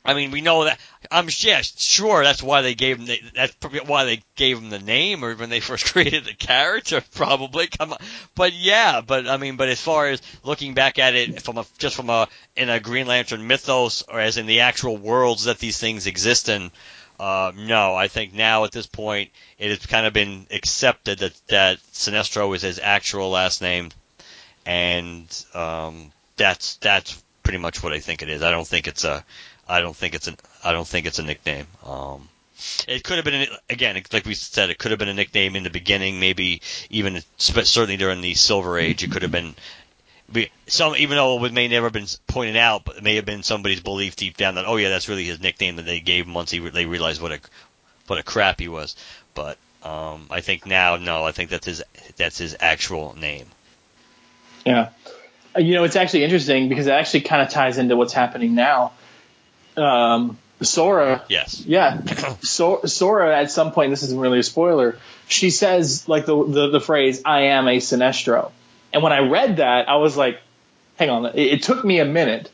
[0.09, 0.81] I mean, we know that.
[1.11, 2.25] I'm yeah, sure.
[2.25, 3.05] That's why they gave him.
[3.05, 3.55] The, that's
[3.87, 7.67] why they gave him the name, or when they first created the character, probably.
[7.67, 7.99] Come on,
[8.35, 11.67] but yeah, but I mean, but as far as looking back at it from a
[11.77, 12.27] just from a
[12.57, 16.49] in a Green Lantern mythos, or as in the actual worlds that these things exist
[16.49, 16.71] in,
[17.21, 21.39] uh, no, I think now at this point it has kind of been accepted that
[21.49, 23.91] that Sinestro is his actual last name,
[24.65, 28.43] and um, that's that's pretty much what I think it is.
[28.43, 29.23] I don't think it's a
[29.69, 31.67] I don't think it's an I don't think it's a nickname.
[31.85, 32.29] Um,
[32.89, 35.63] it could have been again, like we said, it could have been a nickname in
[35.63, 39.05] the beginning, maybe even certainly during the Silver Age.
[39.05, 39.55] It could have been
[40.67, 43.43] some, even though it may never have been pointed out, but it may have been
[43.43, 46.35] somebody's belief deep down that oh yeah, that's really his nickname that they gave him
[46.35, 47.41] once he they realized what a
[48.07, 48.97] what a crap he was.
[49.35, 51.83] But um, I think now, no, I think that's his
[52.17, 53.47] that's his actual name.
[54.67, 54.91] Yeah,
[55.57, 58.93] you know, it's actually interesting because it actually kind of ties into what's happening now
[59.79, 61.25] um, Sora.
[61.29, 61.65] Yes.
[61.65, 62.01] Yeah.
[62.41, 64.99] So, Sora at some point, this isn't really a spoiler.
[65.27, 68.53] She says like the, the, the phrase "I am a Sinestro,"
[68.93, 70.41] and when I read that, I was like,
[70.97, 72.51] "Hang on!" It, it, took me a minute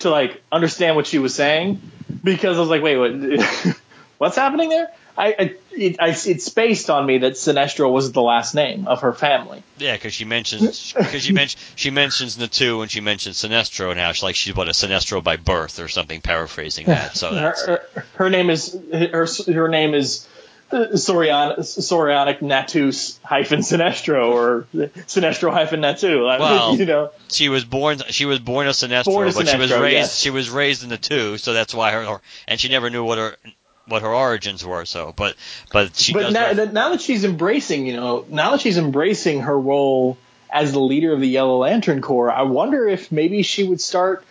[0.00, 1.80] to like understand what she was saying
[2.24, 3.10] because I was like, "Wait, what?
[4.22, 8.22] what's happening there?" I, I, it, I, it's based on me that Sinestro was the
[8.22, 9.62] last name of her family.
[9.76, 14.00] Yeah, because she mentions because she mentions she mentions Natu and she mentions Sinestro and
[14.00, 17.16] how she's like she's what a Sinestro by birth or something, paraphrasing that.
[17.16, 20.26] So her, her, her, name is her her name is
[20.70, 26.24] uh, Sorion, Soranik Natus hyphen Sinestro or Sinestro hyphen Natu.
[26.38, 29.52] Well, you know, she was born she was born a Sinestro, born a but Sinestro,
[29.52, 30.18] she was raised yes.
[30.18, 33.18] she was raised in the two, so that's why her and she never knew what
[33.18, 33.36] her
[33.86, 34.84] what her origins were.
[34.84, 35.36] So, but
[35.72, 36.32] but she but does.
[36.32, 40.18] now, ref- now that she's embracing, you know, now that she's embracing her role
[40.50, 44.24] as the leader of the Yellow Lantern Corps, I wonder if maybe she would start.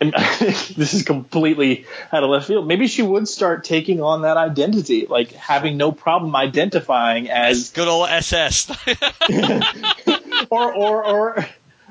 [0.00, 2.66] And this is completely out of left field.
[2.66, 7.86] Maybe she would start taking on that identity, like having no problem identifying as good
[7.86, 8.68] old SS.
[10.50, 11.46] or or or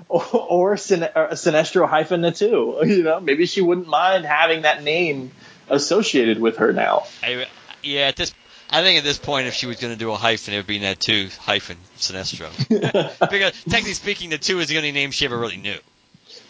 [0.09, 2.85] or, or Sin- uh, Sinestro hyphen Natu.
[2.85, 5.31] You know, maybe she wouldn't mind having that name
[5.71, 7.05] associated with her now.
[7.23, 7.47] I,
[7.81, 8.33] yeah, at this,
[8.69, 10.67] I think at this point, if she was going to do a hyphen, it would
[10.67, 12.49] be Natu hyphen Sinestro.
[13.31, 15.77] because technically speaking, the two is the only name she ever really knew.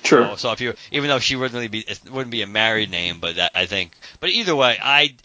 [0.03, 0.25] True.
[0.25, 2.89] So, so if you, even though she wouldn't really be, it wouldn't be a married
[2.89, 5.15] name, but that I think, but either way, I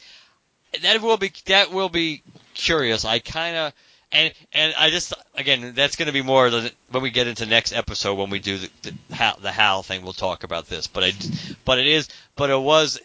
[0.82, 2.22] that will be that will be
[2.54, 3.04] curious.
[3.04, 3.72] I kind of
[4.12, 7.46] and and I just again that's going to be more the, when we get into
[7.46, 10.02] next episode when we do the the Hal, the Hal thing.
[10.02, 11.12] We'll talk about this, but I
[11.64, 13.00] but it is but it was.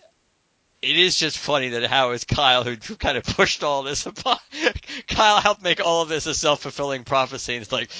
[0.82, 4.38] It is just funny that how it's Kyle who kind of pushed all this upon.
[5.08, 7.54] Kyle helped make all of this a self fulfilling prophecy.
[7.54, 7.92] And it's like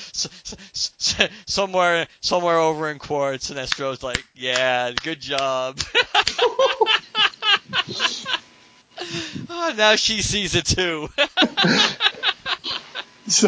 [1.46, 5.80] somewhere somewhere over in Quartz, Sinestro's like, "Yeah, good job."
[9.50, 11.10] oh, now she sees it too.
[13.28, 13.48] So,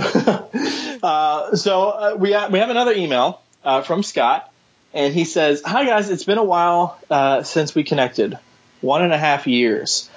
[1.03, 4.49] uh, so uh, we ha- we have another email uh, from Scott,
[4.93, 8.37] and he says, "Hi guys, it's been a while uh, since we connected,
[8.83, 10.09] one and a half years.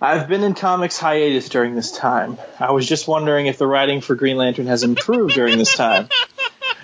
[0.00, 2.38] I've been in comics hiatus during this time.
[2.58, 6.08] I was just wondering if the writing for Green Lantern has improved during this time.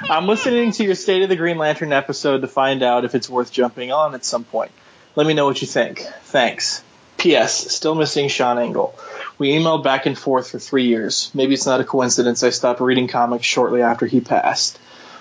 [0.02, 3.30] I'm listening to your State of the Green Lantern episode to find out if it's
[3.30, 4.72] worth jumping on at some point.
[5.16, 6.00] Let me know what you think.
[6.24, 6.82] Thanks."
[7.16, 7.72] P.S.
[7.72, 8.94] Still missing Sean Engel.
[9.38, 11.30] We emailed back and forth for three years.
[11.32, 14.78] Maybe it's not a coincidence I stopped reading comics shortly after he passed.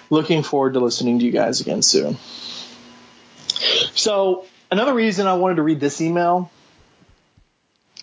[0.10, 2.18] Looking forward to listening to you guys again soon.
[3.96, 6.52] So, another reason I wanted to read this email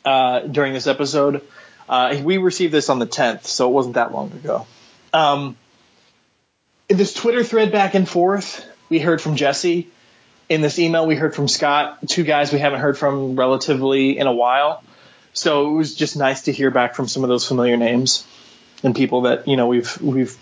[0.04, 1.42] uh, during this episode,
[1.88, 4.66] uh, we received this on the 10th, so it wasn't that long ago.
[5.12, 5.56] Um,
[6.88, 9.88] in this Twitter thread back and forth, we heard from Jesse
[10.48, 14.28] in this email we heard from Scott, two guys we haven't heard from relatively in
[14.28, 14.82] a while.
[15.32, 18.26] So it was just nice to hear back from some of those familiar names
[18.82, 20.36] and people that you know we've we've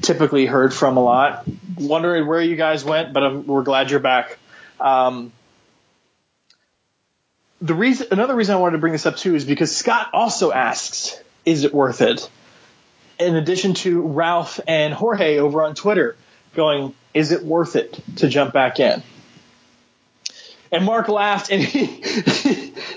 [0.00, 1.44] typically heard from a lot.
[1.78, 4.38] Wondering where you guys went, but I'm, we're glad you're back.
[4.80, 5.32] Um,
[7.62, 10.52] the reason, another reason I wanted to bring this up too is because Scott also
[10.52, 12.28] asks, "Is it worth it?"
[13.18, 16.16] In addition to Ralph and Jorge over on Twitter
[16.54, 19.02] going, "Is it worth it to jump back in?"
[20.72, 21.86] And Mark laughed, and he,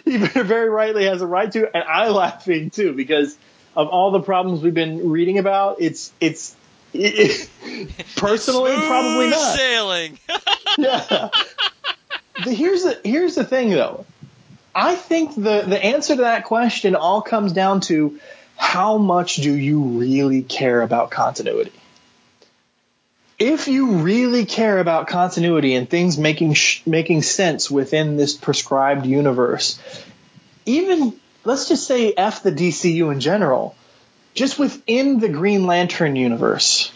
[0.04, 3.38] he very rightly has a right to, and I laughing too because
[3.76, 5.78] of all the problems we've been reading about.
[5.80, 6.56] It's it's
[6.92, 7.50] it,
[8.16, 9.56] personally probably not.
[9.56, 10.20] sailing.
[10.78, 11.30] Yeah.
[12.44, 14.06] The, here's the here's the thing though.
[14.76, 18.20] I think the the answer to that question all comes down to
[18.58, 21.72] how much do you really care about continuity
[23.38, 29.06] if you really care about continuity and things making sh- making sense within this prescribed
[29.06, 29.80] universe,
[30.66, 33.76] even let's just say f the DCU in general,
[34.34, 36.92] just within the Green Lantern universe.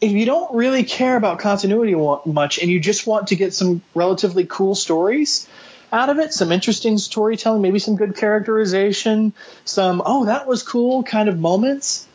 [0.00, 1.94] If you don't really care about continuity
[2.26, 5.46] much and you just want to get some relatively cool stories
[5.92, 11.02] out of it, some interesting storytelling, maybe some good characterization, some oh that was cool
[11.02, 12.08] kind of moments,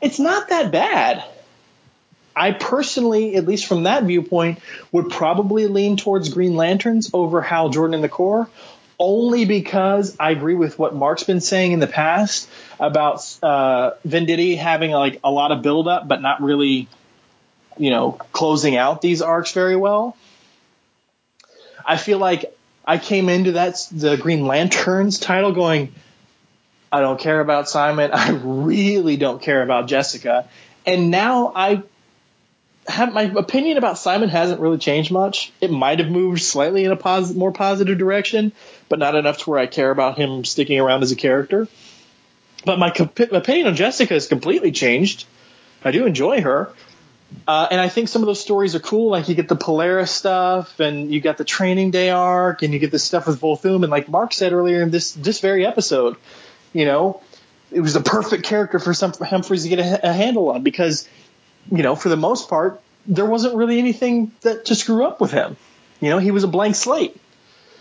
[0.00, 1.24] it's not that bad.
[2.34, 4.60] I personally, at least from that viewpoint,
[4.92, 8.48] would probably lean towards Green Lanterns over Hal Jordan in the Corps,
[8.98, 12.48] only because I agree with what Mark's been saying in the past
[12.78, 16.88] about uh, Venditti having like a lot of buildup, but not really,
[17.78, 20.16] you know, closing out these arcs very well.
[21.84, 22.54] I feel like
[22.90, 25.94] I came into that the Green Lanterns title going,
[26.90, 28.10] I don't care about Simon.
[28.12, 30.48] I really don't care about Jessica.
[30.84, 31.84] And now I
[32.88, 35.52] have my opinion about Simon hasn't really changed much.
[35.60, 38.50] It might have moved slightly in a more positive direction,
[38.88, 41.68] but not enough to where I care about him sticking around as a character.
[42.64, 45.26] But my comp- opinion on Jessica has completely changed.
[45.84, 46.72] I do enjoy her.
[47.46, 49.10] Uh, and I think some of those stories are cool.
[49.10, 52.78] Like you get the Polaris stuff, and you got the Training Day arc, and you
[52.78, 53.82] get this stuff with Volthoom.
[53.82, 56.16] And like Mark said earlier in this this very episode,
[56.72, 57.20] you know,
[57.70, 60.62] it was the perfect character for some for Humphries to get a, a handle on
[60.62, 61.08] because
[61.70, 65.30] you know, for the most part, there wasn't really anything that to screw up with
[65.30, 65.56] him.
[66.00, 67.20] You know, he was a blank slate.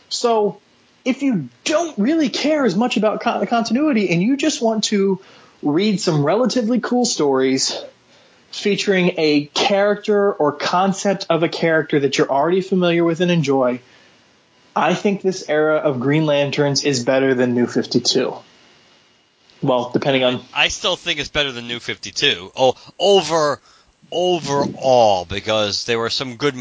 [0.09, 0.59] So
[1.05, 5.21] if you don't really care as much about con- continuity and you just want to
[5.61, 7.81] read some relatively cool stories
[8.51, 13.80] featuring a character or concept of a character that you're already familiar with and enjoy,
[14.76, 18.34] I think this era of Green Lanterns is better than New 52.
[19.61, 20.41] Well, depending on.
[20.53, 22.51] I still think it's better than New 52.
[22.55, 23.59] Oh, over
[24.11, 26.55] overall because there were some good.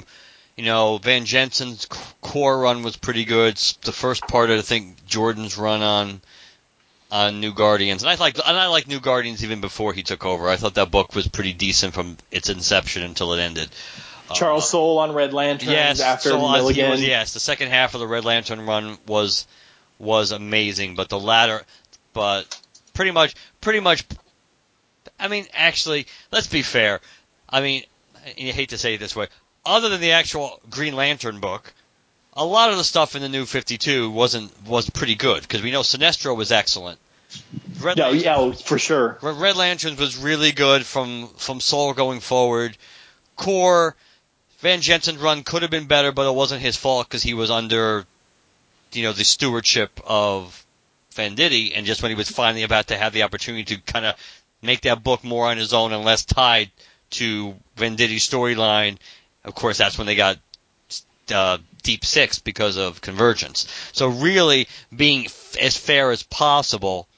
[0.57, 1.87] You know, Van Jensen's
[2.21, 3.57] Corps run was pretty good.
[3.85, 6.21] The first part of I think Jordan's run on
[7.11, 10.25] on New Guardians, and I like and I like New Guardians even before he took
[10.25, 10.49] over.
[10.49, 13.71] I thought that book was pretty decent from its inception until it ended.
[14.35, 16.91] Charles uh, Soule on Red Lantern yes, after Soule Milligan.
[16.91, 19.47] Was, yes, the second half of the Red Lantern run was
[19.99, 21.63] was amazing, but the latter,
[22.13, 22.61] but
[22.95, 24.05] pretty much, pretty much.
[25.19, 27.01] I mean, actually, let's be fair.
[27.49, 27.85] I mean,
[28.37, 29.29] you hate to say it this way.
[29.65, 31.73] Other than the actual Green Lantern book,
[32.39, 35.61] a lot of the stuff in the New Fifty Two wasn't was pretty good because
[35.61, 36.99] we know Sinestro was excellent.
[37.81, 39.19] Red no, yeah, for sure.
[39.21, 42.77] Red Lanterns was really good from from Soule going forward.
[43.37, 43.95] Corps
[44.61, 47.51] Van Jensen's run could have been better, but it wasn't his fault because he was
[47.51, 48.05] under,
[48.93, 50.65] you know, the stewardship of
[51.15, 54.15] Venditti, and just when he was finally about to have the opportunity to kind of
[54.63, 56.71] make that book more on his own and less tied
[57.11, 58.99] to Venditti's storyline,
[59.45, 60.39] of course, that's when they got
[61.33, 63.67] uh, Deep Six because of Convergence.
[63.93, 67.09] So really, being f- as fair as possible,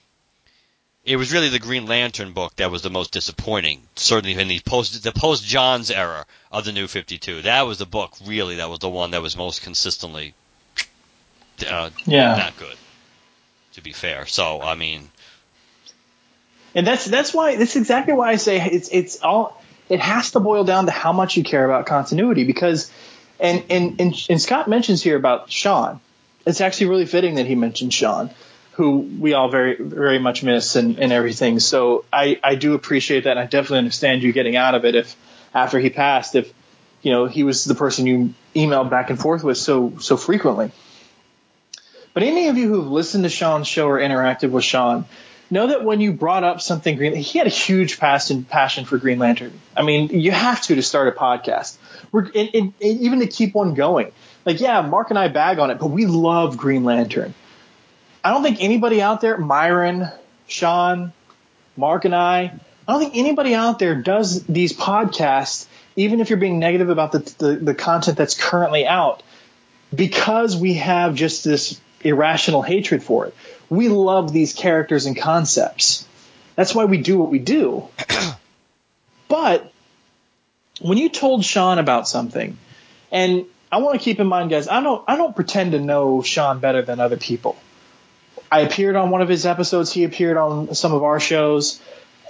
[1.05, 3.83] it was really the Green Lantern book that was the most disappointing.
[3.97, 7.79] Certainly in the post the post Johns era of the New Fifty Two, that was
[7.79, 10.35] the book really that was the one that was most consistently
[11.69, 12.77] uh, yeah not good.
[13.75, 15.11] To be fair, so I mean,
[16.75, 20.41] and that's that's why that's exactly why I say it's it's all it has to
[20.41, 22.91] boil down to how much you care about continuity because
[23.41, 26.01] and and and, and Scott mentions here about Sean.
[26.47, 28.31] It's actually really fitting that he mentioned Sean
[28.81, 31.61] who we all very very much miss and, and everything.
[31.61, 34.95] So I, I do appreciate that and I definitely understand you getting out of it
[34.95, 35.17] if
[35.53, 36.51] after he passed if
[37.03, 40.73] you know he was the person you emailed back and forth with so so frequently.
[42.15, 45.05] But any of you who've listened to Sean's show or interacted with Sean
[45.51, 48.99] know that when you brought up something green, he had a huge passion passion for
[48.99, 49.59] Green Lantern.
[49.77, 51.77] I mean, you have to to start a podcast.
[52.13, 54.13] We're and, and, and even to keep one going.
[54.45, 57.35] Like, yeah, Mark and I bag on it, but we love Green Lantern.
[58.25, 60.09] I don't think anybody out there, Myron,
[60.47, 61.13] Sean,
[61.77, 62.53] Mark, and I,
[62.89, 65.67] I don't think anybody out there does these podcasts,
[65.97, 69.23] even if you're being negative about the, the, the content that's currently out,
[69.95, 73.35] because we have just this irrational hatred for it.
[73.71, 76.07] We love these characters and concepts.
[76.57, 77.89] That's why we do what we do.
[79.29, 79.73] but
[80.81, 82.59] when you told Sean about something,
[83.13, 86.23] and I want to keep in mind, guys, I don't I don't pretend to know
[86.23, 87.57] Sean better than other people.
[88.51, 89.93] I appeared on one of his episodes.
[89.93, 91.81] He appeared on some of our shows.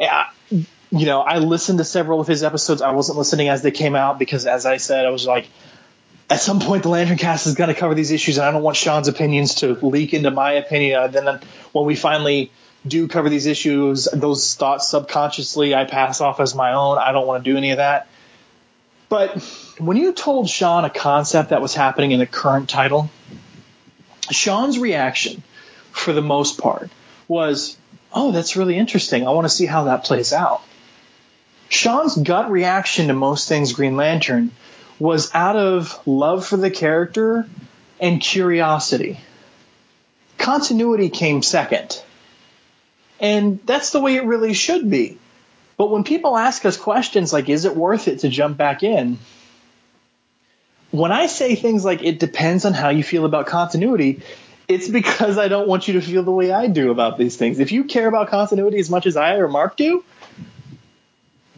[0.00, 2.82] I, you know, I listened to several of his episodes.
[2.82, 5.48] I wasn't listening as they came out because, as I said, I was like,
[6.30, 8.62] at some point, the Lantern Cast is going to cover these issues, and I don't
[8.62, 11.02] want Sean's opinions to leak into my opinion.
[11.02, 11.40] And then
[11.72, 12.52] when we finally
[12.86, 16.98] do cover these issues, those thoughts subconsciously I pass off as my own.
[16.98, 18.06] I don't want to do any of that.
[19.08, 19.42] But
[19.78, 23.10] when you told Sean a concept that was happening in the current title,
[24.30, 25.42] Sean's reaction
[25.90, 26.90] for the most part,
[27.26, 27.76] was,
[28.12, 29.26] oh, that's really interesting.
[29.26, 30.62] I want to see how that plays out.
[31.68, 34.52] Sean's gut reaction to most things Green Lantern
[35.00, 37.48] was out of love for the character
[37.98, 39.18] and curiosity.
[40.38, 42.00] Continuity came second.
[43.18, 45.18] And that's the way it really should be.
[45.76, 49.18] But when people ask us questions like, is it worth it to jump back in?
[50.90, 54.22] When I say things like, it depends on how you feel about continuity,
[54.68, 57.58] it's because I don't want you to feel the way I do about these things.
[57.58, 60.04] If you care about continuity as much as I or Mark do,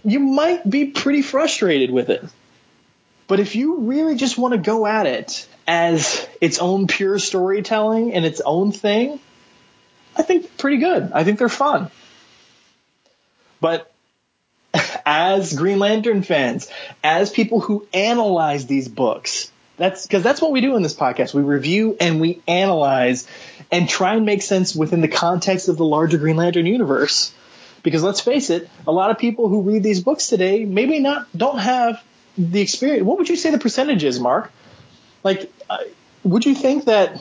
[0.04, 2.24] you might be pretty frustrated with it.
[3.32, 8.12] But if you really just want to go at it as its own pure storytelling
[8.12, 9.18] and its own thing,
[10.14, 11.12] I think pretty good.
[11.14, 11.90] I think they're fun.
[13.58, 13.90] But
[15.06, 16.68] as Green Lantern fans,
[17.02, 21.32] as people who analyze these books, that's because that's what we do in this podcast.
[21.32, 23.26] We review and we analyze
[23.70, 27.32] and try and make sense within the context of the larger Green Lantern universe.
[27.82, 31.26] Because let's face it, a lot of people who read these books today maybe not
[31.34, 31.98] don't have
[32.36, 33.04] the experience.
[33.04, 34.50] What would you say the percentage is, Mark?
[35.22, 35.78] Like, uh,
[36.24, 37.20] would you think that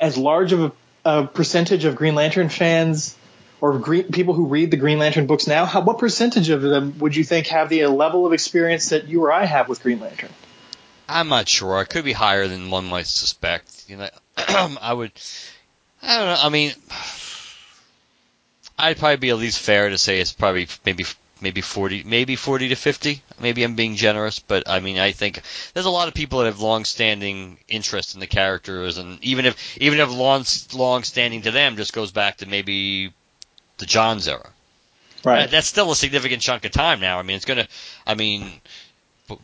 [0.00, 0.72] as large of a,
[1.04, 3.16] a percentage of Green Lantern fans
[3.60, 6.98] or green, people who read the Green Lantern books now, how, what percentage of them
[6.98, 10.00] would you think have the level of experience that you or I have with Green
[10.00, 10.30] Lantern?
[11.08, 11.80] I'm not sure.
[11.80, 13.84] It could be higher than one might suspect.
[13.88, 15.12] You know, I would.
[16.02, 16.36] I don't know.
[16.42, 16.72] I mean,
[18.78, 21.04] I'd probably be at least fair to say it's probably maybe
[21.40, 23.22] maybe 40, maybe 40 to 50.
[23.40, 25.40] Maybe I'm being generous, but I mean, I think
[25.74, 29.76] there's a lot of people that have long-standing interest in the characters, and even if
[29.78, 30.44] even if long
[30.74, 33.12] long-standing to them just goes back to maybe
[33.78, 34.48] the Johns era.
[35.24, 35.50] Right.
[35.50, 37.18] That's still a significant chunk of time now.
[37.18, 37.66] I mean, it's gonna.
[38.06, 38.60] I mean,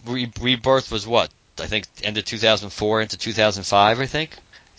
[0.06, 1.30] Re- Rebirth was what?
[1.58, 4.00] I think end of 2004 into 2005.
[4.00, 4.30] I think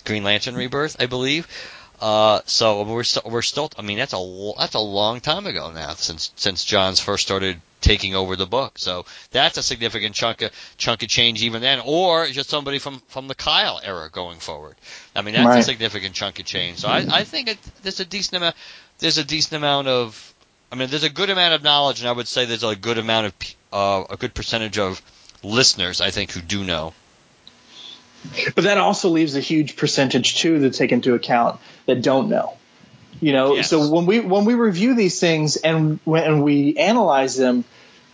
[0.06, 1.48] Green Lantern Rebirth, I believe.
[2.03, 3.71] Uh, so we're still we're still.
[3.77, 7.61] I mean, that's a that's a long time ago now since since Johns first started
[7.80, 8.77] taking over the book.
[8.77, 13.01] So that's a significant chunk of chunk of change even then, or just somebody from
[13.07, 14.75] from the Kyle era going forward.
[15.15, 15.59] I mean, that's Right.
[15.59, 16.80] a significant chunk of change.
[16.80, 18.57] So I I think it, there's a decent amount
[18.99, 20.34] there's a decent amount of
[20.73, 22.97] I mean, there's a good amount of knowledge, and I would say there's a good
[22.97, 23.34] amount of
[23.71, 25.01] uh, a good percentage of
[25.41, 26.93] listeners, I think, who do know.
[28.55, 32.57] But that also leaves a huge percentage too to take into account that don't know.
[33.21, 33.69] You know, Yes.
[33.69, 37.63] so when we when we review these things and when we analyze them,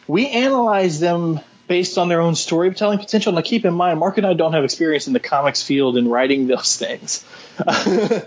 [0.08, 3.32] we analyze them based on their own storytelling potential.
[3.32, 6.08] Now, keep in mind, Mark and I don't have experience in the comics field in
[6.08, 7.24] writing those things,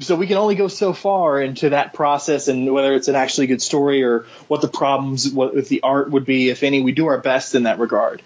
[0.00, 3.46] so we can only go so far into that process and whether it's an actually
[3.46, 6.82] good story or what the problems what, with the art would be, if any.
[6.82, 8.22] We do our best in that regard.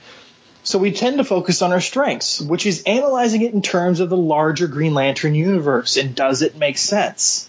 [0.69, 4.11] So we tend to focus on our strengths, which is analyzing it in terms of
[4.11, 7.49] the larger Green Lantern universe and does it make sense?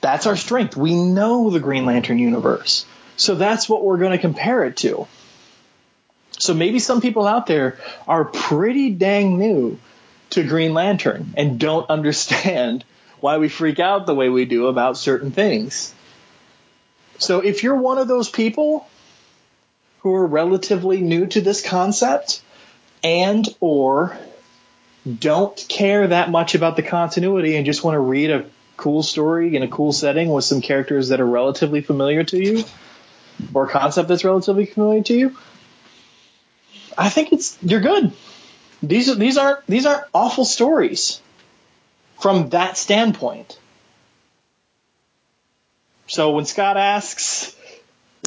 [0.00, 0.76] That's our strength.
[0.76, 2.84] We know the Green Lantern universe.
[3.16, 5.06] So that's what we're going to compare it to.
[6.36, 7.78] So maybe some people out there
[8.08, 9.78] are pretty dang new
[10.30, 12.84] to Green Lantern and don't understand
[13.20, 15.94] why we freak out the way we do about certain things.
[17.18, 18.88] So if you're one of those people
[20.06, 22.40] who are relatively new to this concept
[23.02, 24.16] and or
[25.18, 28.44] don't care that much about the continuity and just want to read a
[28.76, 32.62] cool story in a cool setting with some characters that are relatively familiar to you
[33.52, 35.36] or a concept that's relatively familiar to you
[36.96, 38.12] I think it's you're good.
[38.84, 41.20] These are these aren't these aren't awful stories
[42.20, 43.58] from that standpoint.
[46.06, 47.55] So when Scott asks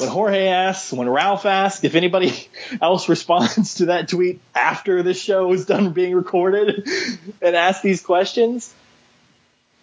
[0.00, 2.48] when Jorge asks, when Ralph asks, if anybody
[2.82, 6.86] else responds to that tweet after the show is done being recorded
[7.42, 8.72] and asks these questions,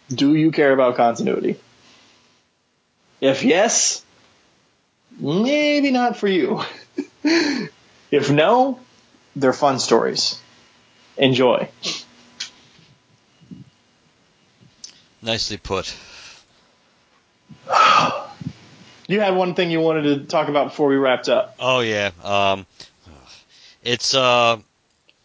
[0.09, 1.59] do you care about continuity?
[3.19, 4.03] If yes,
[5.19, 6.61] maybe not for you.
[7.23, 8.79] if no,
[9.35, 10.39] they're fun stories.
[11.17, 11.67] Enjoy.
[15.21, 15.93] Nicely put.
[19.07, 21.55] You had one thing you wanted to talk about before we wrapped up.
[21.59, 22.11] Oh yeah.
[22.23, 22.65] Um,
[23.83, 24.57] it's uh,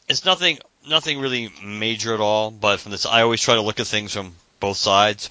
[0.09, 2.51] it's nothing nothing really major at all.
[2.51, 5.31] But from this, I always try to look at things from both sides,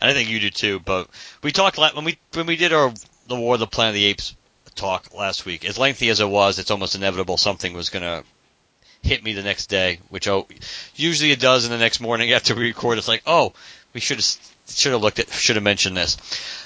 [0.00, 0.80] and I think you do too.
[0.80, 1.08] But
[1.42, 2.92] we talked when we when we did our
[3.28, 4.34] the War of the Planet of the Apes
[4.74, 5.64] talk last week.
[5.64, 8.24] As lengthy as it was, it's almost inevitable something was gonna
[9.02, 10.46] hit me the next day, which oh,
[10.94, 11.64] usually it does.
[11.64, 13.52] And the next morning after we record, it's like, oh,
[13.92, 14.36] we should have
[14.68, 16.16] should have looked at should have mentioned this.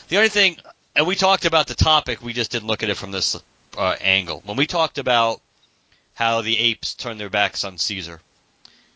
[0.09, 0.57] The only thing,
[0.97, 3.41] and we talked about the topic, we just didn't look at it from this
[3.77, 4.43] uh, angle.
[4.45, 5.41] When we talked about
[6.15, 8.21] how the apes turned their backs on Caesar,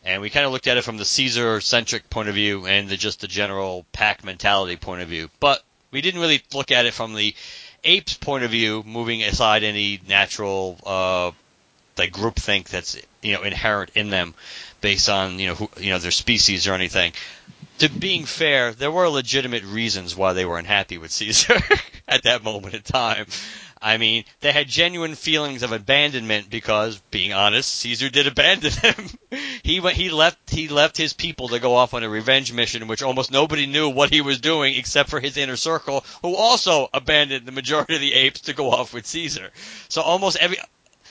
[0.04, 2.96] and we kind of looked at it from the Caesar-centric point of view and the,
[2.96, 6.94] just the general pack mentality point of view, but we didn't really look at it
[6.94, 7.34] from the
[7.84, 11.30] apes' point of view, moving aside any natural uh,
[11.98, 14.34] like groupthink that's you know inherent in them
[14.80, 17.12] based on you know who, you know their species or anything.
[17.80, 21.58] To being fair, there were legitimate reasons why they were unhappy with Caesar
[22.08, 23.26] at that moment in time.
[23.80, 29.06] I mean, they had genuine feelings of abandonment because, being honest, Caesar did abandon them.
[29.62, 32.86] he went, he left, he left his people to go off on a revenge mission,
[32.86, 36.90] which almost nobody knew what he was doing except for his inner circle, who also
[36.92, 39.50] abandoned the majority of the apes to go off with Caesar.
[39.88, 40.58] So almost every,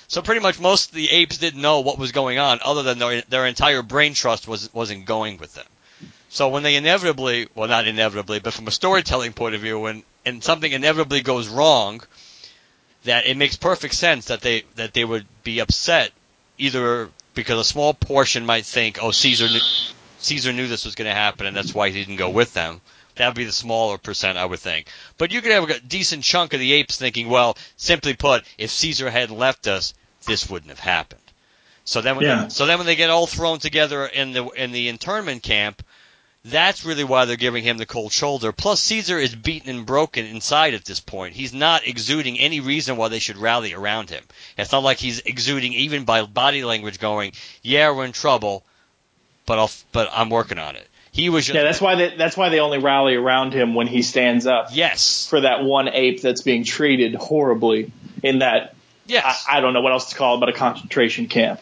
[0.07, 2.99] so pretty much most of the apes didn't know what was going on, other than
[2.99, 5.65] their, their entire brain trust was wasn't going with them.
[6.29, 10.03] So when they inevitably, well, not inevitably, but from a storytelling point of view, when
[10.25, 12.01] and something inevitably goes wrong,
[13.05, 16.11] that it makes perfect sense that they that they would be upset,
[16.57, 19.59] either because a small portion might think, oh, Caesar knew,
[20.19, 22.81] Caesar knew this was going to happen, and that's why he didn't go with them.
[23.15, 24.87] That would be the smaller percent, I would think.
[25.17, 28.71] But you could have a decent chunk of the apes thinking, well, simply put, if
[28.71, 29.93] Caesar had left us,
[30.25, 31.21] this wouldn't have happened.
[31.85, 32.43] So then, when Yeah.
[32.43, 35.83] they, so then when they get all thrown together in the in the internment camp,
[36.45, 38.51] that's really why they're giving him the cold shoulder.
[38.51, 41.33] Plus, Caesar is beaten and broken inside at this point.
[41.33, 44.23] He's not exuding any reason why they should rally around him.
[44.57, 48.63] It's not like he's exuding even by body language, going, "Yeah, we're in trouble,
[49.45, 52.37] but I'll, but I'm working on it." He was just, Yeah, that's why they, that's
[52.37, 56.21] why they only rally around him when he stands up yes, for that one ape
[56.21, 57.91] that's being treated horribly
[58.23, 58.75] in that
[59.07, 59.45] yes.
[59.49, 61.59] I, I don't know what else to call it, but a concentration camp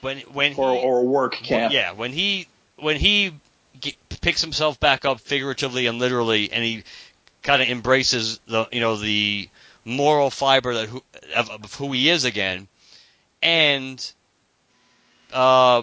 [0.00, 1.72] when when or he, or a work camp.
[1.72, 3.32] Yeah, when he when he
[3.80, 6.84] ge- picks himself back up figuratively and literally, and he
[7.42, 9.48] kind of embraces the you know the
[9.84, 11.02] moral fiber that who,
[11.34, 12.68] of, of who he is again,
[13.42, 14.12] and
[15.32, 15.82] uh,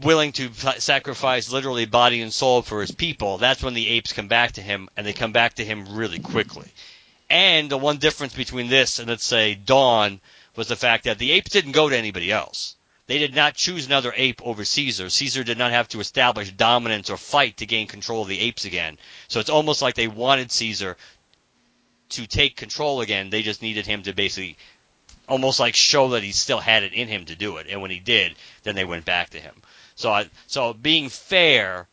[0.00, 3.38] willing to sacrifice literally body and soul for his people.
[3.38, 6.18] That's when the apes come back to him, and they come back to him really
[6.18, 6.70] quickly.
[7.28, 10.20] And the one difference between this and let's say Dawn
[10.56, 12.76] was the fact that the apes didn't go to anybody else.
[13.10, 15.10] They did not choose another ape over Caesar.
[15.10, 18.64] Caesar did not have to establish dominance or fight to gain control of the apes
[18.64, 18.98] again.
[19.26, 20.96] So it's almost like they wanted Caesar
[22.10, 23.28] to take control again.
[23.28, 24.56] They just needed him to basically
[25.28, 27.66] almost like show that he still had it in him to do it.
[27.68, 29.56] And when he did, then they went back to him.
[29.96, 31.88] So I, so being fair,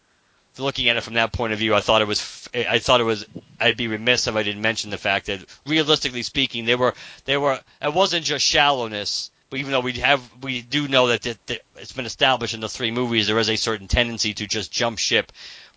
[0.60, 3.06] looking at it from that point of view, I thought it was, I thought it
[3.06, 3.26] was,
[3.60, 6.94] I'd be remiss if I didn't mention the fact that realistically speaking, they were,
[7.26, 9.32] they were, it wasn't just shallowness.
[9.50, 12.92] But even though we have, we do know that, it's been established in the three
[12.92, 15.32] movies, there is a certain tendency to just jump ship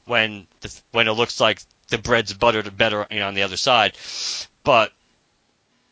[0.07, 3.57] when the, when it looks like the bread's buttered better you know, on the other
[3.57, 3.97] side.
[4.65, 4.93] But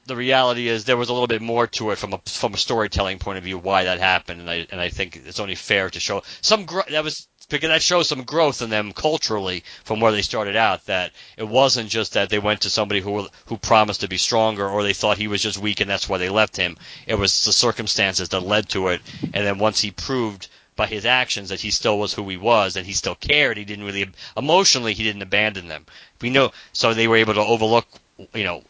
[0.07, 2.57] the reality is there was a little bit more to it from a from a
[2.57, 5.91] storytelling point of view why that happened, and I and I think it's only fair
[5.91, 10.01] to show some gro- that was because that shows some growth in them culturally from
[10.01, 10.85] where they started out.
[10.87, 14.69] That it wasn't just that they went to somebody who who promised to be stronger,
[14.69, 16.77] or they thought he was just weak and that's why they left him.
[17.07, 21.07] It was the circumstances that led to it, and then once he proved by his
[21.07, 24.09] actions that he still was who he was and he still cared, he didn't really
[24.37, 25.87] emotionally he didn't abandon them.
[26.21, 27.87] We know so they were able to overlook
[28.35, 28.63] you know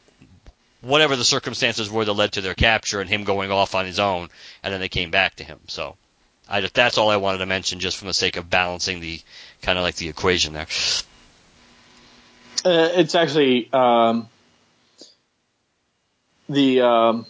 [0.81, 3.99] whatever the circumstances were that led to their capture and him going off on his
[3.99, 4.29] own,
[4.63, 5.59] and then they came back to him.
[5.67, 5.97] So,
[6.49, 9.21] I that's all I wanted to mention, just for the sake of balancing the
[9.63, 10.67] kind of like the equation there.
[12.65, 14.29] Uh, it's actually um,
[16.49, 17.27] the um,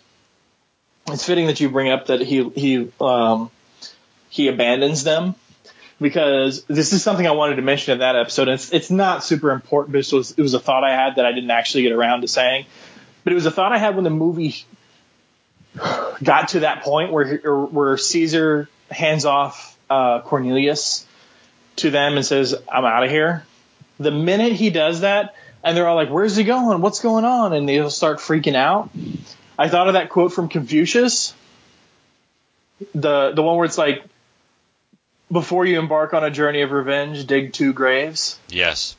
[1.08, 3.50] it's fitting that you bring up that he he um,
[4.30, 5.34] he abandons them
[6.00, 8.48] because this is something I wanted to mention in that episode.
[8.48, 11.26] It's it's not super important, but it was it was a thought I had that
[11.26, 12.66] I didn't actually get around to saying.
[13.24, 14.64] But it was a thought I had when the movie
[16.22, 21.06] got to that point where where Caesar hands off uh, Cornelius
[21.76, 23.44] to them and says, "I'm out of here."
[24.00, 25.34] The minute he does that,
[25.64, 26.80] and they're all like, "Where's he going?
[26.80, 28.90] What's going on?" and they'll start freaking out.
[29.58, 31.34] I thought of that quote from Confucius,
[32.94, 34.04] the the one where it's like,
[35.30, 38.94] "Before you embark on a journey of revenge, dig two graves." Yes.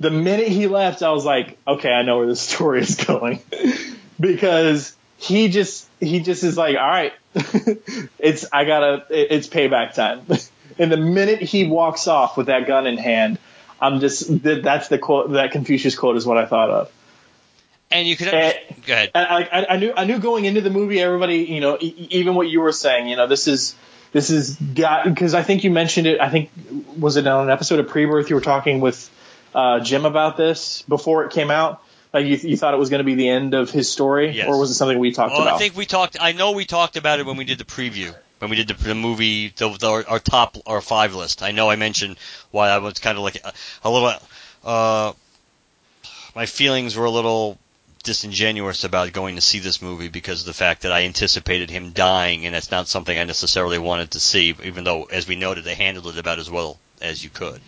[0.00, 3.42] the minute he left, I was like, okay, I know where this story is going
[4.20, 7.12] because he just he just is like, all right,
[8.18, 10.22] it's I gotta it's payback time.
[10.78, 13.38] and the minute he walks off with that gun in hand,
[13.80, 16.92] I'm just that's the quote that Confucius quote is what I thought of.
[17.92, 18.54] And you could And-
[18.86, 19.10] go ahead.
[19.14, 22.34] I, I, I knew I knew going into the movie, everybody, you know, e- even
[22.34, 23.74] what you were saying, you know, this is
[24.12, 26.20] this is got because I think you mentioned it.
[26.20, 26.50] I think
[26.98, 29.10] was it on an episode of Pre-Birth you were talking with
[29.54, 31.82] uh, Jim about this before it came out.
[32.12, 34.48] Like you, you thought it was going to be the end of his story, Yes.
[34.48, 35.54] or was it something we talked Well, about?
[35.54, 36.16] I think we talked.
[36.20, 38.74] I know we talked about it when we did the preview, when we did the,
[38.74, 41.42] the movie, the, the, our top, our five list.
[41.42, 42.16] I know I mentioned
[42.50, 43.52] why I was kind of like a,
[43.84, 44.12] a little.
[44.64, 45.12] Uh,
[46.34, 47.58] my feelings were a little
[48.02, 51.90] disingenuous about going to see this movie because of the fact that I anticipated him
[51.90, 54.54] dying, and that's not something I necessarily wanted to see.
[54.64, 57.60] Even though, as we noted, they handled it about as well as you could.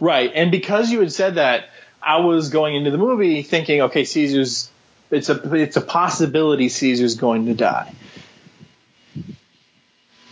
[0.00, 1.68] Right, and because you had said that,
[2.02, 4.70] I was going into the movie thinking, okay, Caesar's
[5.10, 7.92] it's a it's a possibility Caesar's going to die.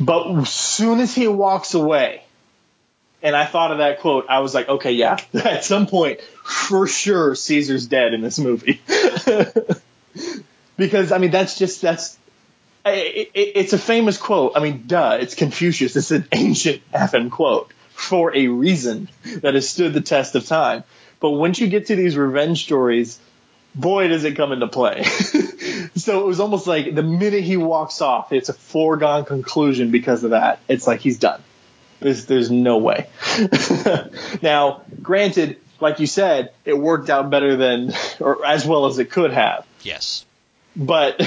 [0.01, 2.23] But as soon as he walks away,
[3.23, 6.87] and I thought of that quote, I was like, okay, yeah, at some point, for
[6.87, 8.81] sure, Caesar's dead in this movie.
[10.77, 12.17] because I mean, that's just that's
[12.87, 14.53] it, it, it's a famous quote.
[14.55, 15.97] I mean, duh, it's Confucius.
[15.97, 19.09] It's an ancient effing quote for a reason
[19.43, 20.85] that has stood the test of time.
[21.21, 23.19] But once you get to these revenge stories,
[23.75, 25.03] boy, does it come into play.
[25.97, 30.25] so it was almost like the minute he walks off, it's a foregone conclusion because
[30.25, 30.61] of that.
[30.69, 31.43] It's like he's done.
[32.01, 33.09] There's there's no way.
[34.43, 39.11] now, granted, like you said, it worked out better than or as well as it
[39.11, 39.67] could have.
[39.83, 40.25] Yes.
[40.77, 41.21] But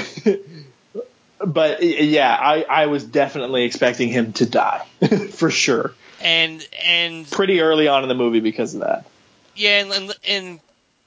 [1.44, 4.86] but yeah, I, I was definitely expecting him to die
[5.32, 5.92] for sure.
[6.22, 9.06] And and Pretty early on in the movie because of that.
[9.54, 10.60] Yeah, and, and, and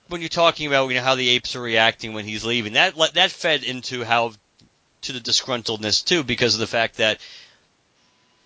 [0.07, 2.95] when you're talking about you know how the apes are reacting when he's leaving, that
[3.13, 4.34] that fed into how
[5.01, 7.19] to the disgruntledness too, because of the fact that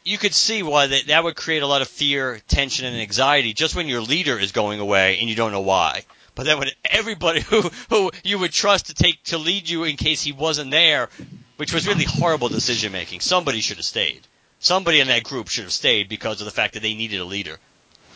[0.03, 3.53] you could see why that that would create a lot of fear, tension, and anxiety
[3.53, 6.05] just when your leader is going away and you don't know why.
[6.35, 9.97] But then when everybody who who you would trust to take to lead you in
[9.97, 11.09] case he wasn't there,
[11.57, 13.19] which was really horrible decision making.
[13.19, 14.21] Somebody should have stayed.
[14.59, 17.25] Somebody in that group should have stayed because of the fact that they needed a
[17.25, 17.59] leader.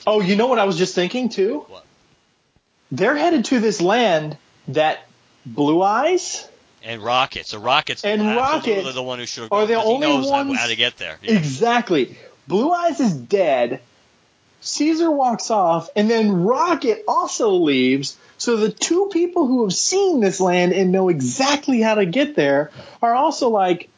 [0.06, 1.60] Oh, you know what I was just thinking too?
[1.68, 1.86] What?
[2.92, 5.08] They're headed to this land that
[5.46, 6.48] Blue Eyes
[6.84, 7.46] And Rocket.
[7.48, 10.30] So Rocket's And Rocket the one who should have are the 'cause he only knows
[10.30, 11.18] ones- how to get there.
[11.24, 11.36] Yeah.
[11.36, 12.18] Exactly.
[12.48, 13.80] Blue Eyes is dead.
[14.62, 18.16] Caesar walks off, and then Rocket also leaves.
[18.38, 22.36] So the two people who have seen this land and know exactly how to get
[22.36, 22.72] there
[23.02, 23.90] are also like,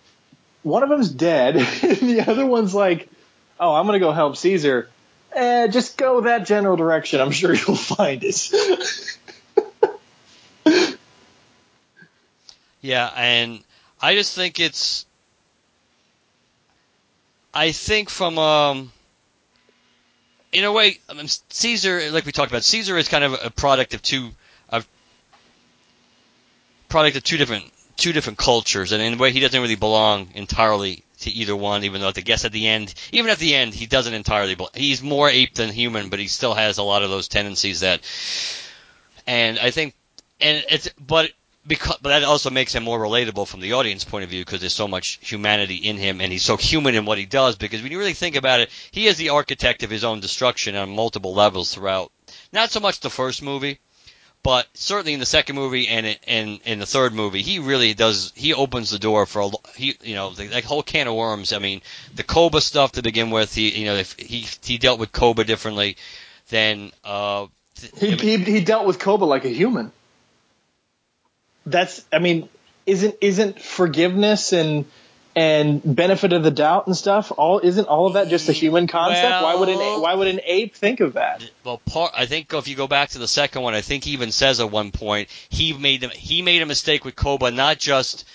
[0.64, 3.08] one of them's dead, and the other one's like,
[3.60, 4.90] oh, I'm gonna go help Caesar.
[5.36, 7.20] Eh, just go that general direction.
[7.20, 9.18] I'm sure you'll find it.
[12.86, 13.64] Yeah, and
[14.00, 15.08] I just think it's.
[17.52, 18.92] I think from um.
[20.52, 23.50] In a way, I mean, Caesar, like we talked about, Caesar is kind of a
[23.50, 24.30] product of two,
[24.70, 24.88] of
[26.88, 27.66] product of two different
[27.98, 31.84] two different cultures, and in a way, he doesn't really belong entirely to either one.
[31.84, 34.56] Even though, I guess at the end, even at the end, he doesn't entirely.
[34.56, 34.72] Belong.
[34.74, 38.02] He's more ape than human, but he still has a lot of those tendencies that.
[39.28, 39.96] And I think,
[40.40, 41.32] and it's but
[41.68, 44.60] because but that also makes him more relatable from the audience point of view because
[44.60, 47.82] there's so much humanity in him and he's so human in what he does because
[47.82, 50.96] when you really think about it he is the architect of his own destruction on
[50.96, 52.12] multiple levels throughout
[52.54, 53.80] not so much the first movie
[54.46, 57.96] but certainly in the second movie and in, in, in the third movie he really
[57.96, 61.16] does he opens the door for a he you know the, that whole can of
[61.16, 61.82] worms i mean
[62.14, 65.44] the koba stuff to begin with he you know if he he dealt with koba
[65.44, 65.98] differently
[66.50, 67.48] than uh
[67.98, 69.92] He, he, he dealt with Koba like a human.
[71.66, 72.48] That's, I mean,
[72.86, 74.86] isn't isn't forgiveness and
[75.36, 78.88] and benefit of the doubt and stuff all isn't all of that just a human
[78.88, 79.44] concept?
[79.44, 81.44] why would an Well- why would an ape think of that?
[81.64, 84.12] well, part, I think if you go back to the second one, I think he
[84.12, 87.80] even says at one point he made them, he made a mistake with Koba, not
[87.80, 88.26] just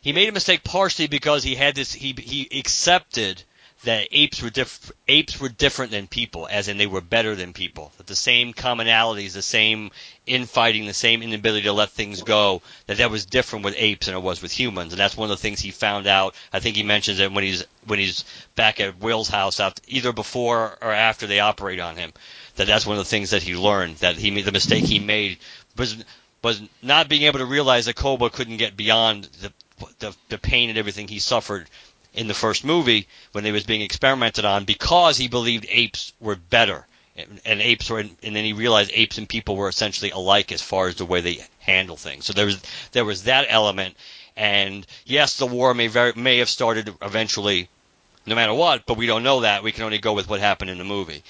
[0.00, 3.42] he made a mistake partially because he had this he he accepted
[3.84, 7.52] that apes were diff, apes were different than people, as in they were better than
[7.52, 7.92] people.
[7.96, 9.90] That the same commonalities, the same
[10.26, 14.14] infighting, the same inability to let things go, that that was different with apes than
[14.14, 16.34] it was with humans, and that's one of the things he found out.
[16.52, 18.24] I think he mentions it when he's when he's
[18.56, 22.12] back at Will's house, after, either before or after they operate on him.
[22.56, 23.96] That that's one of the things that he learned.
[23.96, 25.38] That he made the mistake he made
[25.76, 25.96] was
[26.42, 29.52] was not being able to realize that Koba couldn't get beyond the
[29.98, 31.68] the, the pain and everything he suffered
[32.14, 36.36] in the first movie when they was being experimented on because he believed apes were
[36.36, 36.86] better.
[37.16, 40.62] And, and apes were and then he realized apes and people were essentially alike as
[40.62, 42.24] far as the way they handle things.
[42.24, 42.60] So there was
[42.92, 43.96] there was that element.
[44.36, 47.68] And yes the war may very may have started eventually
[48.26, 49.62] no matter what but we don't know that.
[49.62, 51.22] We can only go with what happened in the movie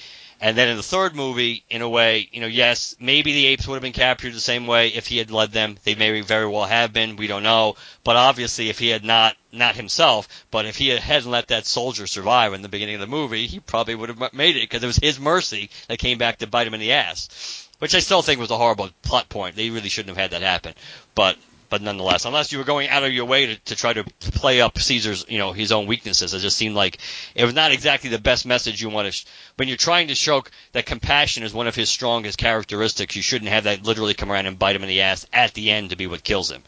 [0.44, 3.66] and then in the third movie, in a way, you know, yes, maybe the apes
[3.66, 5.78] would have been captured the same way if he had led them.
[5.84, 7.16] They may very well have been.
[7.16, 7.76] We don't know.
[8.04, 11.64] But obviously, if he had not, not himself, but if he had hadn't let that
[11.64, 14.82] soldier survive in the beginning of the movie, he probably would have made it because
[14.82, 17.66] it was his mercy that came back to bite him in the ass.
[17.78, 19.56] Which I still think was a horrible plot point.
[19.56, 20.74] They really shouldn't have had that happen.
[21.14, 21.38] But
[21.68, 24.60] but nonetheless, unless you were going out of your way to, to try to play
[24.60, 26.98] up Caesar's, you know, his own weaknesses, it just seemed like
[27.34, 29.12] it was not exactly the best message you want to.
[29.12, 29.26] Sh-
[29.56, 33.50] when you're trying to show that compassion is one of his strongest characteristics, you shouldn't
[33.50, 35.96] have that literally come around and bite him in the ass at the end to
[35.96, 36.62] be what kills him.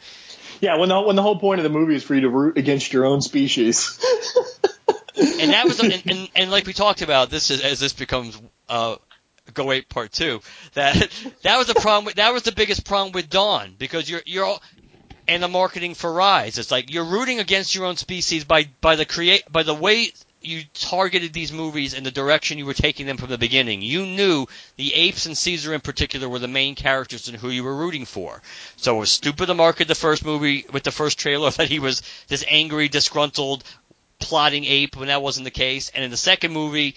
[0.61, 2.57] Yeah, when the when the whole point of the movie is for you to root
[2.57, 3.99] against your own species.
[5.17, 8.41] and that was and, and, and like we talked about this is as this becomes
[8.69, 8.97] uh
[9.55, 10.41] go eight part two
[10.75, 11.09] that
[11.43, 14.45] that was the problem with, that was the biggest problem with dawn because you're you're
[14.45, 14.63] all
[15.29, 18.97] and the marketing for rise it's like you're rooting against your own species by by
[18.97, 20.13] the create by the way
[20.47, 23.83] you targeted these movies and the direction you were taking them from the beginning.
[23.83, 24.47] You knew
[24.77, 28.05] the apes and Caesar in particular were the main characters and who you were rooting
[28.05, 28.41] for.
[28.77, 31.79] So it was stupid to market the first movie with the first trailer that he
[31.79, 33.65] was this angry, disgruntled,
[34.19, 35.91] plotting ape when that wasn't the case.
[35.95, 36.97] And in the second movie,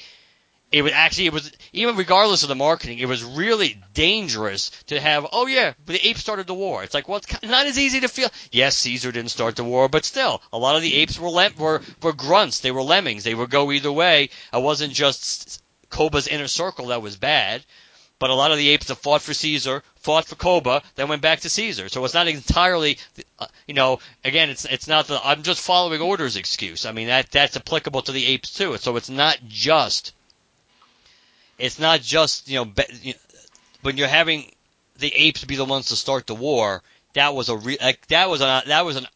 [0.71, 4.99] it was actually it was even regardless of the marketing, it was really dangerous to
[4.99, 5.25] have.
[5.31, 6.83] Oh yeah, but the apes started the war.
[6.83, 8.29] It's like well, it's not as easy to feel.
[8.51, 11.55] Yes, Caesar didn't start the war, but still, a lot of the apes were lem-
[11.57, 12.59] were were grunts.
[12.59, 13.23] They were lemmings.
[13.23, 14.29] They would go either way.
[14.53, 17.65] It wasn't just Koba's inner circle that was bad.
[18.19, 21.21] But a lot of the apes that fought for Caesar, fought for Koba, then went
[21.21, 21.87] back to Caesar.
[21.87, 22.97] So it's not entirely,
[23.39, 26.85] uh, you know, again, it's it's not the I'm just following orders excuse.
[26.85, 28.77] I mean that that's applicable to the apes too.
[28.77, 30.11] So it's not just
[31.59, 33.15] it's not just you know be,
[33.81, 34.51] when you're having
[34.97, 36.81] the apes be the ones to start the war.
[37.13, 39.07] That was a re, like, that was an that was an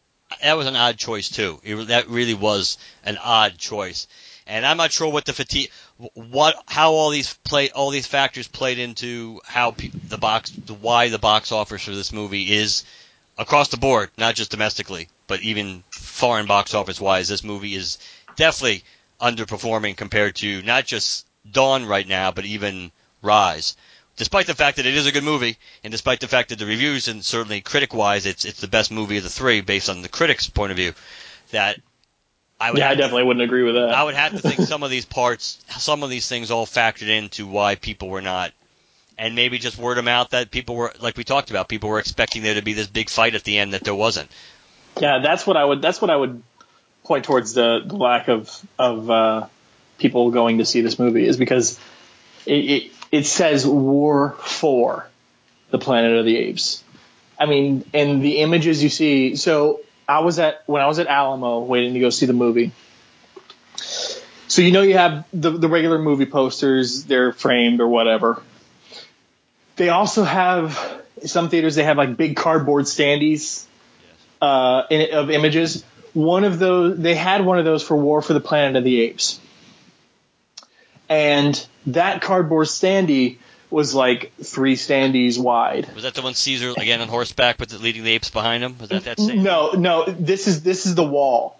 [0.41, 1.59] that was an odd choice too.
[1.63, 4.07] It, that really was an odd choice.
[4.45, 5.71] And I'm not sure what the fatigue,
[6.15, 10.51] what, how all these play, all these factors played into how pe- the box,
[10.81, 12.83] why the box office for this movie is
[13.37, 17.29] across the board, not just domestically, but even foreign box office wise.
[17.29, 17.99] This movie is
[18.35, 18.83] definitely
[19.21, 22.91] underperforming compared to not just Dawn right now, but even
[23.21, 23.75] Rise.
[24.15, 26.65] Despite the fact that it is a good movie, and despite the fact that the
[26.67, 30.01] reviews and certainly critic wise, it's it's the best movie of the three based on
[30.03, 30.93] the critics' point of view.
[31.51, 31.79] That
[32.61, 33.89] I would Yeah, I have to- definitely wouldn't agree with that.
[33.89, 37.09] I would have to think some of these parts, some of these things all factored
[37.09, 38.51] into why people were not,
[39.17, 41.99] and maybe just word of mouth that people were, like we talked about, people were
[41.99, 44.29] expecting there to be this big fight at the end that there wasn't.
[45.01, 45.81] Yeah, that's what I would.
[45.81, 46.43] That's what I would
[47.03, 49.47] point towards the, the lack of of uh,
[50.03, 51.79] people going to see this movie is because
[52.45, 55.07] it, it it says War for
[55.71, 56.83] the Planet of the Apes.
[57.39, 59.35] I mean, and the images you see.
[59.35, 62.71] So I was at when I was at Alamo waiting to go see the movie.
[64.47, 68.43] So you know you have the the regular movie posters, they're framed or whatever.
[69.77, 70.77] They also have
[71.25, 71.75] some theaters.
[71.75, 73.65] They have like big cardboard standees
[74.41, 75.83] uh, in, of images.
[76.13, 79.01] One of those, they had one of those for War for the Planet of the
[79.01, 79.39] Apes,
[81.09, 83.37] and that cardboard standee
[83.69, 85.89] was like three standees wide.
[85.95, 88.77] Was that the one Caesar again on horseback with the, leading the apes behind him?
[88.79, 89.19] Was that that?
[89.19, 91.59] No, no, this is this is the wall.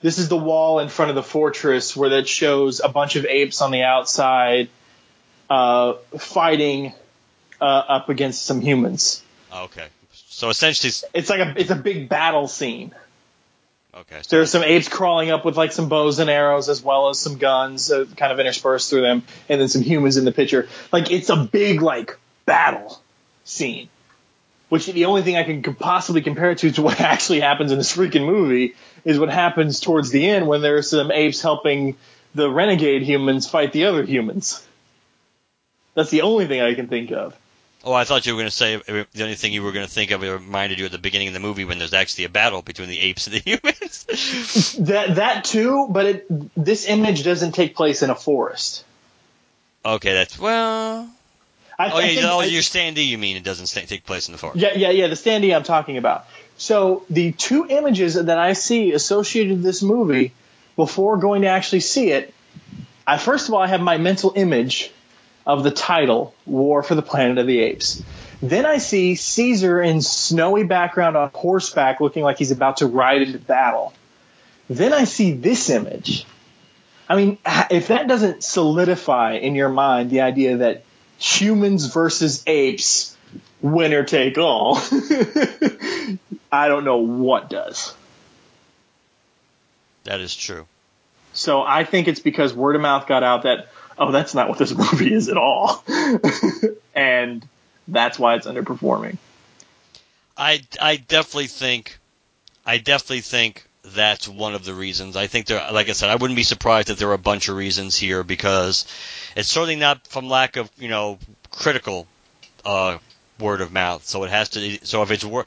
[0.00, 3.24] This is the wall in front of the fortress where that shows a bunch of
[3.24, 4.68] apes on the outside
[5.48, 6.92] uh, fighting
[7.60, 9.22] uh, up against some humans.
[9.52, 9.86] Oh, okay.
[10.12, 12.94] So essentially, It's like a it's a big battle scene.
[13.98, 14.20] Okay.
[14.22, 17.18] So There's some apes crawling up with like some bows and arrows as well as
[17.18, 20.68] some guns uh, kind of interspersed through them, and then some humans in the picture.
[20.92, 23.00] Like it's a big like battle
[23.44, 23.88] scene.
[24.68, 27.78] Which the only thing I can possibly compare it to to what actually happens in
[27.78, 31.96] this freaking movie is what happens towards the end when there's some apes helping
[32.34, 34.66] the renegade humans fight the other humans.
[35.94, 37.36] That's the only thing I can think of.
[37.84, 39.92] Oh, I thought you were going to say the only thing you were going to
[39.92, 42.30] think of it reminded you at the beginning of the movie when there's actually a
[42.30, 44.76] battle between the apes and the humans.
[44.78, 48.84] That that too, but it, this image doesn't take place in a forest.
[49.84, 51.10] okay, that's well.
[51.78, 53.06] I, Oh I yeah, oh, your standee.
[53.06, 54.60] You mean it doesn't take place in the forest?
[54.60, 55.08] Yeah, yeah, yeah.
[55.08, 56.26] The standee I'm talking about.
[56.56, 60.32] So the two images that I see associated with this movie
[60.76, 62.32] before going to actually see it,
[63.06, 64.90] I first of all I have my mental image
[65.46, 68.02] of the title War for the Planet of the Apes.
[68.42, 73.22] Then I see Caesar in snowy background on horseback looking like he's about to ride
[73.22, 73.94] into battle.
[74.68, 76.26] Then I see this image.
[77.08, 77.38] I mean,
[77.70, 80.84] if that doesn't solidify in your mind the idea that
[81.18, 83.16] humans versus apes,
[83.60, 84.76] winner take all,
[86.52, 87.94] I don't know what does.
[90.04, 90.66] That is true.
[91.32, 93.68] So I think it's because word of mouth got out that,
[93.98, 95.84] oh, that's not what this movie is at all.
[96.94, 97.46] and
[97.88, 99.18] that's why it's underperforming.
[100.36, 101.98] I I definitely think
[102.66, 105.16] I definitely think that's one of the reasons.
[105.16, 107.48] I think there like I said, I wouldn't be surprised if there were a bunch
[107.48, 108.86] of reasons here because
[109.36, 111.18] it's certainly not from lack of, you know,
[111.50, 112.06] critical
[112.64, 112.98] uh
[113.38, 114.04] word of mouth.
[114.06, 115.46] So it has to so if it's wor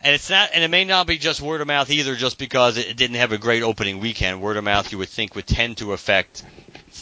[0.00, 2.76] and it's not, and it may not be just word of mouth either, just because
[2.76, 4.40] it didn't have a great opening weekend.
[4.40, 6.44] Word of mouth, you would think, would tend to affect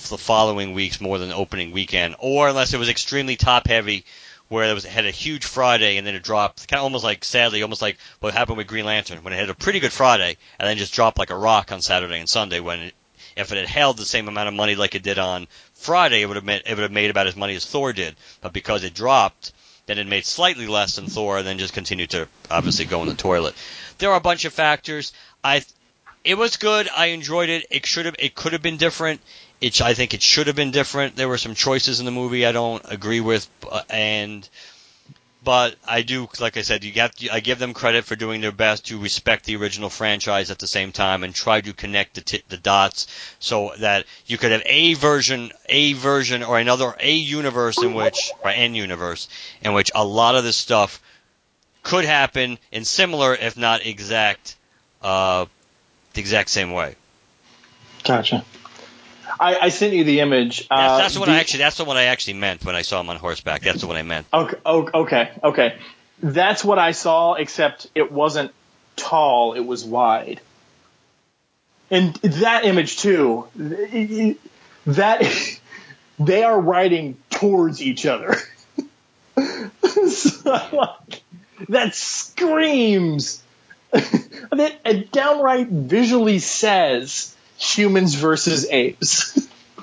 [0.08, 4.04] the following weeks more than opening weekend, or unless it was extremely top heavy,
[4.48, 7.04] where it was it had a huge Friday and then it dropped, kind of almost
[7.04, 9.92] like sadly, almost like what happened with Green Lantern when it had a pretty good
[9.92, 12.60] Friday and then just dropped like a rock on Saturday and Sunday.
[12.60, 12.94] When it,
[13.36, 16.26] if it had held the same amount of money like it did on Friday, it
[16.26, 18.84] would have made, it would have made about as money as Thor did, but because
[18.84, 19.52] it dropped,
[19.86, 23.08] then it made slightly less than Thor, and then just continued to obviously go in
[23.08, 23.54] the toilet.
[23.98, 25.12] There are a bunch of factors.
[25.42, 25.64] I,
[26.24, 26.88] it was good.
[26.96, 27.66] I enjoyed it.
[27.70, 29.20] It should have, it could have been different.
[29.60, 31.16] It, I think it should have been different.
[31.16, 34.48] There were some choices in the movie I don't agree with, uh, and
[35.44, 38.50] but I do, like I said, you to, I give them credit for doing their
[38.50, 42.22] best to respect the original franchise at the same time and try to connect the,
[42.22, 43.06] t- the dots
[43.38, 48.32] so that you could have a version, a version or another, a universe in which,
[48.42, 49.28] or an universe
[49.62, 51.02] in which a lot of this stuff
[51.82, 54.56] could happen in similar, if not exact,
[55.02, 55.44] uh,
[56.14, 56.96] the exact same way.
[58.02, 58.44] Gotcha.
[59.38, 60.68] I, I sent you the image.
[60.68, 62.82] That's, Uh, that's what the- I actually, that's the one I actually meant when I
[62.82, 63.62] saw him on horseback.
[63.62, 64.26] That's the one I meant.
[64.34, 65.76] Okay, okay, okay.
[66.22, 68.52] That's what I saw, except it wasn't
[68.96, 70.40] tall; it was wide.
[71.90, 73.46] And that image too.
[74.86, 75.58] That
[76.18, 78.36] they are riding towards each other.
[80.06, 80.88] So,
[81.68, 83.42] that screams.
[83.92, 89.36] that it downright visually says humans versus apes.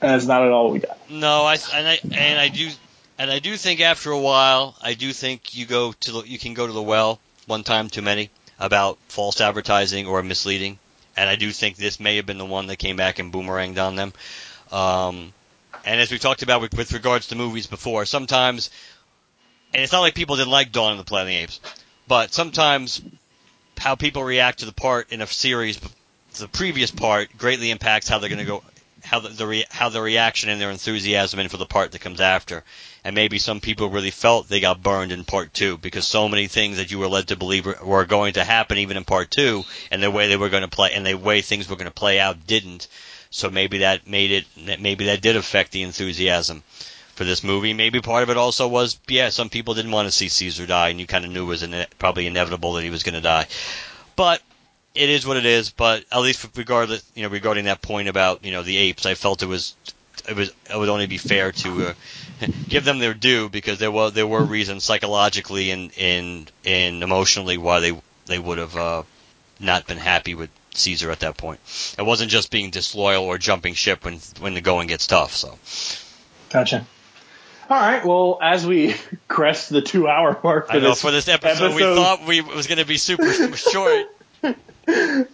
[0.00, 0.98] and that's not at all we got.
[1.10, 2.70] No, I and I and I do
[3.18, 6.38] and I do think after a while, I do think you go to the, you
[6.38, 10.78] can go to the well one time too many about false advertising or misleading,
[11.16, 13.82] and I do think this may have been the one that came back and boomeranged
[13.82, 14.12] on them.
[14.70, 15.32] Um,
[15.84, 18.70] and as we talked about with, with regards to movies before, sometimes,
[19.72, 21.60] and it's not like people didn't like Dawn of the Planet of the Apes,
[22.08, 23.00] but sometimes
[23.78, 25.78] how people react to the part in a series,
[26.38, 28.62] the previous part, greatly impacts how they're going to go,
[29.02, 32.00] how the, the re, how the reaction and their enthusiasm in for the part that
[32.00, 32.64] comes after.
[33.04, 36.48] And maybe some people really felt they got burned in part two because so many
[36.48, 39.30] things that you were led to believe were, were going to happen even in part
[39.30, 41.86] two, and the way they were going to play and the way things were going
[41.86, 42.88] to play out didn't.
[43.30, 46.62] So maybe that made it, maybe that did affect the enthusiasm
[47.14, 47.74] for this movie.
[47.74, 50.88] Maybe part of it also was, yeah, some people didn't want to see Caesar die,
[50.88, 53.20] and you kind of knew it was in, probably inevitable that he was going to
[53.20, 53.46] die.
[54.16, 54.42] But
[54.96, 55.70] it is what it is.
[55.70, 59.14] But at least regardless, you know, regarding that point about you know the apes, I
[59.14, 59.74] felt it was
[60.28, 61.94] it was it would only be fair to uh,
[62.68, 67.58] give them their due because there were there were reasons psychologically and and and emotionally
[67.58, 69.02] why they they would have uh,
[69.60, 71.60] not been happy with Caesar at that point.
[71.98, 75.34] It wasn't just being disloyal or jumping ship when when the going gets tough.
[75.34, 75.58] So,
[76.50, 76.86] gotcha.
[77.68, 78.04] All right.
[78.04, 78.94] Well, as we
[79.28, 82.66] crest the two-hour mark for I know this for this episode, we thought we was
[82.66, 84.06] going to be super short.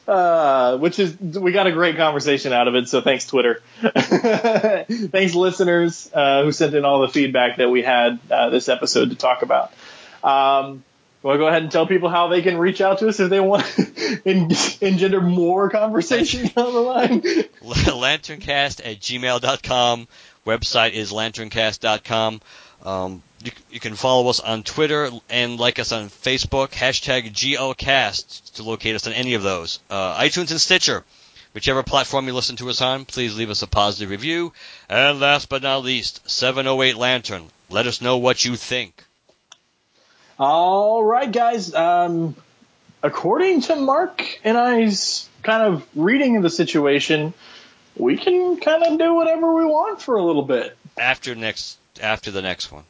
[0.09, 2.89] uh, which is we got a great conversation out of it.
[2.89, 3.63] So thanks, Twitter.
[3.83, 9.11] thanks, listeners uh, who sent in all the feedback that we had uh, this episode
[9.11, 9.73] to talk about.
[10.23, 10.85] Um,
[11.23, 13.41] to go ahead and tell people how they can reach out to us if they
[13.41, 17.21] want to engender more conversation down the line?
[17.63, 20.09] lanterncast at gmail.com.
[20.45, 22.41] Website is lanterncast.com.
[22.85, 26.71] Um, you, you can follow us on Twitter and like us on Facebook.
[26.71, 29.79] Hashtag GLCast to locate us on any of those.
[29.91, 31.05] Uh, iTunes and Stitcher.
[31.55, 34.53] Whichever platform you listen to us on, please leave us a positive review.
[34.89, 37.49] And last but not least, 708 Lantern.
[37.69, 39.05] Let us know what you think.
[40.39, 41.75] All right, guys.
[41.75, 42.35] Um,
[43.03, 47.35] according to Mark and I's kind of reading of the situation,
[47.97, 52.31] we can kind of do whatever we want for a little bit After next, after
[52.31, 52.85] the next one.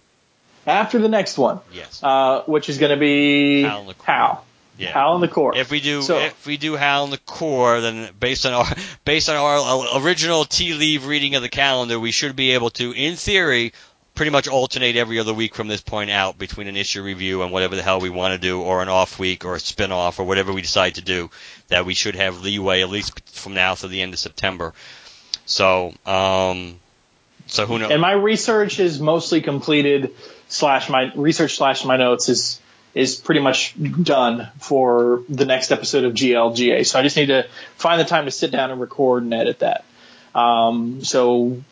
[0.67, 2.01] after the next one, Yes.
[2.03, 4.07] uh, which is going to be Hal in the Corps.
[4.07, 4.45] Hal.
[4.79, 4.93] Yeah.
[4.93, 5.55] Hal the corps.
[5.57, 8.67] If we do So- if we do Hal in the corps, then based on our
[9.05, 12.91] based on our original tea leave reading of the calendar, we should be able to,
[12.93, 13.73] in theory,
[14.15, 17.53] pretty much alternate every other week from this point out between an issue review and
[17.53, 20.19] whatever the hell we want to do, or an off week, or a spin off,
[20.19, 21.31] or whatever we decide to do.
[21.69, 24.73] That we should have leeway at least from now to the end of September.
[25.45, 26.79] So, um,
[27.53, 27.91] so who knows?
[27.91, 30.15] and my research is mostly completed.
[30.49, 32.61] Slash my research slash my notes is
[32.95, 36.87] is pretty much done for the next episode of GLGA.
[36.87, 37.47] So I just need to
[37.77, 39.85] find the time to sit down and record and edit that.
[40.35, 41.63] Um, so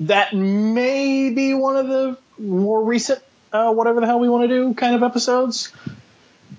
[0.00, 3.20] that may be one of the more recent,
[3.52, 5.72] uh, whatever the hell we want to do kind of episodes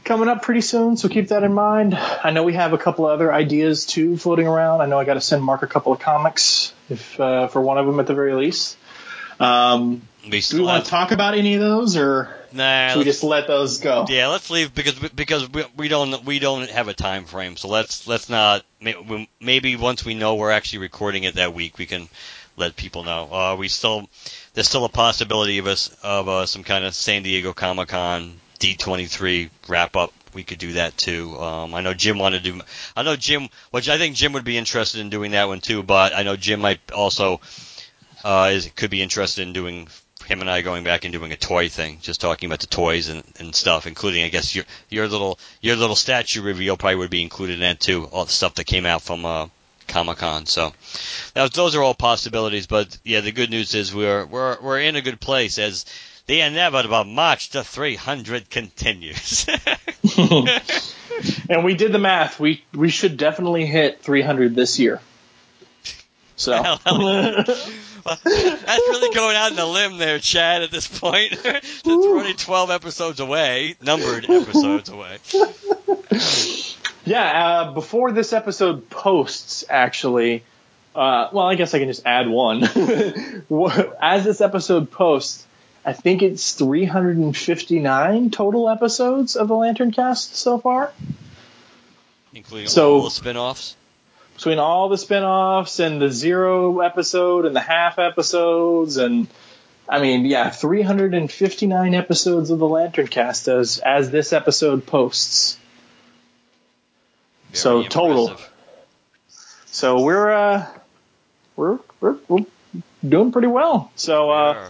[0.08, 0.98] coming up pretty soon.
[0.98, 1.94] So keep that in mind.
[1.96, 4.82] I know we have a couple other ideas too floating around.
[4.82, 7.78] I know I got to send Mark a couple of comics if, uh, for one
[7.78, 8.78] of them at the very least.
[9.40, 13.06] Um, we do we want to talk about any of those or nah, should we
[13.06, 14.06] just let those go?
[14.10, 17.56] Yeah, let's leave because because we, we don't we don't have a time frame.
[17.56, 18.66] So let's let's not
[19.40, 22.10] maybe once we know we're actually recording it that week, we can
[22.58, 23.32] let people know.
[23.32, 24.10] Uh, we still
[24.54, 28.40] there's still a possibility of us of uh, some kind of San Diego Comic Con
[28.58, 30.14] D23 wrap up.
[30.34, 31.40] We could do that too.
[31.40, 32.62] Um, I know Jim wanted to do.
[32.96, 35.84] I know Jim, which I think Jim would be interested in doing that one too.
[35.84, 37.42] But I know Jim might also
[38.24, 39.88] uh, is could be interested in doing
[40.28, 43.08] him and I going back and doing a toy thing, just talking about the toys
[43.08, 47.10] and, and stuff, including I guess your your little your little statue reveal probably would
[47.10, 48.06] be included in that too.
[48.12, 49.48] All the stuff that came out from uh,
[49.88, 50.46] Comic Con.
[50.46, 50.74] So
[51.36, 52.68] was, those are all possibilities.
[52.68, 55.86] But yeah, the good news is we're we're we're in a good place as
[56.28, 59.48] the inevitable march to 300 continues.
[61.50, 62.40] and we did the math.
[62.40, 65.02] We we should definitely hit 300 this year.
[66.36, 66.52] So
[68.08, 71.36] Well, That's really going out on a limb there, Chad, at this point.
[71.86, 75.18] We're only 12 episodes away, numbered episodes away.
[77.04, 80.44] yeah, uh, before this episode posts, actually,
[80.96, 82.64] uh, well, I guess I can just add one.
[84.02, 85.46] As this episode posts,
[85.88, 90.92] I think it's 359 total episodes of the Lantern Cast so far.
[92.34, 93.78] Including So- all the spin offs.
[94.36, 99.28] between all the spin-offs and the zero episode and the half episodes and
[99.90, 105.58] I mean, yeah, 359 episodes of the Lantern Cast as as this episode posts.
[107.54, 108.36] So, total.
[109.68, 110.66] So we're uh,
[111.56, 112.46] we're, we're we're
[113.08, 113.90] doing pretty well.
[113.96, 114.70] So uh.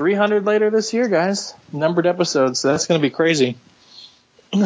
[0.00, 1.52] 300 later this year, guys.
[1.74, 2.58] Numbered episodes.
[2.58, 3.58] So that's going to be crazy.
[4.54, 4.64] All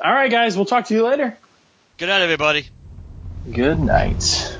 [0.00, 0.54] right, guys.
[0.54, 1.36] We'll talk to you later.
[1.96, 2.64] Good night, everybody.
[3.50, 4.56] Good night.